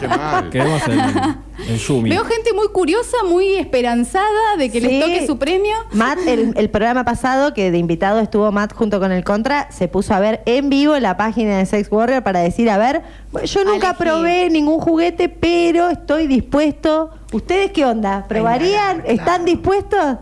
Qué 0.00 0.06
mal. 0.08 0.50
Queremos 0.50 0.82
el, 0.86 1.00
Yumi. 1.86 2.10
Veo 2.10 2.24
gente 2.24 2.52
muy 2.52 2.68
curiosa, 2.68 3.16
muy 3.28 3.54
esperanzada 3.54 4.56
de 4.58 4.70
que 4.70 4.80
Sí. 4.80 4.86
les 4.86 5.00
toque 5.00 5.26
su 5.26 5.38
premio. 5.38 5.74
Matt, 5.92 6.18
el, 6.26 6.52
el 6.56 6.70
programa 6.70 7.04
pasado 7.04 7.54
que 7.54 7.70
de 7.70 7.78
invitado 7.78 8.20
estuvo 8.20 8.50
Matt 8.52 8.72
junto 8.74 9.00
con 9.00 9.12
el 9.12 9.24
Contra, 9.24 9.70
se 9.70 9.88
puso 9.88 10.14
a 10.14 10.20
ver 10.20 10.42
en 10.46 10.68
vivo 10.68 10.98
la 10.98 11.16
página 11.16 11.58
de 11.58 11.66
Sex 11.66 11.90
Warrior 11.90 12.22
para 12.22 12.40
decir, 12.40 12.68
a 12.70 12.78
ver, 12.78 13.02
bueno, 13.32 13.46
yo 13.46 13.64
nunca 13.64 13.94
probé 13.94 14.50
ningún 14.50 14.80
juguete, 14.80 15.28
pero 15.28 15.88
estoy 15.88 16.26
dispuesto. 16.26 17.10
¿Ustedes 17.32 17.72
qué 17.72 17.84
onda? 17.84 18.26
¿Probarían? 18.28 19.02
¿Están 19.06 19.44
dispuestos? 19.44 20.16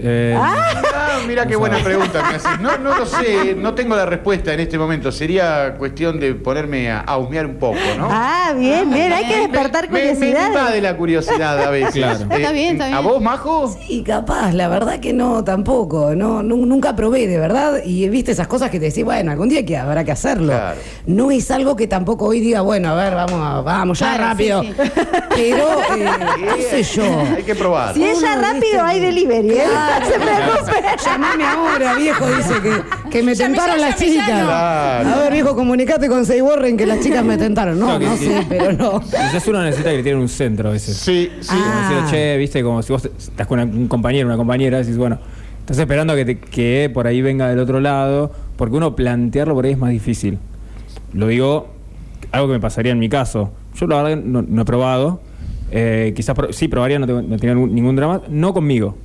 Eh, 0.00 0.36
Ah, 0.40 1.18
mira 1.26 1.46
qué 1.46 1.56
buena 1.56 1.78
pregunta 1.78 2.22
me 2.30 2.36
haces. 2.36 2.60
No, 2.60 2.78
no 2.78 2.96
lo 2.96 3.06
sé, 3.06 3.54
no 3.56 3.74
tengo 3.74 3.96
la 3.96 4.06
respuesta 4.06 4.52
en 4.54 4.60
este 4.60 4.78
momento. 4.78 5.10
Sería 5.12 5.74
cuestión 5.78 6.18
de 6.20 6.34
ponerme 6.34 6.90
a, 6.90 7.00
a 7.00 7.18
husmear 7.18 7.46
un 7.46 7.56
poco, 7.56 7.78
¿no? 7.96 8.08
Ah, 8.10 8.52
bien, 8.56 8.90
bien, 8.90 9.12
hay 9.12 9.26
que 9.26 9.36
despertar 9.40 9.90
Me- 9.90 9.98
me, 10.00 10.04
me 10.06 10.14
curiosidad. 10.16 10.48
invade 10.48 10.80
la 10.80 10.96
curiosidad 10.96 11.58
a 11.64 11.70
veces. 11.70 11.94
Claro. 11.94 12.26
Está 12.30 12.52
bien, 12.52 12.72
está 12.74 12.84
¿A 12.86 12.88
bien. 13.00 13.02
vos, 13.04 13.20
Majo? 13.22 13.76
Y 13.88 14.02
capaz, 14.02 14.52
la 14.52 14.68
verdad 14.68 15.00
que 15.00 15.12
no, 15.12 15.42
tampoco. 15.44 16.14
No, 16.14 16.42
nu- 16.42 16.66
nunca 16.66 16.94
probé, 16.94 17.26
de 17.26 17.38
verdad. 17.38 17.80
Y 17.84 18.08
viste 18.08 18.32
esas 18.32 18.46
cosas 18.46 18.70
que 18.70 18.78
te 18.78 18.86
decís, 18.86 19.04
bueno, 19.04 19.30
algún 19.32 19.48
día 19.48 19.64
que 19.64 19.76
habrá 19.76 20.04
que 20.04 20.12
hacerlo. 20.12 20.52
Claro. 20.52 20.80
No 21.06 21.30
es 21.30 21.50
algo 21.50 21.74
que 21.76 21.86
tampoco 21.86 22.26
hoy 22.26 22.40
diga, 22.40 22.60
bueno, 22.60 22.90
a 22.90 22.94
ver, 22.94 23.14
vamos, 23.14 23.40
a- 23.40 23.60
vamos, 23.62 23.98
ya 23.98 24.08
Claro, 24.14 24.24
rápido. 24.24 24.62
sí, 24.62 24.74
Pero, 25.34 25.66
eh, 25.96 26.08
qué 26.56 26.82
sé 26.82 26.82
yo. 26.96 27.20
Hay 27.36 27.42
que 27.42 27.54
probar. 27.54 27.94
Si 27.94 28.04
es 28.04 28.20
ya 28.20 28.36
rápido, 28.36 28.82
hay 28.84 29.00
delivery, 29.00 29.50
¿eh? 29.50 29.64
No 30.00 30.06
se 30.06 30.12
preocupe. 30.18 30.88
Llamame 31.04 31.44
ahora, 31.44 31.94
viejo, 31.94 32.26
dice 32.36 32.54
que, 32.62 33.10
que 33.10 33.22
me 33.22 33.34
Llame 33.34 33.54
tentaron 33.54 33.80
las 33.80 33.98
llame 34.00 34.12
chicas. 34.12 34.28
no. 34.40 34.46
Claro. 34.46 35.08
A 35.08 35.18
ver, 35.18 35.32
viejo, 35.32 35.54
comunicate 35.56 36.08
con 36.08 36.26
Say 36.26 36.40
Warren 36.40 36.76
que 36.76 36.86
las 36.86 37.00
chicas 37.00 37.24
me 37.24 37.36
tentaron. 37.38 37.78
No, 37.78 37.86
Claro 37.86 38.00
que 38.00 38.06
no 38.06 38.16
sí. 38.16 38.26
sé, 38.26 38.46
pero 38.48 38.72
no. 38.72 39.00
Quizás 39.00 39.46
uno 39.48 39.62
necesita 39.62 39.90
que 39.90 39.96
le 39.98 40.02
tienen 40.02 40.20
un 40.20 40.28
centro 40.28 40.68
a 40.68 40.72
veces. 40.72 40.96
Sí, 40.96 41.30
sí. 41.40 41.48
Como 41.48 41.62
Ah. 41.64 42.06
che, 42.10 42.36
viste, 42.36 42.62
como 42.62 42.82
si 42.82 42.92
vos 42.92 43.04
estás 43.04 43.46
con 43.46 43.60
un 43.60 43.88
compañero, 43.88 44.26
una 44.28 44.36
compañera, 44.36 44.78
decís, 44.78 44.96
bueno, 44.96 45.18
estás 45.60 45.78
esperando 45.78 46.14
que, 46.14 46.24
te- 46.24 46.38
que 46.38 46.90
por 46.92 47.06
ahí 47.06 47.20
venga 47.22 47.48
del 47.48 47.58
otro 47.58 47.80
lado, 47.80 48.32
porque 48.56 48.76
uno 48.76 48.94
plantearlo 48.96 49.54
por 49.54 49.64
ahí 49.64 49.72
es 49.72 49.78
más 49.78 49.90
difícil. 49.90 50.38
Lo 51.12 51.26
digo, 51.28 51.68
algo 52.32 52.48
que 52.48 52.52
me 52.54 52.60
pasaría 52.60 52.92
en 52.92 52.98
mi 52.98 53.08
caso. 53.08 53.52
Yo 53.76 53.86
la 53.86 54.02
verdad 54.02 54.22
no, 54.24 54.42
no 54.42 54.62
he 54.62 54.64
probado. 54.64 55.20
Eh, 55.70 56.12
quizás 56.16 56.34
pro- 56.34 56.52
sí 56.52 56.66
probaría, 56.68 56.98
no, 56.98 57.06
tengo- 57.06 57.22
no 57.22 57.36
tenía 57.36 57.54
ningún 57.54 57.94
drama. 57.96 58.22
No 58.28 58.52
conmigo. 58.54 58.96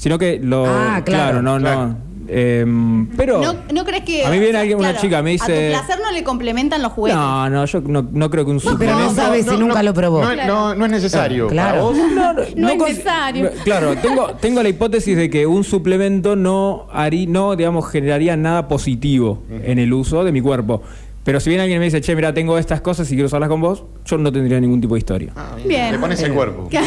Sino 0.00 0.18
que 0.18 0.40
lo. 0.42 0.64
Ah, 0.66 1.02
claro, 1.04 1.42
no, 1.42 1.58
claro. 1.58 1.86
no. 1.88 2.10
Em, 2.32 3.08
pero. 3.16 3.42
¿No, 3.42 3.54
¿No 3.74 3.84
crees 3.84 4.04
que.? 4.04 4.24
A 4.24 4.30
mí 4.30 4.38
viene 4.38 4.56
alguien- 4.56 4.78
una 4.78 4.96
chica, 4.96 5.20
me 5.20 5.30
A 5.30 5.32
dice- 5.32 5.72
tu 5.72 5.76
placer 5.76 5.98
no 6.02 6.10
le 6.12 6.22
complementan 6.24 6.80
los 6.80 6.92
juguetes. 6.92 7.18
No, 7.18 7.50
no, 7.50 7.64
yo 7.66 7.80
no, 7.82 8.06
no 8.12 8.30
creo 8.30 8.44
que 8.46 8.50
un 8.52 8.60
pero 8.60 8.70
suplemento. 8.70 9.02
no 9.02 9.10
sabe 9.14 9.42
si 9.42 9.56
nunca 9.58 9.82
lo 9.82 9.92
probó. 9.92 10.22
No, 10.22 10.46
no- 10.46 10.74
no 10.74 10.84
es 10.86 10.90
necesario. 10.92 11.48
Claro. 11.48 11.70
¿Para 11.72 11.82
vos? 11.82 11.96
No, 12.14 12.32
no, 12.32 12.40
No 12.56 12.68
es 12.70 12.78
necesario. 12.78 13.50
Claro, 13.64 13.94
tengo, 13.96 14.28
tengo 14.40 14.62
la 14.62 14.68
hipótesis 14.70 15.16
de 15.16 15.28
que 15.28 15.44
un 15.46 15.64
suplemento 15.64 16.34
no 16.36 16.86
haría, 16.92 17.26
no, 17.28 17.56
digamos, 17.56 17.90
generaría 17.90 18.36
nada 18.36 18.68
positivo 18.68 19.42
en 19.50 19.78
el 19.78 19.92
uso 19.92 20.24
de 20.24 20.32
mi 20.32 20.40
cuerpo. 20.40 20.82
Pero 21.22 21.38
si 21.38 21.50
bien 21.50 21.60
alguien 21.60 21.78
me 21.78 21.84
dice, 21.84 22.00
che, 22.00 22.16
mira, 22.16 22.32
tengo 22.32 22.56
estas 22.56 22.80
cosas 22.80 23.06
y 23.10 23.14
quiero 23.14 23.26
usarlas 23.26 23.50
con 23.50 23.60
vos, 23.60 23.84
yo 24.06 24.16
no 24.16 24.32
tendría 24.32 24.58
ningún 24.58 24.80
tipo 24.80 24.94
de 24.94 25.00
historia. 25.00 25.32
Bien. 25.66 25.92
Le 25.92 25.98
pones 25.98 26.22
el 26.22 26.32
cuerpo. 26.32 26.68
Sí, 26.70 26.78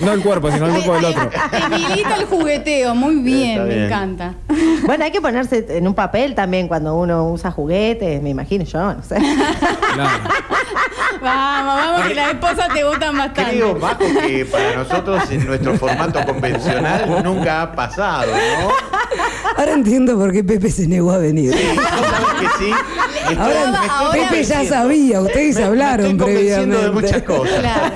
no 0.00 0.12
el 0.12 0.22
cuerpo, 0.22 0.50
sino 0.50 0.66
el 0.66 0.72
cuerpo 0.72 0.94
del 0.94 1.04
otro. 1.04 1.30
Te 1.50 1.68
milita 1.68 2.16
el 2.16 2.24
jugueteo, 2.24 2.94
muy 2.94 3.16
bien, 3.16 3.62
me 3.62 3.68
bien. 3.68 3.84
encanta. 3.84 4.34
Bueno, 4.86 5.04
hay 5.04 5.10
que 5.10 5.20
ponerse 5.20 5.66
en 5.68 5.86
un 5.86 5.94
papel 5.94 6.34
también 6.34 6.68
cuando 6.68 6.96
uno 6.96 7.30
usa 7.30 7.50
juguetes, 7.50 8.22
me 8.22 8.30
imagino 8.30 8.64
yo, 8.64 8.94
no 8.94 9.02
sé. 9.02 9.16
Claro. 9.94 10.24
Vamos, 11.20 11.76
vamos, 11.76 12.08
que 12.08 12.14
las 12.14 12.28
esposas 12.30 12.68
te 12.72 12.82
gustan 12.82 13.16
bastante. 13.16 13.52
Creo, 13.52 13.76
Majo, 13.76 13.98
que 13.98 14.44
para 14.50 14.76
nosotros 14.76 15.30
en 15.30 15.46
nuestro 15.46 15.78
formato 15.78 16.24
convencional 16.24 17.22
nunca 17.22 17.62
ha 17.62 17.72
pasado, 17.72 18.32
¿no? 18.32 18.70
Ahora 19.56 19.72
entiendo 19.72 20.18
por 20.18 20.32
qué 20.32 20.42
Pepe 20.42 20.70
se 20.70 20.88
negó 20.88 21.12
a 21.12 21.18
venir. 21.18 21.54
¿Vos 21.76 22.06
sabés 22.06 22.40
que 22.40 22.64
sí? 22.64 22.72
Ahora, 23.38 24.10
me 24.12 24.18
Pepe 24.24 24.44
ya 24.44 24.64
sabía, 24.64 25.20
ustedes 25.20 25.54
Me- 25.54 25.60
me 25.62 25.66
hablaron 25.66 26.06
estoy 26.12 26.32
previamente. 26.34 26.76
de 26.84 26.90
muchas 26.90 27.22
cosas. 27.22 27.60
Claro. 27.60 27.94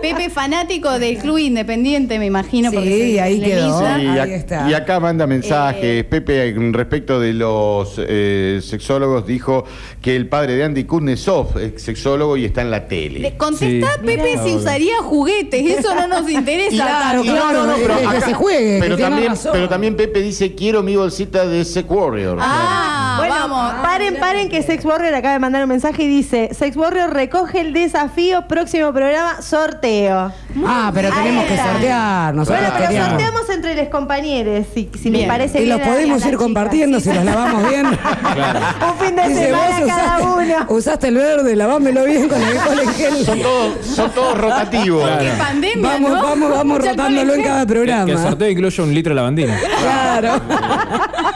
Pepe, 0.00 0.30
fanático 0.30 0.98
del 0.98 1.18
club 1.18 1.38
independiente, 1.38 2.18
me 2.18 2.26
imagino. 2.26 2.70
Sí, 2.70 2.76
porque 2.76 3.12
se 3.14 3.20
ahí 3.20 3.40
quedó. 3.40 3.80
lisa. 3.80 3.98
Y, 4.02 4.06
Ahí 4.06 4.18
ac- 4.18 4.32
está. 4.32 4.70
y 4.70 4.74
acá 4.74 5.00
manda 5.00 5.26
mensajes. 5.26 6.04
Pepe, 6.04 6.54
respecto 6.72 7.20
de 7.20 7.32
los 7.32 7.94
eh, 7.98 8.60
sexólogos, 8.62 9.26
dijo 9.26 9.64
que 10.00 10.16
el 10.16 10.28
padre 10.28 10.56
de 10.56 10.64
Andy 10.64 10.84
Kuznetsov 10.84 11.58
es 11.58 11.82
sexólogo 11.82 12.36
y 12.36 12.44
está 12.44 12.62
en 12.62 12.70
la 12.70 12.86
tele. 12.88 13.20
Le- 13.20 13.36
Contestá, 13.36 13.88
Sí. 14.00 14.06
Pepe, 14.06 14.38
si 14.44 14.54
usaría 14.54 14.98
juguetes. 15.02 15.78
Eso 15.78 15.94
no 15.94 16.06
nos 16.08 16.28
interesa. 16.30 16.70
Claro, 16.84 17.22
claro, 17.22 17.64
no, 17.64 17.66
no, 17.66 17.74
pero 17.76 18.10
que 18.10 18.20
se 18.20 18.34
juegue, 18.34 18.78
Pero 18.80 18.96
que 18.96 19.02
tenga 19.02 19.10
también, 19.10 19.32
razón. 19.32 19.50
pero 19.52 19.68
también 19.68 19.96
Pepe 19.96 20.20
dice, 20.20 20.54
quiero 20.54 20.82
mi 20.82 20.96
bolsita 20.96 21.46
de 21.46 21.64
Sex 21.64 21.88
Warrior. 21.88 22.38
Ah, 22.40 23.14
bueno, 23.18 23.34
vamos. 23.34 23.81
Paren, 23.82 24.16
paren 24.18 24.48
que 24.48 24.62
Sex 24.62 24.84
Warrior 24.84 25.14
acaba 25.14 25.34
de 25.34 25.38
mandar 25.40 25.62
un 25.62 25.68
mensaje 25.68 26.04
y 26.04 26.08
dice, 26.08 26.50
Sex 26.52 26.76
Warrior 26.76 27.12
recoge 27.12 27.60
el 27.60 27.72
desafío, 27.72 28.46
próximo 28.48 28.92
programa, 28.92 29.42
sorteo. 29.42 30.32
Ah, 30.66 30.90
pero 30.94 31.10
tenemos 31.10 31.44
que 31.44 31.56
sortear. 31.56 32.34
Nosotros 32.34 32.60
Bueno, 32.60 32.74
pero 32.76 32.88
queríamos. 32.88 33.10
sorteamos 33.10 33.50
entre 33.50 33.74
los 33.76 33.88
compañeros, 33.88 34.66
si, 34.74 34.90
si 35.00 35.10
les 35.10 35.20
Bien. 35.20 35.28
parece 35.28 35.62
Y 35.62 35.66
los 35.66 35.78
bien 35.78 35.88
a- 35.88 35.90
a 35.90 35.94
podemos 35.94 36.16
las 36.18 36.26
ir 36.26 36.32
chicas. 36.32 36.42
compartiendo 36.42 37.00
si 37.00 37.12
los 37.12 37.24
lavamos 37.24 37.68
bien. 37.68 37.86
Un 37.86 39.06
fin 39.06 39.16
de 39.16 39.28
Dice, 39.28 39.44
semana 39.46 39.78
vos 39.80 39.88
cada 39.88 40.18
usaste, 40.18 40.52
uno. 40.52 40.66
usaste 40.68 41.08
el 41.08 41.14
verde, 41.16 41.56
lavámelo 41.56 42.04
bien 42.04 42.28
con 42.28 42.40
el 42.42 42.56
alcohol 42.58 42.80
en 42.80 42.94
gel. 42.94 43.24
Son 43.24 43.40
todos, 43.42 43.86
son 43.86 44.10
todos 44.12 44.38
rotativos. 44.38 45.02
Claro. 45.04 45.22
Qué 45.24 45.30
pandemia, 45.38 45.90
Vamos, 45.92 46.10
¿no? 46.12 46.22
vamos, 46.22 46.50
vamos 46.50 46.78
rotándolo 46.86 47.34
en 47.34 47.42
cada 47.42 47.56
Que 47.56 47.62
el 47.62 47.68
programa. 47.78 48.22
sorteo 48.22 48.48
incluye 48.50 48.82
un 48.82 48.94
litro 48.94 49.10
de 49.10 49.14
lavandina. 49.16 49.58
Claro. 49.80 50.40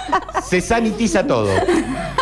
Se 0.48 0.60
sanitiza 0.60 1.26
todo. 1.26 1.48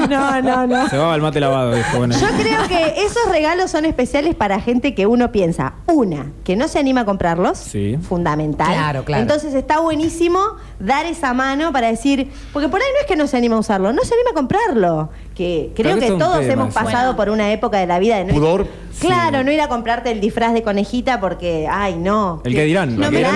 No, 0.09 0.41
no, 0.43 0.67
no. 0.67 0.89
Se 0.89 0.97
va 0.99 1.15
al 1.15 1.21
mate 1.21 1.41
lavado, 1.41 1.75
dijo. 1.75 1.99
Bueno, 1.99 2.15
Yo 2.19 2.27
creo 2.39 2.67
que 2.69 3.03
esos 3.05 3.29
regalos 3.31 3.71
son 3.71 3.85
especiales 3.85 4.35
para 4.35 4.61
gente 4.61 4.95
que 4.95 5.07
uno 5.07 5.33
piensa, 5.33 5.75
una, 5.87 6.27
que 6.45 6.57
no 6.57 6.69
se 6.69 6.79
anima 6.79 7.03
a 7.03 7.05
comprarlos, 7.05 7.59
Sí. 7.59 7.97
fundamental. 8.09 8.69
Claro, 8.73 9.05
claro. 9.05 9.23
Entonces 9.23 9.55
está 9.55 9.81
buenísimo 9.81 10.39
dar 10.79 11.07
esa 11.07 11.33
mano 11.35 11.73
para 11.73 11.89
decir, 11.89 12.31
porque 12.53 12.69
por 12.69 12.81
ahí 12.81 12.87
no 12.95 13.01
es 13.01 13.07
que 13.07 13.17
no 13.17 13.27
se 13.27 13.37
anima 13.37 13.57
a 13.57 13.61
usarlo, 13.61 13.93
no 13.93 14.03
se 14.05 14.15
anima 14.15 14.31
a 14.31 14.35
comprarlo. 14.35 15.09
Que 15.35 15.73
creo 15.75 15.99
que 15.99 16.09
todos 16.13 16.41
tema 16.41 16.53
hemos 16.53 16.75
pasado 16.75 17.15
Bueno. 17.15 17.17
por 17.17 17.29
una 17.31 17.51
época 17.53 17.79
de 17.79 17.87
la 17.87 17.99
vida 17.99 18.17
de 18.19 18.25
no 18.25 18.35
Pudor. 18.35 18.67
Claro, 19.01 19.43
no 19.43 19.51
ir 19.51 19.61
a 19.61 19.67
comprarte 19.69 20.13
el 20.13 20.21
disfraz 20.21 20.55
de 20.55 20.63
conejita 20.63 21.19
porque, 21.21 21.67
ay, 21.69 21.97
no. 21.97 22.41
el 22.45 22.55
que 22.55 22.63
dirán, 22.65 22.95
No 22.95 23.07
me, 23.07 23.11
que 23.11 23.17
dirán 23.17 23.35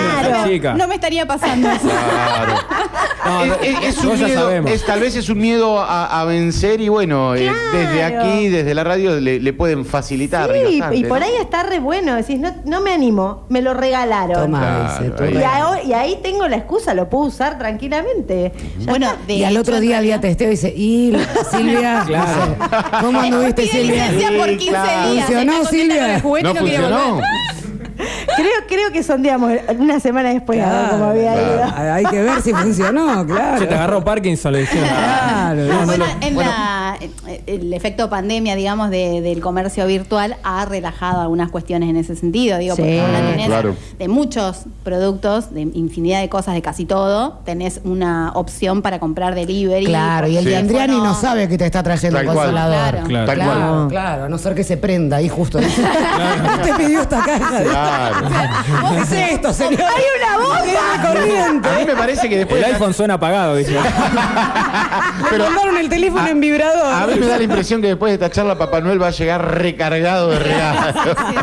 claro. 0.59 0.77
no 0.77 0.87
me 0.87 0.95
estaría 0.95 1.27
pasando 1.27 1.69
eso. 1.69 1.89
Claro. 1.89 2.53
No, 3.25 3.43
es, 3.43 3.49
no, 3.49 3.55
es- 3.81 3.97
es 3.97 4.03
un 4.05 4.13
miedo, 4.23 4.51
es- 4.51 4.85
tal 4.85 5.01
vez 5.01 5.15
es 5.17 5.27
un 5.27 5.37
miedo 5.37 5.79
a, 5.81 6.21
a 6.21 6.23
vencer 6.23 6.79
y 6.79 6.87
bueno, 6.87 7.35
eh, 7.35 7.51
desde 7.73 8.03
aquí, 8.05 8.47
desde 8.47 8.73
la 8.73 8.85
radio, 8.85 9.19
le, 9.19 9.41
le 9.41 9.51
pueden 9.53 9.83
facilitar. 9.85 10.49
Sí, 10.53 10.63
bastante, 10.79 10.95
y 10.95 11.03
por 11.03 11.19
¿no? 11.19 11.25
ahí 11.25 11.33
está 11.41 11.63
re 11.63 11.79
bueno, 11.79 12.15
decís, 12.15 12.39
no, 12.39 12.53
no 12.63 12.79
me 12.79 12.93
animo, 12.93 13.43
me 13.49 13.61
lo 13.61 13.73
regalaron. 13.73 14.43
Toma, 14.43 14.59
Claro, 14.59 15.03
dice, 15.03 15.15
tú. 15.17 15.23
ahí. 15.45 15.89
Y, 15.89 15.93
ahí 15.93 16.19
tengo 16.23 16.47
la 16.47 16.55
excusa, 16.55 16.93
lo 16.93 17.09
puedo 17.09 17.25
usar 17.25 17.57
tranquilamente. 17.57 18.53
Bueno, 18.85 19.11
Y 19.27 19.43
al 19.43 19.57
otro 19.57 19.81
día 19.81 19.97
había 19.97 20.17
realidad- 20.17 20.21
testeo 20.21 20.47
y 20.47 20.51
dice, 20.51 20.73
y 20.75 21.13
Silvia, 21.51 21.88
Claro. 22.07 22.55
dice, 22.55 23.01
¿cómo 23.01 23.19
anduviste 23.19 23.67
Silvia? 23.67 24.05
licencia 24.11 24.37
por 24.37 24.49
Sí, 24.49 24.57
15 24.57 24.69
claro. 24.71 25.11
días. 25.11 25.25
¿Funcionó, 25.25 25.51
Está 25.51 25.63
contenta 25.63 25.69
Silvia? 25.69 26.01
con 26.01 26.09
el 26.11 26.21
juguete 26.21 26.49
y 26.49 26.53
No 26.53 26.59
quiere 26.61 26.77
funcionó. 26.77 27.13
volver. 27.15 27.29
creo, 28.37 28.51
creo 28.69 28.91
que 28.91 29.03
sondeamos 29.03 29.51
una 29.77 29.99
semana 29.99 30.29
después 30.29 30.61
a 30.63 30.71
ver 30.71 30.89
cómo 30.91 31.05
había 31.05 31.33
Claro. 31.33 31.53
ido. 31.53 31.93
Hay 31.93 32.05
que 32.05 32.21
ver 32.21 32.41
si 32.41 32.53
funcionó, 32.53 33.25
claro. 33.25 33.59
Se 33.59 33.65
te 33.67 33.75
agarró 33.75 34.03
Parkinson, 34.03 34.53
le 34.53 34.59
dijeron. 34.61 34.87
Claro, 34.87 35.55
No, 35.65 35.79
no 35.81 35.85
bueno, 35.85 36.05
lo- 36.05 36.27
en 36.27 36.37
la, 36.37 36.45
el 37.47 37.73
efecto 37.73 38.09
pandemia, 38.09 38.55
digamos, 38.55 38.89
de- 38.89 39.21
del 39.21 39.39
comercio 39.41 39.85
virtual 39.87 40.37
ha 40.43 40.65
relajado 40.65 41.21
algunas 41.21 41.49
cuestiones 41.51 41.89
en 41.89 41.97
ese 41.97 42.15
sentido. 42.15 42.57
Digo, 42.57 42.75
Sí. 42.75 42.81
porque 42.81 43.01
ahora 43.01 43.19
Ah, 43.19 43.31
tenés 43.31 43.47
claro. 43.47 43.75
de 43.97 44.07
muchos 44.07 44.63
productos, 44.83 45.53
de 45.53 45.61
infinidad 45.61 46.21
de 46.21 46.29
cosas, 46.29 46.53
de 46.55 46.61
casi 46.61 46.85
todo, 46.85 47.39
tenés 47.45 47.81
una 47.83 48.31
opción 48.35 48.81
para 48.81 48.99
comprar 48.99 49.35
delivery. 49.35 49.85
Claro, 49.85 50.27
y 50.27 50.37
el 50.37 50.43
Sí. 50.43 50.49
de 50.49 50.57
Andriani 50.57 50.97
no 50.97 51.13
sabe 51.15 51.47
que 51.47 51.57
te 51.57 51.65
está 51.65 51.83
trayendo 51.83 52.17
cual. 52.23 52.35
consolador. 52.35 53.03
Claro. 53.03 53.07
Claro. 53.07 53.33
Claro, 53.33 53.87
claro, 53.89 54.23
a 54.25 54.29
no 54.29 54.37
ser 54.37 54.55
que 54.55 54.63
se 54.63 54.77
prenda 54.77 55.17
ahí 55.17 55.29
justo. 55.29 55.57
Dice, 55.69 55.81
Te 56.63 56.73
pidió 56.73 57.01
esta 57.01 57.23
caja. 57.23 57.63
Claro. 57.63 58.27
¿Qué 58.89 58.97
es 58.99 59.11
esto, 59.33 59.53
señor? 59.53 59.81
¡Hay 59.81 60.03
una 60.17 60.37
bomba! 60.37 60.59
corriente. 61.09 61.69
A 61.69 61.79
mí 61.79 61.85
me 61.85 61.95
parece 61.95 62.29
que 62.29 62.37
después. 62.39 62.63
El 62.63 62.73
iPhone 62.73 62.93
suena 62.93 63.15
apagado, 63.15 63.55
dice. 63.55 63.71
Le 65.31 65.37
mandaron 65.37 65.77
el 65.77 65.89
teléfono 65.89 66.27
en 66.27 66.39
vibrador. 66.39 66.88
A 66.91 67.07
mí 67.07 67.19
me 67.19 67.25
da 67.27 67.37
la 67.37 67.43
impresión 67.43 67.81
que 67.81 67.87
después 67.87 68.09
de 68.11 68.13
esta 68.15 68.29
charla 68.29 68.57
Papá 68.57 68.81
Noel 68.81 69.01
va 69.01 69.07
a 69.07 69.11
llegar 69.11 69.57
recargado 69.59 70.29
de 70.29 70.39
regalos. 70.39 70.95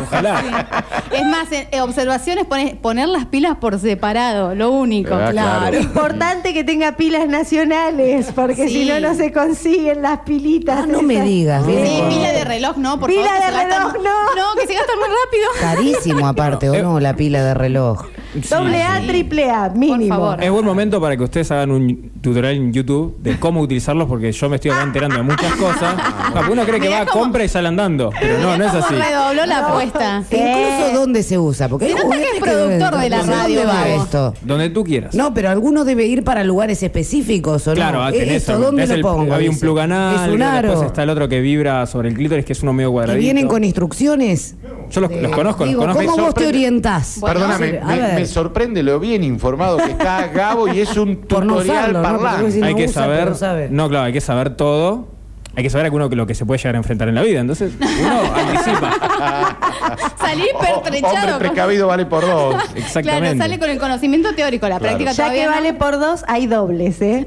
Ojalá. 0.03 0.83
Es 1.11 1.25
más, 1.25 1.51
en- 1.51 1.67
en 1.71 1.81
observaciones 1.81 2.45
pone- 2.45 2.77
poner 2.81 3.07
las 3.07 3.25
pilas 3.25 3.57
por 3.57 3.79
separado, 3.79 4.55
lo 4.55 4.71
único. 4.71 5.13
Ah, 5.15 5.29
claro. 5.31 5.79
Importante 5.79 6.53
que 6.53 6.63
tenga 6.63 6.93
pilas 6.97 7.27
nacionales, 7.27 8.27
porque 8.35 8.67
Sí. 8.67 8.83
si 8.83 8.85
no, 8.89 8.99
no 8.99 9.13
se 9.15 9.31
consiguen 9.31 10.01
las 10.01 10.19
pilitas. 10.19 10.81
Ah, 10.83 10.85
no 10.87 11.01
me 11.01 11.15
esas. 11.15 11.25
digas. 11.27 11.63
Sí, 11.65 11.99
con- 11.99 12.09
pila 12.09 12.31
de 12.31 12.43
reloj, 12.45 12.77
no, 12.77 12.99
por 12.99 13.09
Pila 13.09 13.23
favor. 13.23 13.39
que 13.39 13.45
de 13.45 13.51
se 13.51 13.57
gastan- 13.57 13.91
reloj, 13.93 14.03
no. 14.03 14.35
No, 14.35 14.55
que 14.61 14.67
se 14.67 14.73
gastan 14.73 14.95
muy 14.99 15.07
rápido. 15.07 15.49
Carísimo 15.61 16.27
aparte, 16.27 16.69
¿o 16.69 16.81
no? 16.83 16.99
La 16.99 17.15
pila 17.15 17.43
de 17.43 17.53
reloj. 17.53 18.05
Doble 18.49 18.83
A, 18.83 19.01
triple 19.05 19.49
A, 19.49 19.69
mínimo. 19.69 20.07
favor. 20.15 20.43
Es 20.43 20.51
buen 20.51 20.65
momento 20.65 20.99
para 21.01 21.15
que 21.17 21.23
ustedes 21.23 21.49
hagan 21.51 21.71
un 21.71 22.11
tutorial 22.21 22.53
en 22.55 22.73
YouTube 22.73 23.17
de 23.21 23.39
cómo 23.39 23.61
utilizarlos, 23.61 24.07
porque 24.07 24.31
yo 24.31 24.49
me 24.49 24.55
estoy 24.57 24.71
acá 24.71 24.83
enterando 24.83 25.17
de 25.17 25.23
muchas 25.23 25.51
cosas. 25.55 25.95
Porque 26.33 26.51
uno 26.51 26.63
cree 26.65 26.79
que 26.79 26.87
Mirá 26.87 26.99
va, 27.03 27.05
cómo- 27.11 27.23
compra 27.23 27.43
y 27.43 27.47
sale 27.47 27.67
andando. 27.67 28.11
Pero 28.19 28.39
no, 28.39 28.57
no 28.57 28.65
es 28.65 28.73
así. 28.73 28.93
redobló 28.93 29.45
la 29.45 29.59
apuesta. 29.67 30.23
Sí. 30.29 30.35
Incluso 30.37 30.99
dónde 30.99 31.23
se 31.23 31.37
usa. 31.37 31.67
Porque 31.69 31.85
hay 31.85 31.93
nota 31.93 32.15
que 32.17 32.23
es 32.23 32.39
productor 32.41 32.97
de 32.99 33.09
la 33.09 33.17
¿dónde 33.19 33.33
radio, 33.35 33.61
va 33.67 33.87
esto? 33.87 34.33
Donde 34.41 34.69
tú 34.69 34.83
quieras. 34.83 35.13
No, 35.15 35.33
pero 35.33 35.49
alguno 35.49 35.83
debe 35.85 36.05
ir 36.05 36.23
para 36.23 36.43
lugares 36.43 36.81
específicos, 36.83 37.67
¿o 37.67 37.73
Claro, 37.73 37.99
no? 37.99 38.03
ah, 38.05 38.11
tenés, 38.11 38.37
¿Esto 38.37 38.53
dónde 38.59 38.83
tenés 38.83 38.89
lo 38.89 38.95
el- 38.95 39.01
pongo? 39.01 39.33
Había 39.33 39.49
un 39.49 39.55
Dice. 39.55 39.65
plug 39.65 39.79
anal, 39.79 40.15
Es 40.15 40.33
un 40.33 40.39
después 40.39 40.81
está 40.87 41.03
el 41.03 41.09
otro 41.09 41.27
que 41.29 41.39
vibra 41.41 41.85
sobre 41.85 42.09
el 42.09 42.15
clítoris, 42.15 42.45
que 42.45 42.53
es 42.53 42.63
uno 42.63 42.73
medio 42.73 42.89
¿Y 42.89 42.91
cuadradito. 42.93 43.21
vienen 43.21 43.47
con 43.47 43.63
instrucciones? 43.63 44.55
Yo 44.89 45.01
los, 45.01 45.11
los 45.11 45.31
conozco, 45.31 45.65
los 45.65 45.75
conozco. 45.75 46.03
¿cómo 46.05 46.17
Me 46.17 46.23
vos 46.23 46.33
te 46.33 46.41
sorprende- 46.41 46.47
orientás? 46.47 47.19
Perdóname, 47.23 47.81
me, 48.15 48.25
sorprende 48.25 48.83
lo 48.83 48.99
bien 48.99 49.23
informado 49.23 49.77
que 49.77 49.91
está 49.91 50.27
Gabo 50.27 50.67
y 50.67 50.79
es 50.79 50.95
un 50.97 51.11
no 51.21 51.27
tutorial 51.27 51.91
usarlo, 51.95 52.01
¿no? 52.01 52.43
Decís, 52.45 52.63
hay 52.63 52.75
que 52.75 52.85
usa, 52.85 53.33
saber. 53.35 53.71
No, 53.71 53.89
claro, 53.89 54.05
hay 54.05 54.13
que 54.13 54.21
saber 54.21 54.55
todo. 54.55 55.16
Hay 55.57 55.63
que 55.63 55.69
saber 55.71 55.87
a 55.87 55.91
uno 55.91 56.07
que 56.07 56.15
lo 56.15 56.27
que 56.27 56.35
se 56.35 56.45
puede 56.45 56.59
llegar 56.59 56.75
a 56.75 56.77
enfrentar 56.77 57.09
en 57.09 57.15
la 57.15 57.23
vida. 57.23 57.39
Entonces, 57.41 57.73
uno 57.81 58.21
anticipa. 58.35 58.91
Salí 60.19 60.43
pertrechado. 60.61 61.15
Hombre 61.33 61.49
precavido 61.49 61.87
vale 61.87 62.05
por 62.05 62.25
dos. 62.25 62.55
Exactamente. 62.75 63.35
Claro, 63.35 63.37
sale 63.39 63.59
con 63.59 63.69
el 63.71 63.79
conocimiento 63.79 64.33
teórico, 64.35 64.67
la 64.69 64.77
Claro. 64.77 64.83
práctica 64.97 65.11
Ya 65.13 65.23
todavía 65.23 65.41
que 65.41 65.47
no. 65.49 65.55
vale 65.55 65.73
por 65.73 65.99
dos, 65.99 66.23
hay 66.27 66.45
dobles, 66.45 67.01
¿eh? 67.01 67.25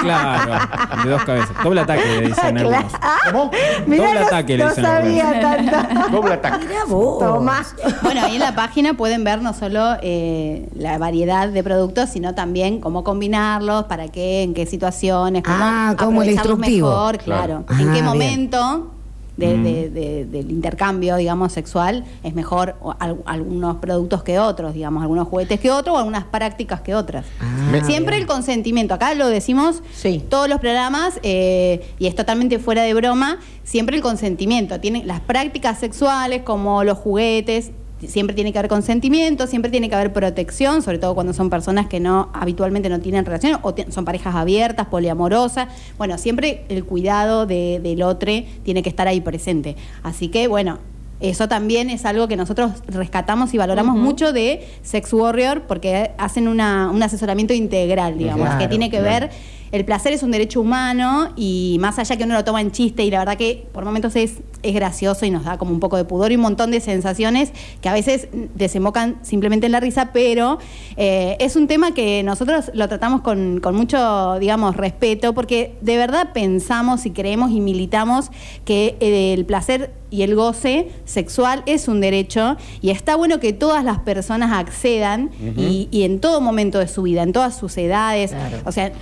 Claro, 0.00 0.58
de 1.04 1.10
dos 1.10 1.24
cabezas. 1.24 1.50
Doble 1.62 1.80
ataque, 1.82 2.02
le 2.06 2.26
dicen 2.28 2.58
algunos. 2.58 2.92
¿Cómo? 3.30 3.50
Mirá, 3.86 4.04
Doble 4.06 4.20
no- 4.20 4.26
ataque, 4.26 4.56
le 4.56 4.64
no 4.64 4.68
dicen 4.70 4.84
sabía 4.84 5.40
tanto. 5.40 6.10
Doble 6.10 6.34
ataque. 6.34 6.66
Mirá 6.66 6.84
vos. 6.86 7.18
Toma. 7.18 7.64
Bueno, 8.02 8.22
ahí 8.24 8.34
en 8.36 8.40
la 8.40 8.54
página 8.54 8.94
pueden 8.94 9.24
ver 9.24 9.42
no 9.42 9.52
solo 9.52 9.96
eh, 10.02 10.68
la 10.74 10.96
variedad 10.98 11.48
de 11.48 11.62
productos, 11.62 12.08
sino 12.10 12.34
también 12.34 12.80
cómo 12.80 13.04
combinarlos, 13.04 13.84
para 13.84 14.08
qué, 14.08 14.42
en 14.42 14.54
qué 14.54 14.64
situaciones, 14.66 15.42
cómo 15.42 15.56
Ah, 15.60 15.94
como 15.98 16.22
el 16.22 16.30
instructivo. 16.30 16.88
mejor, 16.88 16.93
Claro. 17.18 17.64
claro. 17.66 17.80
en 17.82 17.88
Ah, 17.90 17.92
qué 17.94 18.02
momento 18.02 18.90
de- 19.36 19.56
Mm. 19.56 19.64
de- 19.64 19.90
de- 19.90 20.24
del 20.26 20.50
intercambio, 20.52 21.16
digamos, 21.16 21.50
sexual 21.52 22.04
es 22.22 22.34
mejor 22.36 22.76
o 22.80 22.94
al- 23.00 23.16
algunos 23.26 23.78
productos 23.78 24.22
que 24.22 24.38
otros, 24.38 24.74
digamos, 24.74 25.02
algunos 25.02 25.26
juguetes 25.26 25.58
que 25.58 25.72
otros 25.72 25.96
o 25.96 25.98
algunas 25.98 26.22
prácticas 26.24 26.80
que 26.82 26.94
otras. 26.94 27.26
Ah, 27.40 27.80
Siempre 27.84 28.16
el 28.16 28.26
consentimiento, 28.26 28.94
acá 28.94 29.12
lo 29.14 29.26
decimos 29.28 29.82
Sí. 29.92 30.22
todos 30.28 30.48
los 30.48 30.60
programas 30.60 31.18
eh, 31.24 31.84
y 31.98 32.06
es 32.06 32.14
totalmente 32.14 32.60
fuera 32.60 32.82
de 32.84 32.94
broma, 32.94 33.38
siempre 33.64 33.96
el 33.96 34.02
consentimiento. 34.02 34.78
Tienen 34.78 35.08
las 35.08 35.18
prácticas 35.20 35.80
sexuales 35.80 36.42
como 36.42 36.84
los 36.84 36.98
juguetes, 36.98 37.72
siempre 38.08 38.34
tiene 38.34 38.52
que 38.52 38.58
haber 38.58 38.68
consentimiento, 38.68 39.46
siempre 39.46 39.70
tiene 39.70 39.88
que 39.88 39.94
haber 39.94 40.12
protección, 40.12 40.82
sobre 40.82 40.98
todo 40.98 41.14
cuando 41.14 41.32
son 41.32 41.50
personas 41.50 41.86
que 41.86 42.00
no 42.00 42.30
habitualmente 42.32 42.88
no 42.88 43.00
tienen 43.00 43.24
relaciones 43.24 43.58
o 43.62 43.74
son 43.90 44.04
parejas 44.04 44.34
abiertas, 44.34 44.86
poliamorosas. 44.86 45.68
Bueno, 45.98 46.18
siempre 46.18 46.64
el 46.68 46.84
cuidado 46.84 47.46
de- 47.46 47.80
del 47.82 48.02
otro 48.02 48.32
tiene 48.62 48.82
que 48.82 48.88
estar 48.88 49.06
ahí 49.08 49.20
presente. 49.20 49.76
Así 50.02 50.28
que 50.28 50.48
bueno. 50.48 50.78
Eso 51.20 51.48
también 51.48 51.90
es 51.90 52.04
algo 52.04 52.26
que 52.28 52.36
nosotros 52.36 52.72
rescatamos 52.88 53.54
y 53.54 53.56
valoramos 53.56 53.96
mucho 53.96 54.32
de 54.32 54.66
Sex 54.82 55.10
Warrior 55.12 55.62
porque 55.62 56.10
hacen 56.18 56.48
una- 56.48 56.90
un 56.90 57.02
asesoramiento 57.02 57.54
integral, 57.54 58.18
digamos, 58.18 58.46
Claro, 58.46 58.58
que 58.60 58.68
tiene 58.68 58.90
que 58.90 58.98
claro. 58.98 59.26
ver 59.28 59.30
el 59.74 59.84
placer 59.84 60.12
es 60.12 60.22
un 60.22 60.30
derecho 60.30 60.60
humano 60.60 61.32
y 61.34 61.78
más 61.80 61.98
allá 61.98 62.16
que 62.16 62.22
uno 62.22 62.34
lo 62.34 62.44
toma 62.44 62.60
en 62.60 62.70
chiste 62.70 63.02
y 63.02 63.10
la 63.10 63.18
verdad 63.18 63.36
que 63.36 63.66
por 63.72 63.84
momentos 63.84 64.14
es, 64.14 64.34
es 64.62 64.72
gracioso 64.72 65.26
y 65.26 65.30
nos 65.30 65.42
da 65.42 65.58
como 65.58 65.72
un 65.72 65.80
poco 65.80 65.96
de 65.96 66.04
pudor 66.04 66.30
y 66.30 66.36
un 66.36 66.42
montón 66.42 66.70
de 66.70 66.78
sensaciones 66.78 67.52
que 67.80 67.88
a 67.88 67.92
veces 67.92 68.28
desembocan 68.54 69.18
simplemente 69.22 69.66
en 69.66 69.72
la 69.72 69.80
risa, 69.80 70.12
pero 70.12 70.58
eh, 70.96 71.36
es 71.40 71.56
un 71.56 71.66
tema 71.66 71.92
que 71.92 72.22
nosotros 72.22 72.70
lo 72.72 72.86
tratamos 72.88 73.22
con, 73.22 73.58
con 73.58 73.74
mucho, 73.74 74.38
digamos, 74.38 74.76
respeto 74.76 75.34
porque 75.34 75.74
de 75.80 75.96
verdad 75.96 76.30
pensamos 76.32 77.04
y 77.04 77.10
creemos 77.10 77.50
y 77.50 77.58
militamos 77.58 78.30
que 78.64 78.96
eh, 79.00 79.34
el 79.34 79.44
placer 79.44 79.90
y 80.14 80.22
el 80.22 80.34
goce 80.36 80.88
sexual 81.04 81.62
es 81.66 81.88
un 81.88 82.00
derecho 82.00 82.56
y 82.80 82.90
está 82.90 83.16
bueno 83.16 83.40
que 83.40 83.52
todas 83.52 83.82
las 83.84 83.98
personas 83.98 84.52
accedan 84.52 85.30
y, 85.56 85.88
y 85.90 86.04
en 86.04 86.20
todo 86.20 86.40
momento 86.40 86.78
de 86.78 86.86
su 86.88 87.02
vida, 87.02 87.22
en 87.22 87.32
todas 87.32 87.56
sus 87.58 87.76
edades, 87.78 88.32
o 88.64 88.70
sea, 88.72 88.92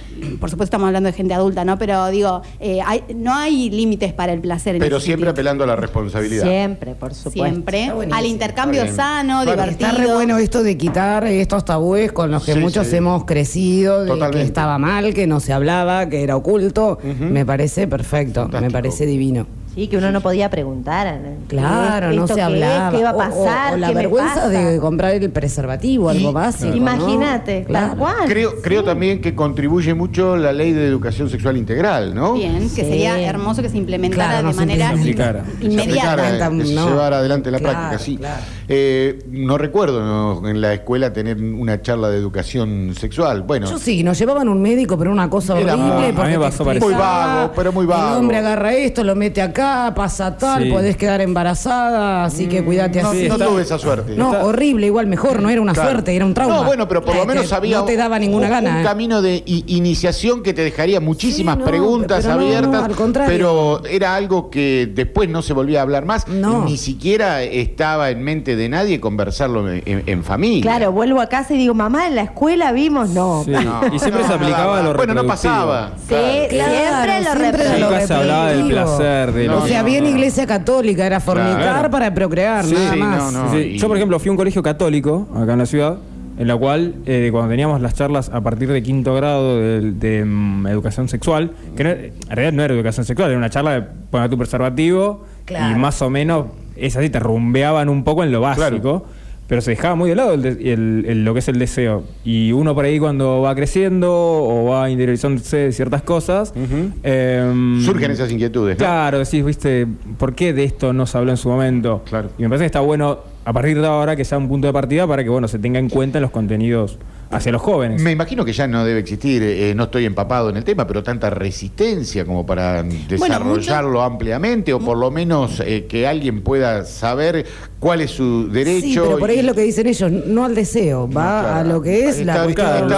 por 0.41 0.49
supuesto 0.51 0.65
estamos 0.65 0.87
hablando 0.87 1.09
de 1.09 1.13
gente 1.13 1.35
adulta, 1.35 1.65
¿no? 1.65 1.79
Pero 1.79 2.09
digo, 2.09 2.43
eh, 2.61 2.81
hay- 2.85 3.03
no 3.15 3.35
hay 3.35 3.69
límites 3.71 4.13
para 4.15 4.33
el 4.33 4.41
placer. 4.41 4.77
en 4.77 4.81
Pero 4.81 5.01
siempre 5.01 5.27
sentido. 5.27 5.31
apelando 5.33 5.65
a 5.65 5.67
la 5.67 5.77
responsabilidad. 5.77 6.45
Siempre, 6.45 6.95
por 6.95 7.15
supuesto. 7.15 7.45
Siempre. 7.45 7.93
Al 8.11 8.27
intercambio 8.27 8.91
sano, 8.95 9.45
divertido. 9.45 9.91
Está 9.91 10.03
re 10.03 10.13
bueno 10.13 10.39
esto 10.39 10.63
de 10.63 10.77
quitar 10.79 11.25
estos 11.27 11.65
tabúes 11.65 12.11
con 12.13 12.31
los 12.31 12.45
que 12.45 12.55
Sí, 12.55 12.59
muchos 12.61 12.87
sí. 12.87 12.97
hemos 12.97 13.25
crecido, 13.25 14.05
de 14.05 14.31
que 14.31 14.43
estaba 14.43 14.79
mal, 14.79 15.13
que 15.15 15.27
no 15.27 15.41
se 15.41 15.53
hablaba, 15.53 16.09
que 16.09 16.23
era 16.23 16.37
oculto. 16.37 16.99
Me 17.21 17.45
parece 17.45 17.87
perfecto, 17.87 18.43
Fantástico. 18.43 18.65
me 18.67 18.71
parece 18.71 19.07
divino. 19.07 19.47
Sí, 19.75 19.89
que 19.89 19.97
uno 19.97 20.13
no 20.13 20.21
podía 20.21 20.51
preguntar. 20.51 21.19
Claro, 21.49 22.09
¿Qué 22.09 22.13
es? 22.13 22.17
no 22.19 22.25
¿Esto 22.25 22.27
se 22.29 22.35
qué 22.35 22.41
es? 22.41 22.47
hablaba. 22.47 22.91
¿Qué 22.91 23.03
va 23.03 23.09
a 23.11 23.13
O- 23.13 23.17
o- 23.17 23.19
pasar? 23.19 23.75
O, 23.75 23.77
la 23.79 23.89
¿Qué 23.89 23.95
me 23.95 24.01
vergüenza 24.03 24.35
pasa? 24.35 24.49
de 24.51 24.79
comprar 24.79 25.15
el 25.15 25.31
preservativo, 25.31 26.13
Y- 26.13 26.17
algo 26.19 26.33
básico. 26.35 26.69
¿no? 26.71 26.77
Imagínate, 26.77 27.65
Claro. 27.65 27.89
tal 27.89 27.97
cual. 27.99 28.15
Creo, 28.27 28.61
creo 28.61 28.85
también 28.85 29.21
que 29.23 29.35
contribuye 29.35 29.95
mucho 29.95 30.37
la 30.37 30.53
ley 30.53 30.73
de 30.73 30.87
educación 30.87 31.31
sexual 31.31 31.57
integral, 31.57 32.15
¿no? 32.15 32.35
Bien, 32.35 32.59
que 32.61 32.69
Sí. 32.69 32.83
sería 32.83 33.19
hermoso 33.21 33.63
que 33.63 33.71
se 33.71 33.79
implementara 33.79 34.29
Claro, 34.29 34.43
no 34.43 34.49
de 34.49 34.55
se 34.55 34.61
manera 34.61 34.89
se 34.93 35.01
aplicara. 35.01 35.39
in- 35.39 35.45
Que 35.45 35.53
se 35.59 35.65
inmediata. 35.73 36.11
aplicara, 36.13 36.39
Tanta- 36.39 36.59
que 36.63 36.67
se 36.69 36.75
no. 36.75 36.89
llevara 36.89 37.19
adelante 37.19 37.51
la 37.51 37.59
Claro, 37.59 37.79
práctica, 37.79 37.99
sí. 37.99 38.17
claro. 38.19 38.43
Eh, 38.69 39.19
no 39.31 39.59
recuerdo 39.59 40.03
¿no? 40.05 40.49
en 40.49 40.61
la 40.61 40.73
escuela 40.75 41.13
tener 41.15 41.37
una 41.39 41.81
charla 41.81 42.09
de 42.11 42.19
educación 42.19 42.95
sexual. 42.99 43.43
Bueno, 43.43 43.71
Yo 43.71 43.79
sí, 43.79 44.03
nos 44.03 44.19
llevaban 44.19 44.49
un 44.49 44.61
médico, 44.61 44.99
pero 44.99 45.11
una 45.13 45.29
cosa 45.31 45.59
Era- 45.59 45.75
horrible. 45.75 46.09
a 46.23 46.25
mí 46.27 46.31
me 46.33 46.39
pasó 46.39 46.63
parecido. 46.65 46.91
Muy 46.91 46.99
vago, 46.99 47.53
pero 47.57 47.73
muy 47.73 47.87
vago. 47.87 48.13
El 48.17 48.21
hombre 48.21 48.37
agarra 48.39 48.75
esto, 48.75 49.03
lo 49.05 49.15
mete 49.15 49.41
acá, 49.43 49.62
pasa 49.95 50.37
tal, 50.37 50.65
Sí. 50.65 50.71
podés 50.71 50.97
quedar 50.97 51.21
embarazada, 51.21 52.25
así 52.25 52.47
que 52.47 52.65
cuídate 52.65 53.01
Mm, 53.01 53.03
no, 53.03 53.09
así. 53.11 53.29
no 53.29 53.39
tuve 53.39 53.63
esa 53.63 53.79
suerte. 53.79 54.15
No, 54.17 54.33
Está- 54.33 54.45
horrible, 54.45 54.87
igual 54.87 55.07
mejor, 55.07 55.41
no 55.43 55.51
era 55.51 55.61
una 55.61 55.73
Claro. 55.73 55.91
suerte, 55.91 56.15
era 56.17 56.25
un 56.25 56.35
trauma. 56.35 56.57
No, 56.57 56.65
bueno, 56.65 56.89
pero 56.89 57.03
por 57.05 57.15
lo 57.15 57.23
Eh, 57.23 57.27
menos 57.27 57.53
había 57.53 57.79
No 57.79 57.85
te 57.85 57.97
daba 57.97 58.19
ninguna 58.19 58.47
un, 58.47 58.53
gana. 58.53 58.71
un 58.71 58.77
eh. 58.81 58.83
camino 58.85 59.23
de 59.23 59.43
iniciación 59.47 60.43
que 60.43 60.53
te 60.55 60.63
dejaría 60.63 61.01
muchísimas 61.01 61.55
Sí, 61.57 61.61
no, 61.61 61.65
preguntas 61.67 62.23
pero 62.25 62.35
abiertas, 62.35 62.71
no, 62.71 62.85
al 62.85 62.95
contrario. 62.95 63.33
pero 63.33 63.83
era 63.87 64.15
algo 64.15 64.51
que 64.51 64.91
después 64.93 65.29
no 65.29 65.43
se 65.43 65.53
volvía 65.53 65.81
a 65.81 65.83
hablar 65.83 66.05
más, 66.05 66.29
No. 66.29 66.65
ni 66.65 66.77
siquiera 66.77 67.43
estaba 67.43 68.11
en 68.11 68.23
mente 68.23 68.57
de 68.57 68.69
nadie 68.69 69.01
conversarlo 69.01 69.69
en, 69.71 69.83
en- 69.87 70.03
en 70.07 70.25
familia. 70.25 70.63
Claro, 70.63 70.93
vuelvo 70.93 71.21
a 71.21 71.27
casa 71.29 71.55
y 71.55 71.59
digo, 71.59 71.75
mamá, 71.75 72.07
en 72.07 72.15
la 72.17 72.23
escuela 72.23 72.73
vimos, 72.73 73.11
no. 73.11 73.43
Sí. 73.45 73.51
No, 73.51 73.81
y 73.93 73.99
siempre 73.99 74.23
no, 74.23 74.29
se 74.29 74.35
aplicaba 74.35 74.79
a 74.79 74.83
lo 74.83 74.95
Bueno, 74.95 75.15
no 75.15 75.27
pasaba. 75.27 75.93
Sí, 76.09 76.15
Claro. 76.51 76.73
siempre 76.73 77.21
lo 77.21 77.25
siempre 77.33 77.53
reproductivo. 77.53 77.91
Nunca 77.91 78.07
se 78.07 78.15
hablaba 78.15 78.47
del 78.49 78.67
placer, 78.69 79.33
de 79.33 79.47
No, 79.47 79.52
lo 79.52 79.52
o 79.59 79.67
sea, 79.67 79.81
no, 79.81 79.87
bien 79.87 80.05
no. 80.05 80.11
iglesia 80.11 80.47
católica, 80.47 81.05
era 81.07 81.21
fornicar 81.21 81.57
Claro. 81.61 81.91
para 81.91 82.13
procrear, 82.15 82.65
Sí, 82.65 82.75
nada 82.75 82.93
sí, 82.93 82.99
más. 82.99 83.33
no, 83.33 83.45
no. 83.47 83.53
Sí, 83.53 83.59
y- 83.59 83.79
Yo, 83.79 83.89
por 83.89 83.97
ejemplo, 83.97 84.19
fui 84.19 84.29
a 84.29 84.33
un 84.33 84.37
colegio 84.37 84.63
católico 84.63 85.29
acá 85.35 85.53
en 85.53 85.59
la 85.59 85.67
ciudad, 85.67 85.97
en 86.39 86.49
la 86.49 86.57
cual, 86.57 86.95
eh, 87.07 87.29
cuando 87.31 87.51
teníamos 87.51 87.81
las 87.81 87.95
charlas 87.95 88.31
a 88.31 88.41
partir 88.41 88.69
de 88.73 88.83
quinto 88.83 89.15
grado 89.15 89.59
de, 89.59 89.93
de, 89.93 90.25
mm, 90.25 90.67
educación 90.69 91.09
sexual, 91.09 91.53
que 91.77 91.85
no- 91.85 91.91
en 91.91 92.13
realidad 92.31 92.53
no 92.53 92.63
era 92.63 92.75
educación 92.75 93.05
sexual, 93.07 93.29
era 93.31 93.39
una 93.39 93.51
charla 93.51 93.73
de 93.73 93.83
poner 94.11 94.31
tu 94.31 94.39
preservativo 94.39 95.25
Claro. 95.45 95.77
y 95.77 95.79
más 95.79 96.01
o 96.03 96.09
menos 96.11 96.47
es 96.77 96.97
así, 96.97 97.11
te 97.11 97.21
rumbeaban 97.21 97.89
un 97.89 98.03
poco 98.03 98.25
en 98.25 98.33
lo 98.33 98.41
básico. 98.41 98.69
Claro. 98.81 99.07
Pero 99.53 99.61
se 99.61 99.73
dejaba 99.73 99.95
muy 99.97 100.09
de 100.09 100.17
lado 100.17 100.33
el 100.33 100.41
de- 100.41 100.73
el- 100.73 101.05
el- 101.07 101.25
lo 101.27 101.35
que 101.35 101.41
es 101.41 101.49
el 101.49 101.59
deseo. 101.59 102.05
Y 102.25 102.53
uno 102.53 102.75
por 102.75 102.87
ahí 102.87 102.99
cuando 102.99 103.43
va 103.43 103.55
creciendo 103.55 104.11
o 104.11 104.65
va 104.71 104.89
interiorizándose 104.89 105.59
de 105.59 105.73
ciertas 105.73 106.01
cosas, 106.01 106.55
em, 107.03 107.83
Surgen 107.83 108.11
esas 108.13 108.33
inquietudes. 108.33 108.79
¿no? 108.79 108.79
Claro, 108.79 109.19
decís, 109.19 109.45
viste, 109.45 109.87
¿por 110.17 110.35
qué 110.35 110.55
de 110.55 110.65
esto 110.65 110.95
no 110.95 111.05
se 111.07 111.19
habló 111.19 111.33
en 111.33 111.37
su 111.37 111.51
momento? 111.51 112.01
Claro. 112.09 112.31
Y 112.39 112.43
me 112.45 112.49
parece 112.49 112.63
que 112.63 112.67
está 112.67 112.81
bueno, 112.81 113.19
a 113.45 113.53
partir 113.53 113.79
de 113.79 113.87
ahora, 113.87 114.17
que 114.17 114.25
sea 114.25 114.39
un 114.39 114.49
punto 114.49 114.67
de 114.69 114.73
partida 114.73 115.07
para 115.07 115.23
que, 115.23 115.29
bueno, 115.29 115.47
se 115.49 115.59
tenga 115.59 115.79
en 115.79 115.91
cuenta 115.91 116.17
en 116.17 116.23
los 116.23 116.31
contenidos 116.31 116.99
hacia 117.33 117.51
los 117.53 117.63
jóvenes. 117.63 118.01
Me 118.03 118.11
imagino 118.13 118.45
que 118.45 118.53
ya 118.53 118.67
no 118.67 118.85
debe 118.85 119.01
existir, 119.01 119.43
eh, 119.43 119.75
no 119.75 119.85
estoy 119.85 120.05
empapado 120.05 120.51
en 120.51 120.57
el 120.57 120.65
tema, 120.65 120.87
pero 120.87 121.03
tanta 121.03 121.31
resistencia 121.31 122.25
como 122.25 122.45
para 122.47 122.83
desarrollarlo 122.83 124.03
ampliamente 124.03 124.73
o 124.73 124.79
por 124.79 124.97
lo 124.99 125.11
menos 125.11 125.61
eh, 125.65 125.87
que 125.89 126.07
alguien 126.07 126.43
pueda 126.43 126.85
saber 126.85 127.47
cuál 127.81 128.01
es 128.01 128.11
su 128.13 128.49
derecho. 128.49 128.87
Sí, 128.87 128.95
pero 129.03 129.19
por 129.19 129.31
ahí 129.31 129.37
y- 129.37 129.39
es 129.41 129.45
lo 129.45 129.55
que 129.55 129.63
dicen 129.63 129.87
ellos, 129.87 130.11
no 130.13 130.45
al 130.45 130.55
deseo, 130.55 131.09
va 131.11 131.41
claro. 131.43 131.55
a 131.59 131.65
lo 131.65 131.83
que 131.83 132.09
es 132.09 132.19
Está- 132.19 132.35
la 132.39 132.45
cuestión 132.45 132.89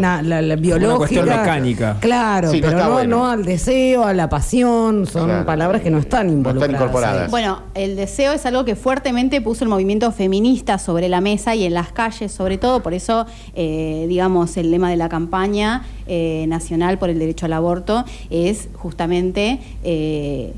la, 0.00 0.22
la 0.42 0.56
biológica. 0.56 0.96
cuestión 0.96 1.28
mecánica. 1.28 1.96
Claro, 2.00 2.50
Sí, 2.50 2.60
no 2.60 2.66
pero 2.68 2.78
no, 2.84 2.92
bueno. 2.92 3.16
no 3.16 3.30
al 3.30 3.44
deseo, 3.44 4.04
a 4.04 4.12
la 4.12 4.28
pasión, 4.28 5.06
son 5.06 5.26
Claro. 5.26 5.46
palabras 5.46 5.82
que 5.82 5.90
no 5.90 5.98
están 5.98 6.26
No 6.26 6.32
están 6.32 6.36
involucradas. 6.38 6.74
incorporadas. 6.74 7.30
Bueno, 7.30 7.62
el 7.74 7.96
deseo 7.96 8.32
es 8.32 8.46
algo 8.46 8.64
que 8.64 8.76
fuertemente 8.76 9.40
puso 9.40 9.64
el 9.64 9.70
movimiento 9.70 10.10
feminista 10.12 10.78
sobre 10.78 11.08
la 11.08 11.20
mesa 11.20 11.54
y 11.54 11.64
en 11.64 11.74
las 11.74 11.92
calles, 11.92 12.32
sobre 12.32 12.58
todo. 12.58 12.65
Por 12.82 12.94
eso, 12.94 13.26
eh, 13.54 14.06
digamos, 14.08 14.56
el 14.56 14.70
lema 14.70 14.90
de 14.90 14.96
la 14.96 15.08
campaña 15.08 15.82
eh, 16.06 16.44
nacional 16.48 16.98
por 16.98 17.10
el 17.10 17.18
derecho 17.18 17.46
al 17.46 17.52
aborto 17.52 18.04
es 18.30 18.68
justamente 18.74 19.60
eh, 19.84 20.52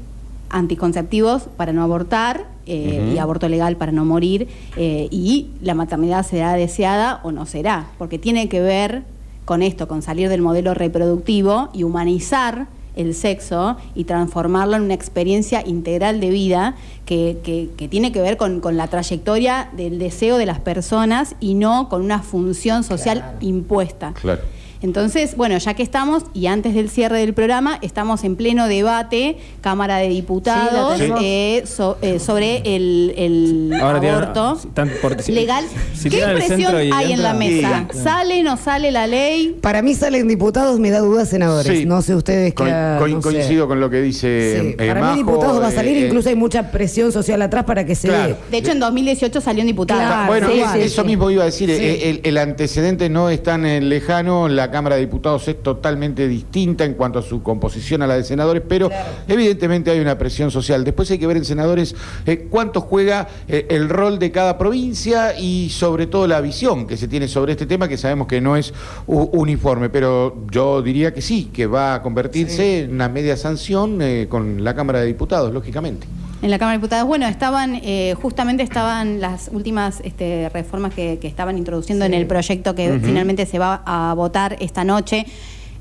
anticonceptivos 0.51 1.43
para 1.57 1.73
no 1.73 1.83
abortar 1.83 2.47
eh, 2.67 3.13
y 3.15 3.19
aborto 3.19 3.49
legal 3.49 3.77
para 3.77 3.93
no 3.93 4.05
morir. 4.05 4.49
eh, 4.77 5.09
y 5.11 5.49
la 5.63 5.75
maternidad 5.75 6.25
será 6.25 6.53
deseada 6.55 7.21
o 7.23 7.33
no 7.33 7.47
será, 7.47 7.89
porque 7.99 8.19
tiene 8.19 8.49
que 8.49 8.61
ver 8.61 9.03
con 9.45 9.63
esto, 9.63 9.89
con 9.89 10.03
salir 10.03 10.29
del 10.29 10.43
modelo 10.43 10.75
reproductivo 10.75 11.71
y 11.73 11.83
humanizar 11.83 12.67
el 12.99 13.15
sexo 13.15 13.77
y 13.95 14.05
transformarlo 14.05 14.77
en 14.77 14.83
una 14.83 14.95
experiencia 14.95 15.67
integral 15.67 16.21
de 16.21 16.29
vida 16.31 16.75
que, 17.07 17.39
que- 17.43 17.71
que 17.77 17.89
tiene 17.89 18.13
que 18.13 18.21
ver 18.21 18.37
con, 18.37 18.61
con 18.61 18.77
la 18.77 18.89
trayectoria 18.89 19.71
del 19.75 19.99
deseo 19.99 20.37
de 20.37 20.45
las 20.45 20.59
personas 20.61 21.35
y 21.41 21.55
no 21.55 21.89
con 21.89 22.03
una 22.03 22.21
función 22.21 22.85
social 22.85 23.37
impuesta. 23.41 24.13
Claro. 24.21 24.43
Entonces, 24.81 25.37
bueno, 25.37 25.59
ya 25.59 25.75
que 25.75 25.83
estamos, 25.83 26.23
y 26.35 26.47
antes 26.47 26.75
del 26.75 26.89
cierre 26.89 27.19
del 27.19 27.35
programa, 27.35 27.79
estamos 27.83 28.23
en 28.25 28.37
pleno 28.37 28.69
debate, 28.69 29.37
Cámara 29.61 29.97
de 29.99 30.09
Diputados, 30.09 30.99
Sí, 30.99 31.13
eh, 31.21 31.63
so- 31.67 31.99
eh, 32.01 32.19
sobre 32.21 32.59
el, 32.77 33.13
el 33.17 33.73
Ahora 33.81 34.01
tienen- 34.01 34.23
aborto 34.23 34.61
por- 35.03 35.21
si- 35.23 35.33
legal. 35.33 35.65
si 35.95 36.09
¿Qué 36.11 36.21
impresión 36.21 36.75
y 36.85 36.91
hay 36.93 37.13
en 37.13 37.23
la 37.23 37.35
mesa? 37.35 37.87
Sí. 37.93 37.99
¿Sale, 38.03 38.43
no 38.43 38.57
sale 38.57 38.93
la 38.93 39.07
ley? 39.07 39.57
Para 39.61 39.83
mí 39.83 39.95
salen 39.95 40.29
diputados, 40.29 40.79
me 40.79 40.91
da 40.91 41.01
dudas 41.01 41.29
senadores. 41.29 41.79
Sí. 41.81 41.85
No 41.85 42.01
sé 42.03 42.15
ustedes 42.15 42.55
qué. 42.55 42.65
Co- 42.99 43.07
sé. 43.07 43.21
coincido 43.21 43.67
con 43.67 43.81
lo 43.81 43.91
que 43.91 44.01
dice 44.01 44.61
Sí, 44.61 44.69
eh, 44.79 44.87
Para 44.89 45.01
Majo, 45.01 45.13
mí 45.15 45.19
diputados 45.19 45.61
va 45.63 45.69
a 45.69 45.73
salir, 45.73 45.97
eh, 45.97 46.07
incluso 46.07 46.29
hay 46.29 46.37
mucha 46.37 46.71
presión 46.71 47.11
social 47.13 47.43
atrás 47.43 47.65
para 47.65 47.85
que 47.85 47.95
se 47.95 48.09
Claro. 48.09 48.37
De 48.51 48.59
hecho, 48.59 48.71
en 48.73 48.79
2018 48.81 49.41
salió 49.41 49.63
un 49.63 49.67
diputado. 49.67 50.01
Claro, 50.01 50.27
Bueno, 50.29 50.49
sí, 50.53 50.61
es- 50.61 50.71
sí, 50.73 50.79
eso 50.83 51.03
sí. 51.03 51.09
mismo 51.09 51.31
iba 51.31 51.43
a 51.43 51.47
decir, 51.47 51.69
Sí. 51.69 51.77
eh, 51.81 52.11
el, 52.11 52.21
el 52.23 52.37
antecedente 52.39 53.09
no 53.09 53.29
es 53.31 53.43
tan 53.43 53.67
eh, 53.67 53.81
lejano, 53.81 54.49
la 54.49 54.68
Cámara 54.71 54.97
de 54.97 55.03
Diputados 55.03 55.47
es 55.49 55.63
totalmente 55.63 56.29
distinta 56.29 56.85
en 56.85 56.95
cuanto 56.95 57.19
a 57.19 57.23
su 57.23 57.43
composición 57.43 58.03
a 58.03 58.07
la 58.07 58.17
de 58.17 58.25
senadores, 58.25 58.63
pero 58.69 58.91
evidentemente 59.27 59.91
hay 59.91 60.01
una 60.01 60.19
presión 60.19 60.51
social. 60.51 60.85
Después 60.85 61.11
hay 61.11 61.19
que 61.19 61.27
ver 61.27 61.37
en 61.37 61.45
senadores 61.45 61.95
eh, 62.27 62.47
cuánto 62.51 62.81
juega 62.81 63.29
eh, 63.49 63.67
el 63.71 63.89
rol 63.89 64.19
de 64.19 64.31
cada 64.31 64.59
provincia 64.59 65.39
y 65.39 65.71
sobre 65.71 66.07
todo 66.07 66.27
la 66.27 66.41
visión 66.41 66.87
que 66.87 66.97
se 66.97 67.09
tiene 67.09 67.29
sobre 67.29 67.53
este 67.53 67.67
tema, 67.67 67.89
que 67.89 67.97
sabemos 67.97 68.27
que 68.27 68.41
no 68.41 68.57
es 68.57 68.73
uniforme, 69.07 69.91
pero 69.91 70.45
yo 70.51 70.83
diría 70.83 71.13
que 71.13 71.23
sí, 71.23 71.51
que 71.53 71.67
va 71.67 71.95
a 71.95 72.03
convertirse 72.03 72.81
en 72.81 72.95
una 72.95 73.09
media 73.09 73.37
sanción 73.37 74.01
eh, 74.03 74.27
con 74.29 74.65
la 74.65 74.75
Cámara 74.75 75.01
de 75.01 75.07
Diputados, 75.07 75.53
lógicamente. 75.53 76.07
En 76.41 76.51
la 76.53 76.59
Cámara 76.59 76.77
de 76.77 76.79
Diputados, 76.79 77.09
bueno, 77.09 77.27
estaban, 77.27 77.81
eh, 77.83 78.15
justamente 78.23 78.63
estaban 78.63 79.21
las 79.21 79.51
últimas 79.53 80.01
este, 80.05 80.49
reformas 80.51 80.95
que, 80.95 81.19
que 81.19 81.27
estaban 81.27 81.59
introduciendo 81.59 82.05
en 82.05 82.15
el 82.15 82.29
proyecto 82.29 82.77
que 82.77 83.01
finalmente 83.03 83.45
se 83.45 83.59
va 83.59 83.83
a 83.85 84.15
votar 84.15 84.57
esta 84.61 84.85
noche. 84.85 85.27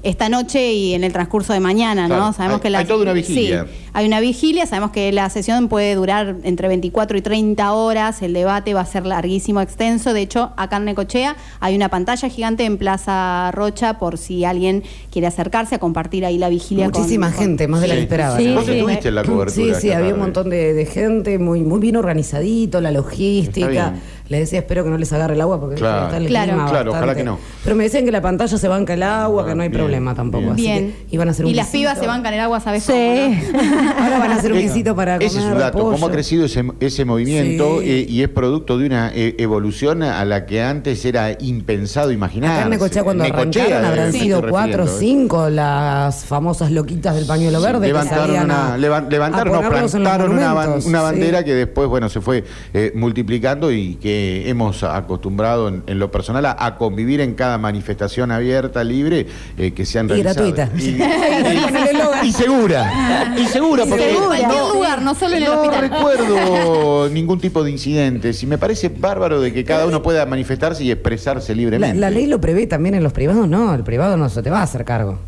Esta 0.08 0.30
noche 0.30 0.72
y 0.72 0.94
en 0.94 1.04
el 1.04 1.12
transcurso 1.12 1.52
de 1.52 1.60
mañana, 1.60 2.04
¿no? 2.08 2.16
Claro, 2.16 2.32
Sabemos 2.34 2.56
hay- 2.56 2.62
que 2.62 2.70
la, 2.70 2.80
hay 2.80 2.86
toda 2.86 3.02
una 3.04 3.12
vigilia. 3.12 3.66
Sí, 3.66 3.70
hay 3.92 4.08
una 4.08 4.22
vigilia, 4.22 4.66
sabemos 4.66 4.92
que 4.92 5.12
la 5.12 5.30
sesión 5.30 5.68
puede 5.68 5.96
durar 5.96 6.38
entre 6.44 6.70
24 6.70 7.18
y 7.18 7.22
30 7.22 7.74
horas, 7.74 8.22
el 8.22 8.32
debate 8.32 8.74
va 8.74 8.82
a 8.82 8.86
ser 8.86 9.06
larguísimo, 9.06 9.60
extenso. 9.60 10.14
De 10.14 10.22
hecho, 10.22 10.52
acá 10.56 10.78
en 10.78 10.86
Necochea 10.86 11.36
hay 11.60 11.76
una 11.76 11.90
pantalla 11.90 12.30
gigante 12.30 12.64
en 12.64 12.78
Plaza 12.78 13.52
Rocha 13.54 13.98
por 14.00 14.18
si 14.18 14.46
alguien 14.46 14.84
quiere 15.12 15.28
acercarse 15.28 15.76
a 15.76 15.80
compartir 15.80 16.26
ahí 16.26 16.38
la 16.38 16.48
vigilia. 16.48 16.90
con- 16.90 17.02
Muchísima 17.02 17.30
con- 17.32 17.40
gente, 17.40 17.68
más 17.68 17.82
de 17.82 17.88
la 17.90 17.94
que 17.96 18.00
Sí. 18.00 18.04
esperaba. 18.06 18.38
Sí, 18.38 18.46
¿no? 18.48 18.56
Vos 18.56 18.66
sí. 18.66 18.72
estuviste 18.72 19.08
en 19.10 19.16
la 19.16 19.24
cobertura. 19.26 19.76
Sí, 19.76 19.82
sí, 19.82 19.92
había 19.92 20.14
un 20.14 20.20
montón 20.22 20.50
de, 20.50 20.74
de 20.74 20.86
gente, 20.86 21.38
muy, 21.38 21.64
muy 21.64 21.82
bien 21.82 21.98
organizadito, 21.98 22.80
la 22.80 22.90
Está 22.92 23.02
logística. 23.02 23.94
Le 24.30 24.40
decía, 24.40 24.60
espero 24.60 24.84
que 24.84 24.90
no 24.90 24.98
les 24.98 25.12
agarre 25.14 25.36
el 25.36 25.42
agua 25.42 25.60
porque 25.60 25.76
Claro. 25.76 26.06
está 26.06 26.18
el 26.18 26.28
Claro. 26.28 26.52
clima 26.52 26.70
Claro, 26.70 26.92
ojalá 26.92 27.16
que 27.16 27.24
no. 27.24 27.40
Pero 27.64 27.76
me 27.76 27.84
decían 27.86 28.04
que 28.06 28.12
la 28.12 28.22
pantalla 28.22 28.58
se 28.58 28.68
banca 28.68 28.94
el 28.94 29.04
agua, 29.04 29.46
que 29.46 29.56
no 29.56 29.64
hay 29.64 29.70
Bien, 29.70 29.80
problema 29.82 30.14
tampoco. 30.16 30.52
bien. 30.54 30.54
Así 30.54 30.62
Bien. 30.64 30.96
que 31.10 31.16
iban 31.16 31.28
a 31.30 31.32
hacer 31.32 31.46
un 31.46 31.52
y 31.52 31.54
las 31.54 31.68
pibas 31.68 31.98
se 31.98 32.08
bancan 32.08 32.34
el 32.34 32.40
agua, 32.42 32.60
¿sabes? 32.60 32.84
Sí. 32.84 32.92
cómo, 32.94 33.64
no? 33.64 33.92
Ahora 34.04 34.20
van 34.20 34.32
a 34.32 34.36
hacer 34.36 34.52
un 34.52 34.58
Eh, 34.58 34.62
guisito 34.64 34.96
para 34.96 35.14
comer 35.16 35.28
Ese 35.28 35.40
es 35.40 35.46
un 35.46 35.58
dato, 35.58 35.78
pollo. 35.78 35.92
cómo 35.92 36.08
ha 36.08 36.12
crecido 36.12 36.46
ese, 36.46 36.66
ese 36.80 37.06
movimiento 37.06 37.80
Sí. 37.82 37.90
eh, 37.90 38.06
y 38.10 38.22
es 38.22 38.30
producto 38.30 38.78
de 38.78 38.86
una 38.86 39.12
eh, 39.16 39.36
evolución 39.40 40.04
a 40.04 40.24
la 40.26 40.46
que 40.46 40.62
antes 40.62 41.04
era 41.06 41.32
impensado 41.40 42.12
imaginar. 42.12 42.52
Acá 42.52 42.64
en 42.64 42.70
Necochea 42.72 43.04
cuando 43.04 43.24
arrancaron 43.24 43.86
habrán 43.86 44.12
sido 44.14 44.42
cuatro 44.50 44.84
o 44.84 44.88
cinco 44.88 45.50
las 45.50 46.26
famosas 46.26 46.72
loquitas 46.72 47.16
del 47.16 47.26
pañuelo 47.26 47.62
verde 47.62 47.88
levantaron 47.88 48.40
una, 48.44 48.74
a, 48.74 48.78
levantaron 48.78 49.56
a 49.56 49.70
plantaron 49.70 50.32
una, 50.32 50.82
sí. 50.82 50.92
bandera 50.92 51.44
que 51.44 51.54
después 51.54 51.88
bueno 51.88 52.10
se 52.10 52.20
fue 52.22 52.44
eh, 52.74 52.92
multiplicando 52.96 53.72
y 53.72 53.96
que 53.96 54.17
hemos 54.50 54.84
acostumbrado 54.84 55.68
en, 55.68 55.84
en 55.88 56.00
lo 56.00 56.12
personal 56.12 56.46
a, 56.46 56.56
a 56.66 56.76
convivir 56.78 57.22
en 57.22 57.34
cada 57.36 57.58
manifestación 57.58 58.32
abierta, 58.32 58.84
libre, 58.84 59.28
eh, 59.58 59.72
que 59.74 59.86
se 59.86 60.00
han 60.00 60.06
Y 60.08 60.22
realizado. 60.22 60.52
gratuita. 60.54 60.72
Y, 62.24 62.32
segura. 62.32 63.34
Y 63.38 63.46
segura, 63.48 63.84
Y 63.86 63.90
porque 63.90 64.12
segura. 64.12 64.38
En 64.38 64.46
cualquier 64.46 64.74
lugar, 64.74 65.02
no 65.02 65.16
solo 65.16 65.36
en 65.36 65.44
el 65.44 65.50
no 65.50 65.62
hospital. 65.62 65.82
recuerdo 65.90 67.10
ningún 67.10 67.40
tipo 67.40 67.64
de 67.64 67.72
incidentes 67.72 68.42
y 68.44 68.48
me 68.48 68.58
parece 68.58 68.90
bárbaro 68.90 69.40
de 69.42 69.54
que 69.54 69.64
cada 69.64 69.86
uno 69.86 70.02
pueda 70.02 70.26
manifestarse 70.26 70.84
y 70.84 70.92
expresarse 70.92 71.54
libremente. 71.56 71.98
la 72.00 72.10
ley 72.10 72.26
lo 72.28 72.42
prevé 72.42 72.68
también 72.68 72.96
en 72.96 73.04
los 73.04 73.14
privados, 73.14 73.48
no, 73.48 73.74
el 73.74 73.84
privado 73.84 74.18
no 74.18 74.30
se 74.30 74.42
te 74.44 74.50
va 74.50 74.60
a 74.60 74.64
hacer 74.64 74.84
cargo. 74.86 75.20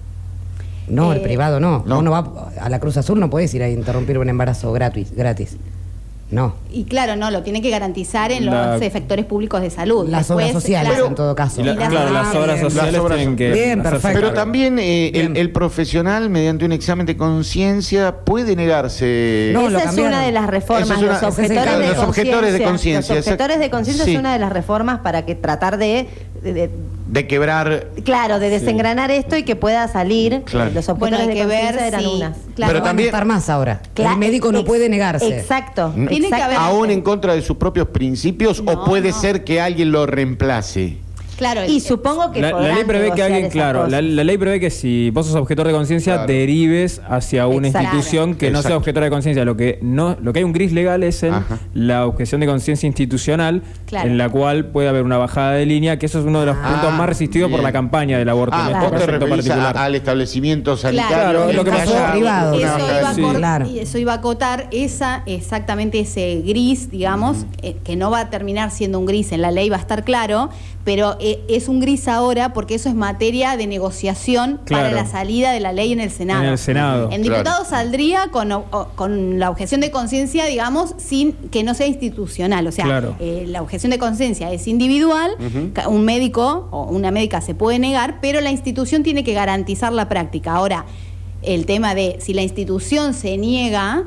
No, 0.88 1.12
el 1.14 1.20
Eh, 1.20 1.22
privado 1.22 1.60
no. 1.60 1.84
no. 1.86 2.00
Uno 2.00 2.12
va 2.12 2.50
a 2.60 2.70
la 2.70 2.80
Cruz 2.80 2.98
Azul, 2.98 3.20
no 3.20 3.30
puedes 3.30 3.54
ir 3.54 3.62
a 3.62 3.70
interrumpir 3.70 4.18
un 4.18 4.28
embarazo 4.30 4.72
gratis. 4.74 5.14
gratis. 5.16 5.56
No. 6.32 6.54
Y 6.72 6.84
claro, 6.84 7.16
no, 7.16 7.32
lo 7.32 7.42
tiene 7.42 7.60
que 7.60 7.72
garantizar 7.72 8.32
en 8.32 8.46
La- 8.46 8.74
los 8.74 8.82
efectores 8.84 9.26
públicos 9.26 9.62
de 9.62 9.72
salud. 9.72 10.08
Las 10.08 10.30
obras 10.30 10.52
sociales, 10.52 10.92
claro, 10.92 11.08
en 11.08 11.16
todo 11.16 11.34
caso. 11.34 11.60
Y 11.62 11.64
la- 11.64 11.72
Y 11.74 11.76
las- 11.78 11.90
claro, 11.90 12.12
las 12.14 12.36
obras 12.36 12.60
sociales 12.60 12.94
Las 12.94 13.02
obras- 13.02 13.18
tienen 13.18 13.36
que 13.36 13.52
Bien, 13.52 13.82
perfecto. 13.82 14.10
Pero 14.14 14.34
también 14.34 14.78
eh, 14.78 15.08
el, 15.08 15.12
Bien. 15.14 15.38
el 15.38 15.52
profesional, 15.52 16.30
mediante 16.30 16.66
un 16.66 16.72
examen 16.72 17.08
de 17.08 17.18
conciencia, 17.18 18.18
puede 18.26 18.56
negarse. 18.56 19.50
No, 19.54 19.70
lo 19.70 19.80
Esa 19.80 19.90
es 19.90 19.98
una 19.98 20.22
de 20.22 20.32
las 20.32 20.46
reformas, 20.48 20.84
Esa 20.86 20.94
es 20.98 21.02
una- 21.02 21.14
los, 21.14 21.24
objetores 21.24 21.80
de 21.80 21.88
los 21.88 21.98
objetores 21.98 22.54
de 22.54 22.64
conciencia. 22.64 22.64
conciencia, 22.64 23.16
Los 23.16 23.26
objetores 23.28 23.60
de 23.60 23.70
conciencia 23.72 24.06
sí. 24.06 24.14
es 24.14 24.20
una 24.20 24.34
de 24.34 24.40
las 24.40 24.54
reformas 24.54 25.00
para 25.00 25.26
que 25.26 25.34
tratar 25.34 25.78
de, 25.80 26.08
de- 26.44 26.54
de- 26.54 26.70
de 27.12 27.28
quebrar. 27.28 27.88
claro, 28.04 28.40
de 28.40 28.50
desengranar 28.50 29.10
esto 29.12 29.36
y 29.36 29.44
que 29.44 29.56
pueda 29.56 29.88
salir. 29.88 30.44
Claro. 30.46 30.72
Los 30.74 30.88
Bueno, 30.98 31.18
hay 31.18 31.28
de 31.28 31.34
que 31.34 31.46
ver 31.46 31.76
eran 31.76 32.02
si- 32.02 32.08
unas. 32.08 32.38
claro, 32.56 32.74
Pero 32.74 32.84
también- 32.84 33.10
estar 33.10 33.26
más 33.26 33.50
ahora. 33.50 33.82
Cla- 33.96 34.14
el 34.14 34.18
médico 34.20 34.52
no 34.52 34.60
ex- 34.60 34.68
puede 34.68 34.90
negarse. 34.90 35.28
Exacto. 35.40 35.94
Tiene 36.08 36.30
que 36.30 36.36
haber- 36.42 36.58
aún 36.58 36.92
en 36.92 37.02
contra 37.02 37.34
de 37.34 37.42
sus 37.42 37.58
propios 37.58 37.88
principios 37.90 38.62
No, 38.64 38.72
o 38.74 38.86
puede 38.86 39.10
no. 39.10 39.20
ser 39.20 39.44
que 39.44 39.60
alguien 39.60 39.92
lo 39.92 40.06
reemplace. 40.06 40.98
Claro, 41.40 41.62
Y 41.66 41.78
el- 41.78 41.82
supongo 41.82 42.32
que 42.32 42.42
La, 42.42 42.60
ley 42.60 42.84
prevé 42.86 43.12
que 43.14 43.24
alguien, 43.24 43.50
claro, 43.50 43.88
la, 43.88 44.02
ley 44.02 44.38
prevé 44.38 44.60
que 44.60 44.70
si 44.70 45.10
vos 45.10 45.26
sos 45.26 45.36
objetor 45.36 45.66
de 45.66 45.74
conciencia, 45.74 46.14
Claro. 46.16 46.28
derives 46.28 47.02
hacia 47.10 47.48
una 47.48 47.68
Exacto. 47.70 47.96
institución 47.96 48.36
que 48.36 48.48
no 48.52 48.58
sea 48.58 48.60
Exacto. 48.72 48.78
objetora 48.78 49.06
de 49.06 49.10
conciencia. 49.10 49.46
Lo 49.46 49.56
que 49.58 49.80
no, 49.82 50.18
lo 50.22 50.34
que 50.34 50.40
hay 50.40 50.44
un 50.46 50.52
gris 50.54 50.72
legal 50.74 51.02
es 51.04 51.24
en 51.24 51.34
Ajá. 51.34 51.58
la 51.74 52.06
objeción 52.06 52.42
de 52.42 52.48
conciencia 52.48 52.86
institucional, 52.88 53.64
Claro. 53.86 54.08
en 54.10 54.18
la 54.18 54.30
cual 54.30 54.66
puede 54.66 54.90
haber 54.90 55.04
una 55.04 55.18
bajada 55.18 55.54
de 55.54 55.66
línea, 55.66 55.98
que 55.98 56.06
eso 56.08 56.20
es 56.20 56.26
uno 56.26 56.42
de 56.42 56.48
los 56.48 56.58
Ah, 56.62 56.72
puntos 56.74 56.94
más 56.94 57.08
resistidos 57.08 57.50
por 57.50 57.62
la 57.64 57.72
campaña 57.72 58.18
del 58.18 58.28
aborto 58.30 58.56
Ah, 58.58 58.70
en 58.72 58.80
vos 58.80 58.92
este 59.02 59.18
te 59.18 59.26
a- 59.26 59.30
particular. 59.30 59.78
al 59.78 59.96
establecimiento 59.96 60.76
sanitario. 60.76 61.16
Claro, 61.16 61.54
lo 61.54 61.64
que 61.64 61.72
pasó 61.72 61.96
privado. 62.12 62.54
Eso 62.54 62.62
iba, 63.00 63.14
Sí, 63.14 63.22
cor- 63.22 63.68
y 63.68 63.80
eso 63.80 63.98
iba 63.98 64.12
a 64.12 64.16
acotar 64.18 64.68
esa, 64.72 65.24
exactamente 65.26 66.00
ese 66.02 66.42
gris, 66.46 66.92
digamos, 66.92 67.46
eh, 67.62 67.78
que 67.84 67.96
no 67.96 68.12
va 68.12 68.20
a 68.22 68.30
terminar 68.30 68.72
siendo 68.72 69.00
un 69.00 69.06
gris 69.06 69.32
en 69.32 69.42
la 69.42 69.52
ley, 69.52 69.70
va 69.70 69.78
a 69.78 69.80
estar 69.80 70.04
claro, 70.04 70.50
pero 70.84 71.18
eh, 71.32 71.40
es 71.50 71.68
un 71.68 71.80
gris 71.80 72.08
ahora 72.08 72.54
porque 72.54 72.76
eso 72.76 72.90
es 72.90 72.96
materia 72.96 73.58
de 73.58 73.68
negociación 73.68 74.60
para 74.70 74.92
la 74.92 75.06
salida 75.06 75.52
de 75.52 75.60
la 75.60 75.74
ley 75.74 75.92
en 75.94 76.00
el 76.00 76.12
Senado. 76.12 76.44
En 76.44 76.50
el 76.50 76.58
Senado. 76.58 77.10
En 77.12 77.22
Claro. 77.24 77.38
diputados 77.40 77.68
saldría 77.68 78.28
con, 78.32 78.52
o- 78.52 78.66
con 78.96 79.40
la 79.40 79.50
objeción 79.50 79.82
de 79.82 79.92
conciencia, 79.92 80.46
digamos, 80.46 80.96
sin 80.98 81.34
que 81.34 81.64
no 81.64 81.74
sea 81.74 81.88
institucional. 81.88 82.66
O 82.68 82.72
sea, 82.72 82.86
Claro. 82.86 83.16
eh, 83.20 83.46
la 83.48 83.62
objeción 83.62 83.90
de 83.92 84.00
conciencia 84.00 84.52
es 84.52 84.68
individual, 84.68 85.32
un 85.88 86.06
médico 86.06 86.68
o 86.72 86.84
una 86.86 87.12
médica 87.12 87.42
se 87.42 87.54
puede 87.56 87.80
negar, 87.80 88.20
pero 88.22 88.42
la 88.42 88.52
institución 88.52 89.04
tiene 89.04 89.24
que 89.24 89.34
garantizar 89.34 89.92
la 89.94 90.08
práctica. 90.10 90.54
Ahora, 90.54 90.86
el 91.42 91.66
tema 91.66 91.96
de 91.96 92.18
si 92.20 92.34
la 92.34 92.42
institución 92.42 93.14
se 93.14 93.38
niega, 93.38 94.04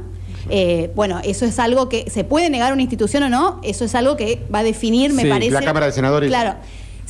eh, 0.51 0.91
bueno, 0.97 1.21
eso 1.25 1.45
es 1.47 1.59
algo 1.59 1.89
que 1.89 2.11
se 2.11 2.25
puede 2.25 2.51
negar 2.51 2.73
una 2.73 2.83
institución 2.83 3.23
o 3.23 3.29
no, 3.29 3.61
eso 3.63 3.85
es 3.85 3.95
algo 3.95 4.17
que 4.17 4.43
va 4.53 4.59
a 4.59 4.63
definir, 4.65 5.13
me 5.13 5.23
Sí, 5.23 5.29
parece. 5.29 5.53
la 5.53 5.63
Cámara 5.63 5.87
de 5.87 5.93
Senadores. 5.93 6.29
Claro. 6.29 6.57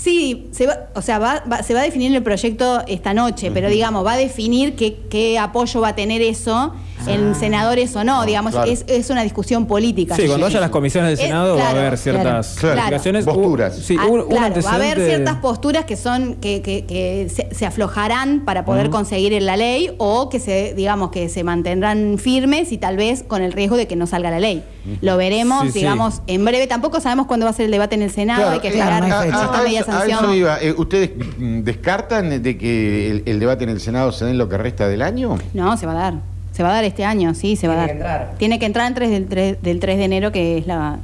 Sí, 0.03 0.49
se 0.51 0.67
va, 0.67 0.89
o 0.95 1.03
sea, 1.03 1.19
va, 1.21 1.45
va- 1.51 1.63
se 1.63 1.75
va 1.75 1.81
a 1.81 1.85
definir 1.85 2.13
el 2.15 2.23
proyecto 2.25 2.83
esta 2.89 3.15
noche, 3.15 3.53
pero 3.53 3.69
digamos, 3.69 4.05
va 4.05 4.15
a 4.15 4.17
definir 4.17 4.75
qué, 4.75 4.97
qué 5.09 5.39
apoyo 5.39 5.81
va 5.81 5.89
a 5.89 5.95
tener 5.95 6.23
eso 6.23 6.75
en 7.09 7.35
senadores 7.35 7.95
o 7.97 8.05
no, 8.05 8.25
digamos, 8.25 8.53
claro. 8.53 8.71
es, 8.71 8.85
es 8.87 9.11
una 9.11 9.23
discusión 9.23 9.67
política. 9.67 10.17
Sí, 10.17 10.27
cuando 10.27 10.47
haya 10.47 10.61
las 10.61 10.71
comisiones 10.71 11.19
del 11.19 11.27
Senado 11.29 11.57
va 11.57 11.67
a 11.67 11.71
haber 11.71 11.99
ciertas 11.99 12.57
claro. 12.59 12.99
posturas. 13.25 13.77
Sí, 13.77 13.97
Ah, 13.99 14.07
un, 14.07 14.21
un 14.21 14.29
claro, 14.29 14.55
va 14.65 14.71
a 14.73 14.75
haber 14.75 14.99
ciertas 15.05 15.37
posturas 15.37 15.85
que 15.85 15.97
son 15.97 16.35
que, 16.37 16.63
que- 16.63 16.85
que 16.87 17.29
se, 17.29 17.55
se 17.55 17.67
aflojarán 17.67 18.45
para 18.45 18.65
poder 18.65 18.91
conseguir 18.91 19.33
en 19.33 19.47
la 19.47 19.57
ley 19.57 19.91
o 19.99 20.29
que 20.29 20.41
se 20.41 20.75
digamos 20.75 21.11
que 21.11 21.29
se 21.29 21.45
mantendrán 21.45 22.19
firmes 22.19 22.73
y 22.73 22.79
tal 22.79 22.97
vez 22.97 23.23
con 23.23 23.43
el 23.43 23.53
riesgo 23.53 23.77
de 23.77 23.87
que 23.87 23.97
no 23.97 24.07
salga 24.07 24.31
la 24.31 24.41
ley. 24.41 24.63
Lo 25.01 25.17
veremos, 25.17 25.63
Sí, 25.67 25.73
sí. 25.73 25.79
digamos, 25.81 26.23
en 26.27 26.45
breve. 26.45 26.67
Tampoco 26.67 27.01
sabemos 27.01 27.27
cuándo 27.27 27.45
va 27.47 27.51
a 27.51 27.53
ser 27.55 27.67
el 27.67 27.71
debate 27.71 27.95
en 27.95 28.03
el 28.03 28.11
Senado, 28.11 28.41
Claro, 28.41 28.55
hay 28.55 28.61
que 28.61 28.69
esperar 28.69 29.03
a- 29.03 29.63
media 29.63 29.85
sanción. 29.85 30.25
eso 30.25 30.35
iba. 30.35 30.61
Eh, 30.61 30.75
¿Ustedes 30.77 31.11
descartan 31.39 32.43
de 32.43 32.59
que 32.59 33.11
el, 33.11 33.23
el 33.27 33.41
debate 33.41 33.65
en 33.65 33.71
el 33.71 33.81
Senado 33.81 34.13
se 34.13 34.25
dé 34.25 34.33
en 34.33 34.39
lo 34.39 34.49
que 34.49 34.59
resta 34.59 34.89
del 34.89 35.03
año? 35.03 35.39
No, 35.55 35.77
se 35.77 35.87
va 35.87 35.93
a 35.93 35.97
dar. 35.97 36.32
Se 36.63 36.65
va 36.65 36.71
a 36.71 36.75
dar 36.77 36.85
este 36.85 37.05
año, 37.05 37.35
sí, 37.35 37.57
se 37.57 37.67
va 37.67 37.75
a 37.75 37.77
dar. 37.77 37.87
Tiene 37.89 37.99
que 37.99 38.05
entrar. 38.07 38.35
Tiene 38.39 38.59
que 38.61 38.67
entrar 38.67 38.87
antes 38.87 39.11
del 39.11 39.27
3, 39.27 39.63
del 39.63 39.81
3 39.81 39.99
de 39.99 40.05
enero, 40.05 40.31
que 40.31 40.59
es 40.59 40.67
la. 40.69 40.99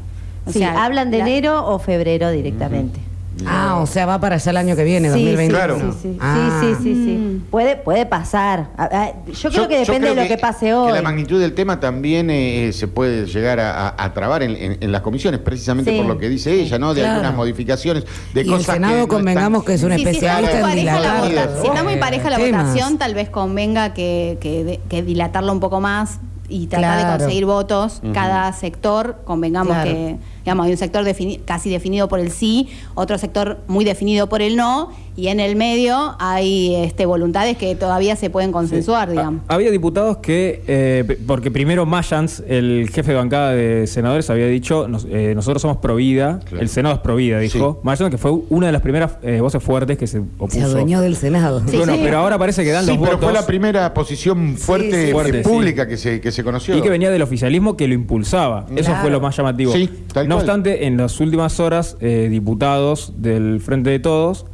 o 0.47 0.53
Sí, 0.53 0.61
sea, 0.61 0.85
hablan 0.85 1.11
de 1.11 1.19
la- 1.19 1.25
enero 1.29 1.67
o 1.67 1.81
febrero 1.81 2.31
directamente. 2.31 3.01
Ah, 3.47 3.77
o 3.81 3.87
sea, 3.87 4.07
va 4.07 4.19
para 4.21 4.37
allá 4.37 4.51
el 4.51 4.57
año 4.57 4.75
que 4.77 4.85
viene, 4.85 5.09
Sí, 5.13 5.25
2021. 5.25 5.57
Claro. 5.59 5.93
Sí, 5.93 5.99
sí, 6.03 6.19
Ah. 6.21 6.61
sí, 6.61 6.67
sí, 6.75 6.83
sí, 6.83 6.95
sí. 7.05 7.43
Puede, 7.51 7.77
puede 7.77 8.05
pasar. 8.07 8.69
A- 8.77 8.85
a- 8.85 9.13
Yo 9.33 9.51
creo 9.51 9.69
que 9.69 9.79
depende 9.81 10.01
creo 10.09 10.15
de 10.15 10.23
lo 10.23 10.29
que, 10.29 10.39
pase 10.39 10.75
hoy. 10.75 10.89
Que 10.89 10.95
la 10.95 11.03
magnitud 11.03 11.41
del 11.41 11.55
tema 11.55 11.79
también 11.81 12.31
eh, 12.31 12.71
se 12.73 12.89
puede 12.89 13.27
llegar 13.27 13.61
a, 13.61 13.89
a- 13.89 14.05
a 14.05 14.13
trabar 14.15 14.43
en, 14.43 14.57
en- 14.57 14.79
en 14.81 14.93
las 14.93 15.03
comisiones, 15.03 15.41
precisamente 15.41 15.91
Sí. 15.93 15.97
por 15.99 16.07
lo 16.07 16.19
que 16.19 16.29
dice 16.29 16.53
ella, 16.53 16.79
¿no? 16.79 16.95
De 16.95 17.01
Claro. 17.01 17.15
algunas 17.17 17.37
modificaciones, 17.37 18.05
de 18.35 18.41
Y 18.41 18.45
el 18.45 18.51
cosas 18.51 18.75
Senado 18.75 18.95
que 18.95 19.01
no 19.01 19.09
convengamos 19.09 19.61
están- 19.61 19.67
que 19.67 19.75
es 19.75 19.83
un 19.85 19.93
Sí, 19.93 19.97
si 19.99 20.03
está 20.03 20.11
muy 20.11 20.45
especialista 20.45 20.57
en 20.59 20.63
pareja 20.63 21.01
la 21.01 21.27
dilatar. 21.27 21.49
vota- 21.53 21.61
si 21.63 21.67
está 21.69 21.85
muy 21.85 21.97
pareja 21.97 22.31
la 22.31 22.37
Temas. 22.37 22.67
votación, 22.67 22.99
tal 22.99 23.15
vez 23.15 23.29
convenga 23.31 23.95
que, 23.95 24.79
que 24.89 25.03
dilatarlo 25.03 25.53
un 25.53 25.61
poco 25.61 25.81
más 25.81 26.19
y 26.51 26.67
tratar 26.67 26.99
Claro. 27.01 27.13
de 27.13 27.19
conseguir 27.19 27.45
votos. 27.45 28.01
Cada 28.15 28.53
sector, 28.55 29.19
convengamos 29.25 29.75
Claro. 29.75 29.91
que 29.91 30.17
hay 30.49 30.73
un 30.73 30.77
sector 30.77 31.05
casi 31.45 31.71
definido 31.71 32.09
por 32.09 32.21
el 32.21 32.31
sí, 32.31 32.69
otro 32.95 33.19
sector 33.19 33.61
muy 33.67 33.85
definido 33.85 34.29
por 34.29 34.43
el 34.43 34.57
no, 34.57 34.91
y 35.19 35.29
en 35.29 35.41
el 35.41 35.57
medio 35.57 36.15
hay 36.21 36.77
este, 36.77 37.05
voluntades 37.05 37.57
que 37.57 37.75
todavía 37.75 38.15
se 38.15 38.31
pueden 38.31 38.53
consensuar, 38.53 39.11
digamos. 39.11 39.43
Había 39.49 39.73
diputados 39.73 40.19
que, 40.19 40.63
eh, 40.69 41.19
porque 41.27 41.51
primero 41.51 41.87
Mayans, 41.87 42.45
el 42.47 42.89
jefe 42.93 43.11
de 43.11 43.17
bancada 43.19 43.51
de 43.53 43.89
senadores, 43.89 44.31
había 44.31 44.47
dicho, 44.47 44.87
nos- 44.87 45.07
eh, 45.11 45.33
nosotros 45.35 45.61
somos 45.61 45.79
pro 45.79 45.97
vida, 45.97 46.39
Claro. 46.45 46.63
el 46.63 46.69
Senado 46.69 46.95
es 46.95 47.01
pro 47.01 47.17
vida, 47.17 47.41
dijo. 47.41 47.81
Mayans, 47.83 48.11
que 48.13 48.19
fue 48.19 48.31
una 48.49 48.67
de 48.67 48.73
las 48.73 48.83
primeras 48.83 49.17
eh, 49.23 49.41
voces 49.41 49.61
fuertes 49.61 49.99
que 49.99 50.07
se 50.07 50.19
opuso. 50.21 50.57
Se 50.57 50.63
adueñó 50.63 51.01
del 51.01 51.17
Senado. 51.17 51.63
Sí, 51.69 51.77
bueno, 51.79 51.95
sí. 51.95 52.01
pero 52.05 52.19
ahora 52.19 52.39
parece 52.39 52.63
que 52.63 52.71
dan 52.71 52.85
Sí, 52.85 52.91
los 52.93 52.99
pero 53.01 53.13
votos. 53.17 53.25
fue 53.31 53.33
la 53.41 53.45
primera 53.47 53.93
posición 53.95 54.57
fuerte, 54.57 54.91
sí, 55.05 55.09
eh, 55.09 55.13
Fuerte, 55.13 55.41
pública 55.41 55.83
sí. 55.83 55.89
que, 55.91 55.97
se, 55.97 56.21
que 56.21 56.31
se 56.31 56.45
conoció. 56.45 56.77
Y 56.77 56.81
que 56.81 56.91
venía 56.91 57.11
del 57.11 57.23
oficialismo 57.23 57.77
que 57.77 57.89
lo 57.89 57.95
impulsaba. 57.95 58.67
Eso 58.77 58.95
fue 59.01 59.11
lo 59.11 59.21
más 59.21 59.37
llamativo. 59.37 59.73
Sí, 59.73 59.91
tal 60.13 60.29
no 60.29 60.37
cual. 60.37 60.45
obstante, 60.45 60.87
en 60.87 60.97
las 60.97 61.19
últimas 61.19 61.59
horas, 61.59 61.97
eh, 62.01 62.29
diputados 62.31 63.15
del 63.17 63.61
Frente 63.61 63.91
de 63.91 63.99
Todos 63.99 64.47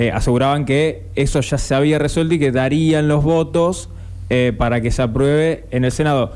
eh, 0.00 0.12
aseguraban 0.12 0.64
que 0.64 1.02
eso 1.16 1.40
ya 1.40 1.58
se 1.58 1.74
había 1.74 1.98
resuelto 1.98 2.32
y 2.34 2.38
que 2.38 2.52
darían 2.52 3.08
los 3.08 3.24
votos 3.24 3.90
eh, 4.30 4.52
para 4.56 4.80
que 4.80 4.92
se 4.92 5.02
apruebe 5.02 5.64
en 5.72 5.84
el 5.84 5.90
Senado. 5.90 6.30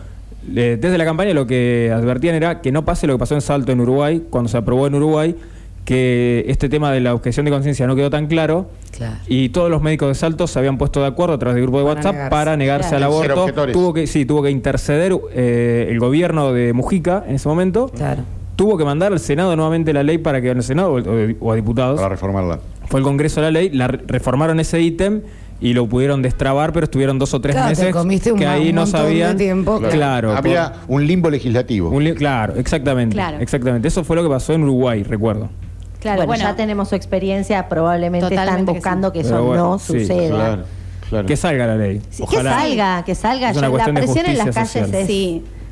Eh, 0.57 0.77
desde 0.81 0.99
la 0.99 1.05
campaña 1.05 1.33
lo 1.33 1.47
que 1.47 1.93
advertían 1.95 2.35
era 2.35 2.61
que 2.61 2.73
no 2.73 2.85
pase 2.85 3.07
lo 3.07 3.13
que 3.15 3.21
pasó 3.21 3.37
en 3.37 3.41
Salto 3.41 3.71
en 3.71 3.79
Uruguay, 3.81 4.25
cuando 4.31 4.49
se 4.49 4.57
aprobó 4.57 4.89
en 4.89 4.97
Uruguay, 4.97 5.37
que 5.85 6.45
este 6.49 6.69
tema 6.69 6.91
de 6.91 6.99
la 6.99 7.15
objeción 7.15 7.45
de 7.45 7.53
conciencia 7.53 7.87
no 7.87 7.95
quedó 7.95 8.11
tan 8.11 8.27
claro. 8.27 8.67
Claro. 8.91 9.15
Y 9.29 9.51
todos 9.51 9.71
los 9.71 9.81
médicos 9.81 10.09
de 10.09 10.17
Salto 10.17 10.49
se 10.49 10.59
habían 10.59 10.77
puesto 10.77 11.01
de 11.01 11.07
acuerdo 11.07 11.35
a 11.35 11.39
través 11.39 11.55
del 11.55 11.63
grupo 11.63 11.79
de 11.79 11.85
Para 11.85 11.95
WhatsApp 11.95 12.15
negarse. 12.15 12.31
para 12.31 12.57
negarse 12.57 12.89
Claro. 12.97 13.21
al 13.21 13.31
aborto. 13.31 13.67
Tuvo 13.73 13.93
que, 13.93 14.09
sí, 14.09 14.25
tuvo 14.27 14.43
que 14.43 14.51
interceder 14.51 15.17
eh, 15.33 15.87
el 15.89 16.01
gobierno 16.01 16.53
de 16.53 16.73
Mujica 16.73 17.23
en 17.29 17.37
ese 17.37 17.49
momento. 17.49 17.87
Claro. 17.95 18.23
Tuvo 18.57 18.77
que 18.77 18.85
mandar 18.85 19.13
al 19.13 19.21
Senado 19.21 19.55
nuevamente 19.55 19.93
la 19.93 20.03
ley 20.03 20.19
para 20.19 20.41
que 20.41 20.51
en 20.51 20.57
el 20.57 20.63
Senado 20.65 20.95
o 21.41 21.53
a 21.53 21.55
diputados. 21.55 21.97
Para 22.01 22.09
reformarla. 22.09 22.59
Fue 22.93 23.01
el 23.01 23.05
Congreso 23.05 23.41
la 23.41 23.51
ley, 23.51 23.71
la 23.71 23.89
re- 23.89 24.01
reformaron 24.07 24.61
ese 24.61 24.81
ítem 24.81 25.23
y 25.61 25.73
lo 25.75 25.89
pudieron 25.89 26.23
destrabar, 26.23 26.73
pero 26.73 26.85
estuvieron 26.85 27.19
dos 27.19 27.35
o 27.35 27.41
tres 27.41 27.55
Claro, 27.57 27.71
meses 27.71 27.93
comiste 27.93 28.31
un 28.33 28.39
que 28.39 28.47
ahí 28.47 28.69
un 28.69 28.75
no 28.77 28.85
de 28.85 28.91
sabían. 28.91 29.37
tiempo. 29.37 29.81
Claro. 29.91 30.37
Había 30.37 30.75
un 30.89 31.07
limbo 31.07 31.31
legislativo. 31.31 31.89
por- 31.89 31.97
un 31.99 32.05
li- 32.05 32.15
claro, 32.15 32.55
exactamente. 32.57 33.15
Claro. 33.15 33.39
Exactamente. 33.41 33.89
Eso 33.89 34.05
fue 34.05 34.15
lo 34.17 34.23
que 34.23 34.29
pasó 34.29 34.53
en 34.53 34.63
Uruguay, 34.63 35.03
recuerdo. 35.03 35.49
Claro, 36.01 36.17
bueno, 36.19 36.27
bueno, 36.29 36.45
ya 36.45 36.55
tenemos 36.57 36.89
su 36.89 36.97
experiencia, 36.97 37.69
probablemente 37.69 38.35
están 38.35 38.67
que 38.67 38.73
buscando 38.73 39.09
sí. 39.09 39.13
que, 39.15 39.21
eso 39.21 39.43
bueno, 39.45 39.63
no 39.71 39.79
sí, 39.79 40.01
suceda. 40.01 40.29
Claro, 40.35 40.63
claro. 41.09 41.27
Que 41.29 41.37
salga 41.37 41.67
la 41.69 41.77
ley. 41.77 42.03
Sí, 42.11 42.25
que 42.29 42.37
salga, 42.43 43.05
que 43.05 43.15
salga. 43.15 43.51
Es 43.53 43.57
una 43.57 43.69
Ya 43.71 43.79
la 43.79 43.87
de 43.87 43.93
presión 43.93 44.27
en 44.27 44.39
las 44.39 44.55
calles 44.55 44.71
social. 44.73 44.95
es... 44.97 45.07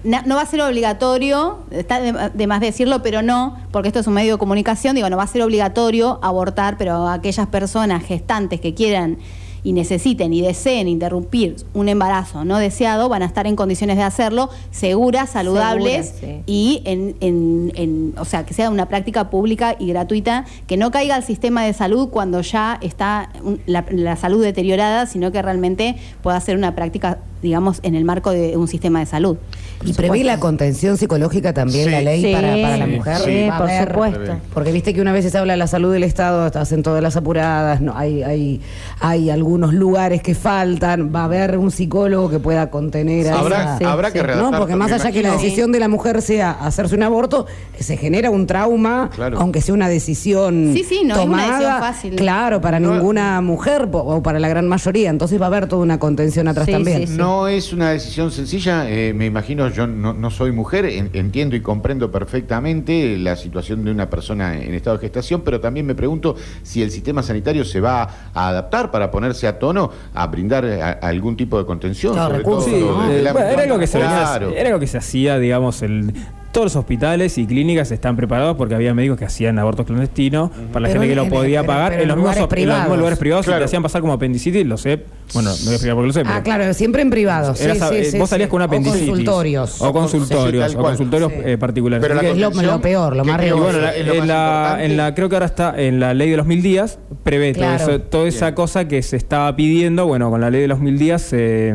No 0.04 0.34
va 0.36 0.42
a 0.42 0.46
ser 0.46 0.60
obligatorio, 0.62 1.58
está 1.70 2.00
de, 2.00 2.30
de 2.32 2.46
más 2.46 2.60
decirlo, 2.60 3.02
pero 3.02 3.20
no, 3.22 3.56
porque 3.70 3.88
esto 3.88 4.00
es 4.00 4.06
un 4.06 4.14
medio 4.14 4.34
de 4.34 4.38
comunicación, 4.38 4.94
digo, 4.94 5.10
no 5.10 5.16
va 5.16 5.24
a 5.24 5.26
ser 5.26 5.42
obligatorio 5.42 6.18
abortar, 6.22 6.76
pero 6.78 7.06
aquellas 7.08 7.46
personas 7.48 8.02
gestantes 8.04 8.60
que 8.60 8.72
quieran 8.74 9.18
y 9.62 9.74
necesiten 9.74 10.32
y 10.32 10.40
deseen 10.40 10.88
interrumpir 10.88 11.54
un 11.74 11.90
embarazo 11.90 12.46
no 12.46 12.56
deseado 12.58 13.10
van 13.10 13.20
a 13.22 13.26
estar 13.26 13.46
en 13.46 13.56
condiciones 13.56 13.98
de 13.98 14.02
hacerlo 14.02 14.48
seguras, 14.70 15.28
saludables 15.28 16.06
Seguras, 16.18 16.34
sí. 16.38 16.42
y 16.46 16.82
en, 16.86 17.14
en- 17.20 17.70
en- 17.74 18.14
o 18.18 18.24
sea, 18.24 18.46
que 18.46 18.54
sea 18.54 18.70
una 18.70 18.86
práctica 18.86 19.28
pública 19.28 19.76
y 19.78 19.88
gratuita, 19.88 20.46
que 20.66 20.78
no 20.78 20.90
caiga 20.90 21.14
al 21.14 21.24
sistema 21.24 21.62
de 21.64 21.74
salud 21.74 22.08
cuando 22.08 22.40
ya 22.40 22.78
está 22.80 23.28
la, 23.66 23.84
la 23.90 24.16
salud 24.16 24.42
deteriorada, 24.42 25.04
sino 25.04 25.30
que 25.30 25.42
realmente 25.42 25.96
pueda 26.22 26.40
ser 26.40 26.56
una 26.56 26.74
práctica, 26.74 27.18
digamos, 27.42 27.80
en 27.82 27.94
el 27.94 28.04
marco 28.04 28.30
de 28.30 28.56
un 28.56 28.68
sistema 28.68 29.00
de 29.00 29.06
salud. 29.06 29.36
Y 29.84 29.94
prevé 29.94 30.24
la 30.24 30.38
contención 30.38 30.98
psicológica 30.98 31.54
también 31.54 31.86
Sí. 31.86 31.90
la 31.90 32.00
ley 32.02 32.22
Sí, 32.22 32.32
para, 32.32 32.48
para 32.60 32.76
la 32.76 32.86
mujer. 32.86 33.16
sí, 33.18 33.46
Va 33.48 33.54
a 33.54 33.58
por 33.58 33.70
haber- 33.70 33.88
supuesto. 33.92 34.36
Porque 34.52 34.72
viste 34.72 34.92
que 34.92 35.00
una 35.00 35.12
vez 35.12 35.30
se 35.30 35.38
habla 35.38 35.54
de 35.54 35.56
la 35.56 35.66
salud 35.66 35.90
del 35.92 36.02
Estado, 36.02 36.42
hacen 36.60 36.82
todas 36.82 37.02
las 37.02 37.16
apuradas, 37.16 37.80
no, 37.80 37.96
hay, 37.96 38.22
hay, 38.22 38.60
hay 39.00 39.30
algunos 39.30 39.72
lugares 39.72 40.22
que 40.22 40.34
faltan, 40.34 41.12
va 41.14 41.22
a 41.22 41.24
haber 41.24 41.56
un 41.56 41.70
psicólogo 41.70 42.28
que 42.28 42.38
pueda 42.40 42.70
contener 42.70 43.28
a 43.28 43.38
Habrá, 43.38 43.76
esa- 43.76 43.92
habrá 43.92 44.10
que 44.12 44.22
redactar. 44.22 44.52
No, 44.52 44.58
porque 44.58 44.76
más 44.76 44.92
allá 44.92 45.10
que 45.12 45.22
la 45.22 45.32
decisión 45.32 45.72
de 45.72 45.80
la 45.80 45.88
mujer 45.88 46.20
sea 46.20 46.50
hacerse 46.50 46.94
un 46.94 47.02
aborto, 47.02 47.46
se 47.78 47.96
genera 47.96 48.28
un 48.30 48.46
trauma, 48.46 49.08
Claro. 49.14 49.38
aunque 49.40 49.62
sea 49.62 49.74
una 49.74 49.88
decisión 49.88 50.72
Sí, 50.74 50.84
sí, 50.84 51.00
no 51.04 51.14
es 51.14 51.20
una 51.20 51.22
tomada, 51.22 51.46
decisión 51.58 51.80
fácil. 51.80 52.16
Claro, 52.16 52.60
para 52.60 52.80
No- 52.80 52.92
ninguna 52.92 53.40
mujer 53.40 53.88
o 53.92 54.22
para 54.22 54.38
la 54.38 54.48
gran 54.48 54.68
mayoría. 54.68 55.08
Entonces 55.08 55.40
va 55.40 55.44
a 55.44 55.48
haber 55.48 55.66
toda 55.68 55.82
una 55.82 55.98
contención 55.98 56.48
atrás 56.48 56.66
Sí, 56.66 56.72
también. 56.72 57.00
sí, 57.02 57.06
sí. 57.06 57.16
No 57.30 57.46
es 57.46 57.72
una 57.72 57.90
decisión 57.90 58.32
sencilla, 58.32 58.90
eh, 58.90 59.12
me 59.14 59.24
imagino, 59.24 59.68
yo 59.68 59.86
no, 59.86 60.12
no 60.12 60.32
soy 60.32 60.50
mujer, 60.50 60.84
en- 60.86 61.10
entiendo 61.12 61.54
y 61.54 61.60
comprendo 61.60 62.10
perfectamente 62.10 63.16
la 63.18 63.36
situación 63.36 63.84
de 63.84 63.92
una 63.92 64.10
persona 64.10 64.58
en 64.58 64.74
estado 64.74 64.96
de 64.96 65.02
gestación, 65.02 65.42
pero 65.42 65.60
también 65.60 65.86
me 65.86 65.94
pregunto 65.94 66.34
si 66.64 66.82
el 66.82 66.90
sistema 66.90 67.22
sanitario 67.22 67.64
se 67.64 67.80
va 67.80 68.02
a 68.34 68.48
adaptar 68.48 68.90
para 68.90 69.12
ponerse 69.12 69.46
a 69.46 69.60
tono 69.60 69.92
a 70.12 70.26
brindar 70.26 70.64
a- 70.64 70.90
algún 71.06 71.36
tipo 71.36 71.56
de 71.56 71.64
contención. 71.66 72.14
Claro, 72.14 72.26
sobre 72.30 72.38
recursos, 72.38 72.64
todo 72.72 73.02
Sí, 73.02 73.08
desde 73.10 73.14
eh, 73.14 73.18
el 73.18 73.22
bueno, 73.32 73.38
ámbito- 73.38 73.52
era 73.52 73.62
algo 73.62 73.78
que 73.78 73.86
se 73.86 73.98
venía- 73.98 74.16
Claro. 74.18 74.50
era 74.50 74.68
algo 74.70 74.80
que 74.80 74.86
se 74.88 74.98
hacía, 74.98 75.38
digamos, 75.38 75.82
el 75.82 76.12
todos 76.52 76.64
los 76.66 76.76
hospitales 76.76 77.38
y 77.38 77.46
clínicas 77.46 77.92
están 77.92 78.16
preparados 78.16 78.56
porque 78.56 78.74
había 78.74 78.92
médicos 78.92 79.18
que 79.18 79.24
hacían 79.24 79.58
abortos 79.58 79.86
clandestinos 79.86 80.50
para 80.72 80.80
la 80.80 80.88
Pero 80.88 81.00
gente 81.00 81.08
que 81.08 81.14
lo 81.14 81.28
podía 81.28 81.60
pero- 81.60 81.72
pagar 81.72 81.90
pero 81.92 82.02
en 82.02 82.08
los 82.08 82.16
mismos, 82.16 82.34
lugares 82.36 82.42
op- 82.44 82.52
en 82.52 82.58
los 82.58 82.66
mismos 82.66 82.76
privados. 82.84 82.98
lugares 82.98 83.18
privados 83.20 83.46
y 83.46 83.48
Claro. 83.48 83.58
te 83.60 83.64
hacían 83.66 83.82
pasar 83.84 84.00
como 84.00 84.12
apendicitis, 84.14 84.66
lo 84.66 84.76
sé. 84.76 85.04
Bueno, 85.32 85.50
no 85.50 85.56
voy 85.56 85.68
a 85.68 85.72
explicar 85.74 85.94
por 85.94 86.02
qué 86.02 86.06
lo 86.08 86.12
sé, 86.12 86.22
pero 86.24 86.34
Ah, 86.34 86.42
claro, 86.42 86.74
siempre 86.74 87.02
en 87.02 87.10
privado. 87.10 87.54
Sí, 87.54 87.62
Era 87.64 87.74
sa- 87.76 87.88
sí, 87.90 87.94
eh, 87.96 88.04
sí, 88.04 88.18
vos 88.18 88.28
salías 88.30 88.48
sí. 88.48 88.50
con 88.50 88.56
una 88.56 88.64
O 88.64 88.68
apendicitis. 88.68 89.08
consultorios. 89.08 89.80
O 89.80 89.92
consultorios, 89.92 90.66
Sí, 90.70 90.72
tal 90.76 90.80
o 90.80 90.84
consultorios 90.88 91.32
Sí. 91.32 91.38
eh, 91.44 91.58
particulares. 91.58 92.02
Pero 92.08 92.20
es 92.20 92.36
lo- 92.38 92.80
peor, 92.80 93.14
lo 93.16 93.24
más 93.24 93.36
bueno, 93.36 93.56
lo 93.56 94.14
en, 94.14 94.26
la, 94.28 94.78
en 94.84 94.96
la- 94.96 95.14
creo 95.14 95.28
que 95.28 95.36
ahora 95.36 95.46
está 95.46 95.74
en 95.80 96.00
la 96.00 96.14
ley 96.14 96.30
de 96.30 96.36
los 96.36 96.46
mil 96.46 96.62
días, 96.62 96.98
prevé 97.22 97.54
todo 97.54 97.74
eso- 97.74 98.00
toda 98.00 98.26
esa 98.28 98.54
cosa 98.56 98.88
que 98.88 99.02
se 99.02 99.16
estaba 99.16 99.54
pidiendo, 99.54 100.06
bueno, 100.06 100.30
con 100.30 100.40
la 100.40 100.50
ley 100.50 100.62
de 100.62 100.68
los 100.68 100.80
mil 100.80 100.98
días 100.98 101.22
se, 101.22 101.74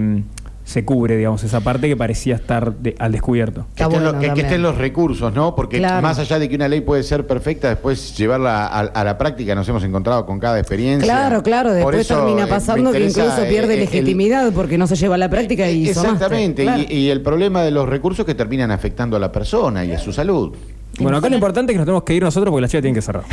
se 0.66 0.84
cubre, 0.84 1.16
digamos, 1.16 1.44
esa 1.44 1.62
parte 1.62 1.88
que 1.88 1.96
parecía 1.96 2.36
estar 2.36 2.76
de- 2.76 2.96
al 3.00 3.12
descubierto. 3.12 3.68
Que, 3.76 3.84
estén, 3.84 4.00
bueno 4.00 4.12
lo- 4.14 4.20
que- 4.20 4.22
que 4.24 4.28
también. 4.28 4.46
estén 4.48 4.62
los 4.64 4.76
recursos, 4.78 5.32
¿no? 5.34 5.56
Porque 5.56 5.78
Claro. 5.78 6.02
más 6.02 6.18
allá 6.20 6.40
de 6.40 6.50
que 6.50 6.56
una 6.56 6.68
ley 6.68 6.82
puede 6.82 7.04
ser 7.04 7.28
perfecta, 7.28 7.70
después 7.70 8.18
llevarla 8.18 8.66
a, 8.66 8.80
a 8.80 9.04
la 9.04 9.18
práctica 9.18 9.54
nos 9.56 9.70
hemos 9.70 9.84
encontrado 9.84 10.26
con 10.26 10.40
cada 10.40 10.58
experiencia. 10.60 11.06
Claro, 11.08 11.44
claro, 11.44 11.70
Por 11.70 11.76
después 11.78 12.00
eso, 12.02 12.16
termina 12.16 12.44
eh, 12.46 12.48
pasando 12.48 12.92
que 12.92 12.98
incluso 13.00 13.44
eh, 13.44 13.48
pierde 13.48 13.76
el- 13.76 13.80
legitimidad 13.82 14.52
porque 14.54 14.78
no 14.78 14.88
se 14.88 14.96
lleva 14.96 15.16
a 15.16 15.18
la 15.20 15.30
práctica 15.30 15.70
y. 15.70 15.88
Exactamente, 15.88 16.64
Claro. 16.64 16.84
y, 16.90 16.94
y 16.94 17.10
el 17.12 17.22
problema 17.22 17.62
de 17.62 17.70
los 17.72 17.88
recursos 17.88 18.26
que 18.26 18.34
terminan 18.34 18.72
afectando 18.72 19.16
a 19.16 19.20
la 19.20 19.32
persona 19.32 19.86
y 19.86 19.92
a 19.94 20.00
su 20.00 20.12
salud. 20.12 20.56
Bueno, 21.00 21.18
acá 21.18 21.30
lo 21.30 21.36
importante 21.36 21.72
es 21.72 21.76
que 21.76 21.78
nos 21.80 21.86
tenemos 21.86 22.04
que 22.04 22.14
ir 22.14 22.24
nosotros 22.24 22.52
porque 22.52 22.62
las 22.62 22.72
chicas 22.72 22.82
tienen 22.82 22.96
que 22.96 23.02
cerrar. 23.02 23.24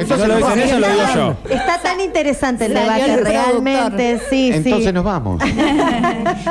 Entonces, 0.00 0.18
no 0.18 0.26
lo 0.26 0.36
dicen 0.36 0.58
ellas, 0.60 0.80
lo 0.80 0.88
digo 0.88 1.02
yo. 1.14 1.36
Está 1.54 1.78
tan 1.82 2.00
interesante 2.00 2.66
el 2.66 2.72
Salió 2.72 2.92
debate, 2.92 3.14
el 3.14 3.24
realmente, 3.24 4.20
sí, 4.28 4.50
entonces 4.52 4.86
sí. 4.88 4.92
nos 4.92 5.04
vamos. 5.04 5.42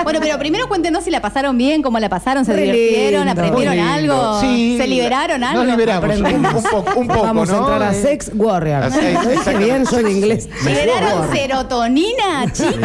Bueno, 0.03 0.19
pero 0.21 0.37
primero 0.39 0.67
cuéntenos 0.67 1.03
si 1.03 1.11
la 1.11 1.21
pasaron 1.21 1.57
bien, 1.57 1.81
cómo 1.81 1.99
la 1.99 2.07
pasaron, 2.09 2.45
se 2.45 2.55
divirtieron, 2.55 3.25
lindo. 3.25 3.41
aprendieron 3.41 3.75
Muy 3.77 3.87
algo, 3.87 4.39
Sí, 4.41 4.77
se 4.77 4.87
liberaron 4.87 5.43
algo. 5.43 5.63
Nos 5.63 5.77
liberamos 5.77 6.15
un, 6.17 6.43
poco, 6.71 6.99
un 6.99 7.07
poco, 7.07 7.23
Vamos 7.23 7.49
¿no? 7.49 7.55
a 7.55 7.59
entrar 7.59 7.83
a 7.83 7.91
Eh, 7.91 8.01
Sex 8.01 8.31
dije 8.31 9.33
exactamente. 9.33 9.65
bien 9.65 9.85
yo 9.85 9.97
de 10.03 10.11
inglés. 10.11 10.49
¿Liberaron 10.65 11.31
serotonina, 11.33 12.45
chiques? 12.51 12.79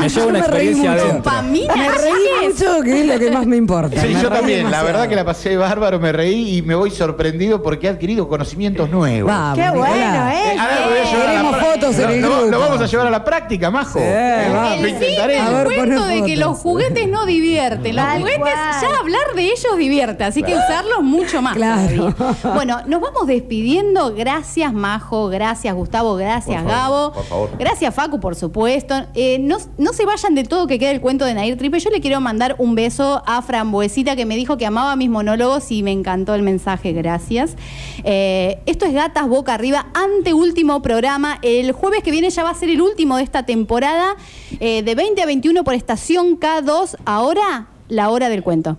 Me 0.00 0.08
llevo 0.08 0.28
una 0.28 0.38
Yo 0.40 0.48
me 0.48 0.48
reí 0.48 0.68
experiencia. 0.68 0.94
Dopamina, 1.12 1.74
Me 1.76 1.88
reí 1.88 2.12
chiques. 2.12 2.60
mucho, 2.68 2.82
que 2.82 3.00
es 3.00 3.06
lo 3.06 3.18
que 3.18 3.30
más 3.30 3.46
me 3.46 3.56
importa. 3.56 4.00
Sí, 4.00 4.14
Me 4.14 4.22
yo 4.22 4.28
también. 4.30 4.70
La 4.70 4.82
verdad 4.82 5.08
que 5.08 5.16
la 5.16 5.24
pasé 5.24 5.56
bárbaro, 5.56 5.79
me 5.80 6.12
reí 6.12 6.58
y 6.58 6.62
me 6.62 6.74
voy 6.74 6.90
sorprendido 6.90 7.62
porque 7.62 7.86
he 7.86 7.90
adquirido 7.90 8.28
conocimientos 8.28 8.90
nuevos. 8.90 9.30
Vamos, 9.32 9.58
Qué 9.58 9.70
bueno, 9.70 10.28
¿eh? 10.28 10.56
Ahora 10.58 10.80
lo 10.80 10.90
voy 10.90 10.98
a 10.98 11.04
llevar 11.04 11.20
a 11.28 11.32
la 11.32 11.40
Queremos 11.40 11.54
pra- 11.56 11.72
fotos 11.74 11.98
en 11.98 12.02
Lo- 12.02 12.10
el 12.10 12.20
lo- 12.20 12.28
grupo. 12.36 12.50
Lo 12.50 12.58
vamos 12.60 12.80
a 12.80 12.86
llevar 12.86 13.06
a 13.06 13.10
la 13.10 13.24
práctica, 13.24 13.70
Majo. 13.70 13.98
Sí, 13.98 14.04
Eh, 14.04 14.50
vamos. 14.52 14.68
Lo 14.70 14.74
El 14.74 14.84
fin 14.84 14.94
intentaré. 14.94 15.32
del 15.34 15.42
A 15.42 15.50
ver, 15.50 15.64
cuento 15.64 16.00
poné 16.02 16.14
de 16.14 16.22
que 16.26 16.34
fotos. 16.36 16.38
los 16.50 16.58
juguetes 16.58 17.08
no 17.08 17.26
divierten. 17.26 17.96
Los 17.96 18.04
Tal 18.04 18.18
juguetes, 18.20 18.38
cual. 18.40 18.54
ya 18.82 18.98
hablar 18.98 19.34
de 19.34 19.42
ellos 19.44 19.76
divierte, 19.78 20.24
así 20.24 20.42
que 20.42 20.54
usarlos 20.54 21.02
mucho 21.02 21.40
más. 21.42 21.54
Claro. 21.54 22.12
todavía. 22.12 22.36
Bueno, 22.54 22.80
nos 22.86 23.00
vamos 23.00 23.26
despidiendo. 23.26 24.14
Gracias, 24.14 24.72
Majo. 24.72 25.28
Gracias, 25.28 25.74
Gustavo. 25.74 26.14
Gracias, 26.16 26.62
Por 26.62 26.70
favor, 26.70 26.90
Gabo. 27.00 27.12
por 27.12 27.24
favor. 27.24 27.50
Gracias, 27.58 27.94
Facu, 27.94 28.20
por 28.20 28.34
supuesto. 28.36 28.94
Eh, 29.14 29.38
no, 29.40 29.56
no 29.78 29.92
se 29.92 30.04
vayan 30.04 30.34
de 30.34 30.44
todo 30.44 30.66
que 30.66 30.78
quede 30.78 30.90
el 30.92 31.00
cuento 31.00 31.24
de 31.24 31.34
Nair 31.34 31.56
Tripe. 31.56 31.78
Yo 31.80 31.90
le 31.90 32.00
quiero 32.00 32.20
mandar 32.20 32.54
un 32.58 32.74
beso 32.74 33.22
a 33.26 33.40
Frambuesita 33.42 34.16
que 34.16 34.26
me 34.26 34.36
dijo 34.36 34.56
que 34.56 34.66
amaba 34.66 34.94
mis 34.96 35.08
monólogos 35.10 35.69
y 35.70 35.82
me 35.82 35.92
encantó 35.92 36.34
el 36.34 36.42
mensaje, 36.42 36.92
gracias. 36.92 37.56
Eh, 38.04 38.58
esto 38.66 38.86
es 38.86 38.92
Gatas 38.92 39.28
Boca 39.28 39.54
Arriba, 39.54 39.86
anteúltimo 39.94 40.82
programa. 40.82 41.38
El 41.42 41.72
jueves 41.72 42.02
que 42.02 42.10
viene 42.10 42.30
ya 42.30 42.44
va 42.44 42.50
a 42.50 42.54
ser 42.54 42.70
el 42.70 42.80
último 42.80 43.16
de 43.16 43.22
esta 43.22 43.44
temporada, 43.44 44.16
eh, 44.58 44.82
de 44.82 44.94
20 44.94 45.22
a 45.22 45.26
21 45.26 45.64
por 45.64 45.74
estación 45.74 46.38
K2. 46.38 46.96
Ahora, 47.04 47.68
la 47.88 48.10
hora 48.10 48.28
del 48.28 48.42
cuento. 48.42 48.78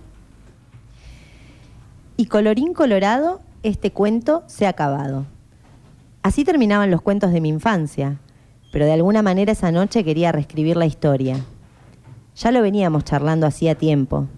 Y 2.16 2.26
colorín 2.26 2.74
colorado, 2.74 3.40
este 3.62 3.90
cuento 3.90 4.42
se 4.46 4.66
ha 4.66 4.70
acabado. 4.70 5.26
Así 6.22 6.44
terminaban 6.44 6.90
los 6.90 7.02
cuentos 7.02 7.32
de 7.32 7.40
mi 7.40 7.48
infancia, 7.48 8.18
pero 8.72 8.84
de 8.84 8.92
alguna 8.92 9.22
manera 9.22 9.52
esa 9.52 9.72
noche 9.72 10.04
quería 10.04 10.30
reescribir 10.30 10.76
la 10.76 10.86
historia. 10.86 11.36
Ya 12.36 12.52
lo 12.52 12.62
veníamos 12.62 13.04
charlando 13.04 13.46
hacía 13.46 13.74
tiempo. 13.74 14.28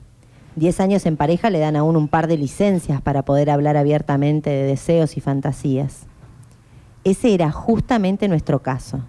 Diez 0.57 0.79
años 0.79 1.05
en 1.07 1.17
pareja 1.17 1.51
le 1.51 1.59
dan 1.59 1.75
aún 1.75 1.97
un 1.97 2.07
par 2.07 2.29
de 2.29 2.37
licencias 2.37 3.03
para 3.03 3.25
poder 3.25 3.51
hablar 3.51 3.77
abiertamente 3.77 4.51
de 4.51 4.63
deseos 4.63 5.17
y 5.17 5.21
fantasías. 5.21 6.07
Ese 7.03 7.35
era 7.35 7.51
justamente 7.51 8.29
nuestro 8.29 8.63
caso. 8.63 9.01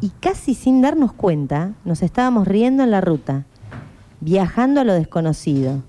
Y 0.00 0.10
casi 0.20 0.54
sin 0.54 0.80
darnos 0.80 1.12
cuenta, 1.12 1.72
nos 1.84 2.02
estábamos 2.02 2.46
riendo 2.46 2.84
en 2.84 2.92
la 2.92 3.00
ruta, 3.00 3.44
viajando 4.20 4.80
a 4.80 4.84
lo 4.84 4.94
desconocido, 4.94 5.82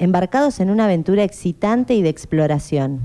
embarcados 0.00 0.58
en 0.58 0.70
una 0.70 0.86
aventura 0.86 1.22
excitante 1.22 1.94
y 1.94 2.02
de 2.02 2.08
exploración. 2.08 3.00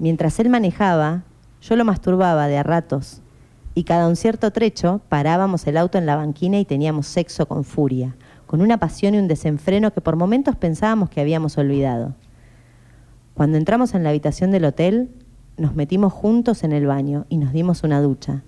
Mientras 0.00 0.40
él 0.40 0.48
manejaba, 0.48 1.22
yo 1.60 1.76
lo 1.76 1.84
masturbaba 1.84 2.48
de 2.48 2.58
a 2.58 2.64
ratos, 2.64 3.22
y 3.74 3.84
cada 3.84 4.08
un 4.08 4.16
cierto 4.16 4.50
trecho 4.50 5.00
parábamos 5.08 5.64
el 5.68 5.76
auto 5.76 5.96
en 5.96 6.06
la 6.06 6.16
banquina 6.16 6.58
y 6.58 6.64
teníamos 6.64 7.06
sexo 7.06 7.46
con 7.46 7.62
furia, 7.62 8.16
con 8.52 8.60
una 8.60 8.76
pasión 8.76 9.14
y 9.14 9.18
un 9.18 9.28
desenfreno 9.28 9.94
que 9.94 10.02
por 10.02 10.16
momentos 10.16 10.56
pensábamos 10.56 11.08
que 11.08 11.22
habíamos 11.22 11.56
olvidado. 11.56 12.12
Cuando 13.32 13.56
entramos 13.56 13.94
en 13.94 14.02
la 14.02 14.10
habitación 14.10 14.50
del 14.50 14.66
hotel, 14.66 15.08
nos 15.56 15.74
metimos 15.74 16.12
juntos 16.12 16.62
en 16.62 16.72
el 16.72 16.86
baño 16.86 17.24
y 17.30 17.38
nos 17.38 17.54
dimos 17.54 17.82
una 17.82 18.02
ducha. 18.02 18.42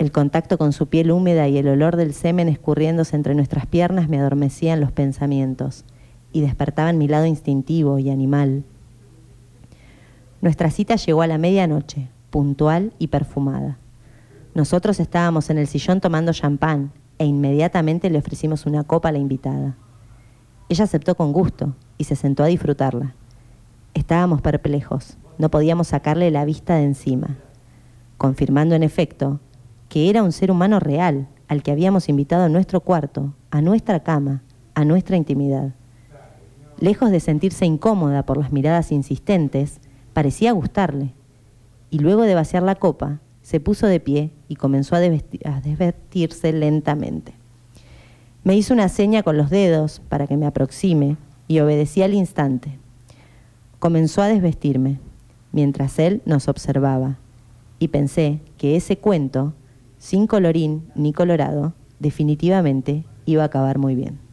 El 0.00 0.10
contacto 0.10 0.58
con 0.58 0.72
su 0.72 0.88
piel 0.88 1.12
húmeda 1.12 1.46
y 1.46 1.58
el 1.58 1.68
olor 1.68 1.94
del 1.94 2.12
semen 2.12 2.48
escurriéndose 2.48 3.14
entre 3.14 3.36
nuestras 3.36 3.66
piernas 3.66 4.08
me 4.08 4.18
adormecían 4.18 4.80
los 4.80 4.90
pensamientos 4.90 5.84
y 6.32 6.40
despertaban 6.40 6.98
mi 6.98 7.06
lado 7.06 7.26
instintivo 7.26 8.00
y 8.00 8.10
animal. 8.10 8.64
Nuestra 10.40 10.72
cita 10.72 10.96
llegó 10.96 11.22
a 11.22 11.28
la 11.28 11.38
medianoche, 11.38 12.08
puntual 12.30 12.92
y 12.98 13.06
perfumada. 13.06 13.78
Nosotros 14.56 14.98
estábamos 14.98 15.50
en 15.50 15.58
el 15.58 15.68
sillón 15.68 16.00
tomando 16.00 16.32
champán 16.32 16.90
e 17.18 17.24
inmediatamente 17.24 18.10
le 18.10 18.18
ofrecimos 18.18 18.66
una 18.66 18.84
copa 18.84 19.08
a 19.08 19.12
la 19.12 19.18
invitada. 19.18 19.76
Ella 20.68 20.84
aceptó 20.84 21.14
con 21.14 21.32
gusto 21.32 21.74
y 21.98 22.04
se 22.04 22.16
sentó 22.16 22.42
a 22.42 22.46
disfrutarla. 22.46 23.14
Estábamos 23.94 24.42
perplejos, 24.42 25.16
no 25.38 25.50
podíamos 25.50 25.88
sacarle 25.88 26.30
la 26.30 26.44
vista 26.44 26.76
de 26.76 26.84
encima, 26.84 27.38
confirmando 28.16 28.74
en 28.74 28.82
efecto 28.82 29.40
que 29.88 30.10
era 30.10 30.22
un 30.22 30.32
ser 30.32 30.50
humano 30.50 30.80
real 30.80 31.28
al 31.48 31.62
que 31.62 31.70
habíamos 31.70 32.08
invitado 32.08 32.44
a 32.44 32.48
nuestro 32.48 32.80
cuarto, 32.80 33.34
a 33.50 33.60
nuestra 33.60 34.00
cama, 34.00 34.42
a 34.74 34.84
nuestra 34.84 35.16
intimidad. 35.16 35.74
Lejos 36.80 37.10
de 37.10 37.20
sentirse 37.20 37.66
incómoda 37.66 38.24
por 38.24 38.36
las 38.36 38.52
miradas 38.52 38.90
insistentes, 38.90 39.80
parecía 40.12 40.52
gustarle. 40.52 41.14
Y 41.90 42.00
luego 42.00 42.22
de 42.22 42.34
vaciar 42.34 42.62
la 42.62 42.74
copa, 42.74 43.20
se 43.44 43.60
puso 43.60 43.86
de 43.86 44.00
pie 44.00 44.30
y 44.48 44.56
comenzó 44.56 44.96
a, 44.96 45.00
a 45.00 45.60
desvestirse 45.60 46.50
lentamente. 46.52 47.34
Me 48.42 48.56
hizo 48.56 48.72
una 48.72 48.88
seña 48.88 49.22
con 49.22 49.36
los 49.36 49.50
dedos 49.50 50.00
para 50.08 50.26
que 50.26 50.38
me 50.38 50.46
aproxime 50.46 51.18
y 51.46 51.60
obedecí 51.60 52.02
al 52.02 52.14
instante. 52.14 52.78
Comenzó 53.78 54.22
a 54.22 54.28
desvestirme, 54.28 54.98
mientras 55.52 55.98
él 55.98 56.22
nos 56.24 56.48
observaba, 56.48 57.18
y 57.78 57.88
pensé 57.88 58.40
que 58.56 58.76
ese 58.76 58.96
cuento, 58.96 59.52
sin 59.98 60.26
colorín 60.26 60.88
ni 60.94 61.12
colorado, 61.12 61.74
definitivamente 61.98 63.04
iba 63.26 63.42
a 63.42 63.46
acabar 63.46 63.76
muy 63.76 63.94
bien. 63.94 64.23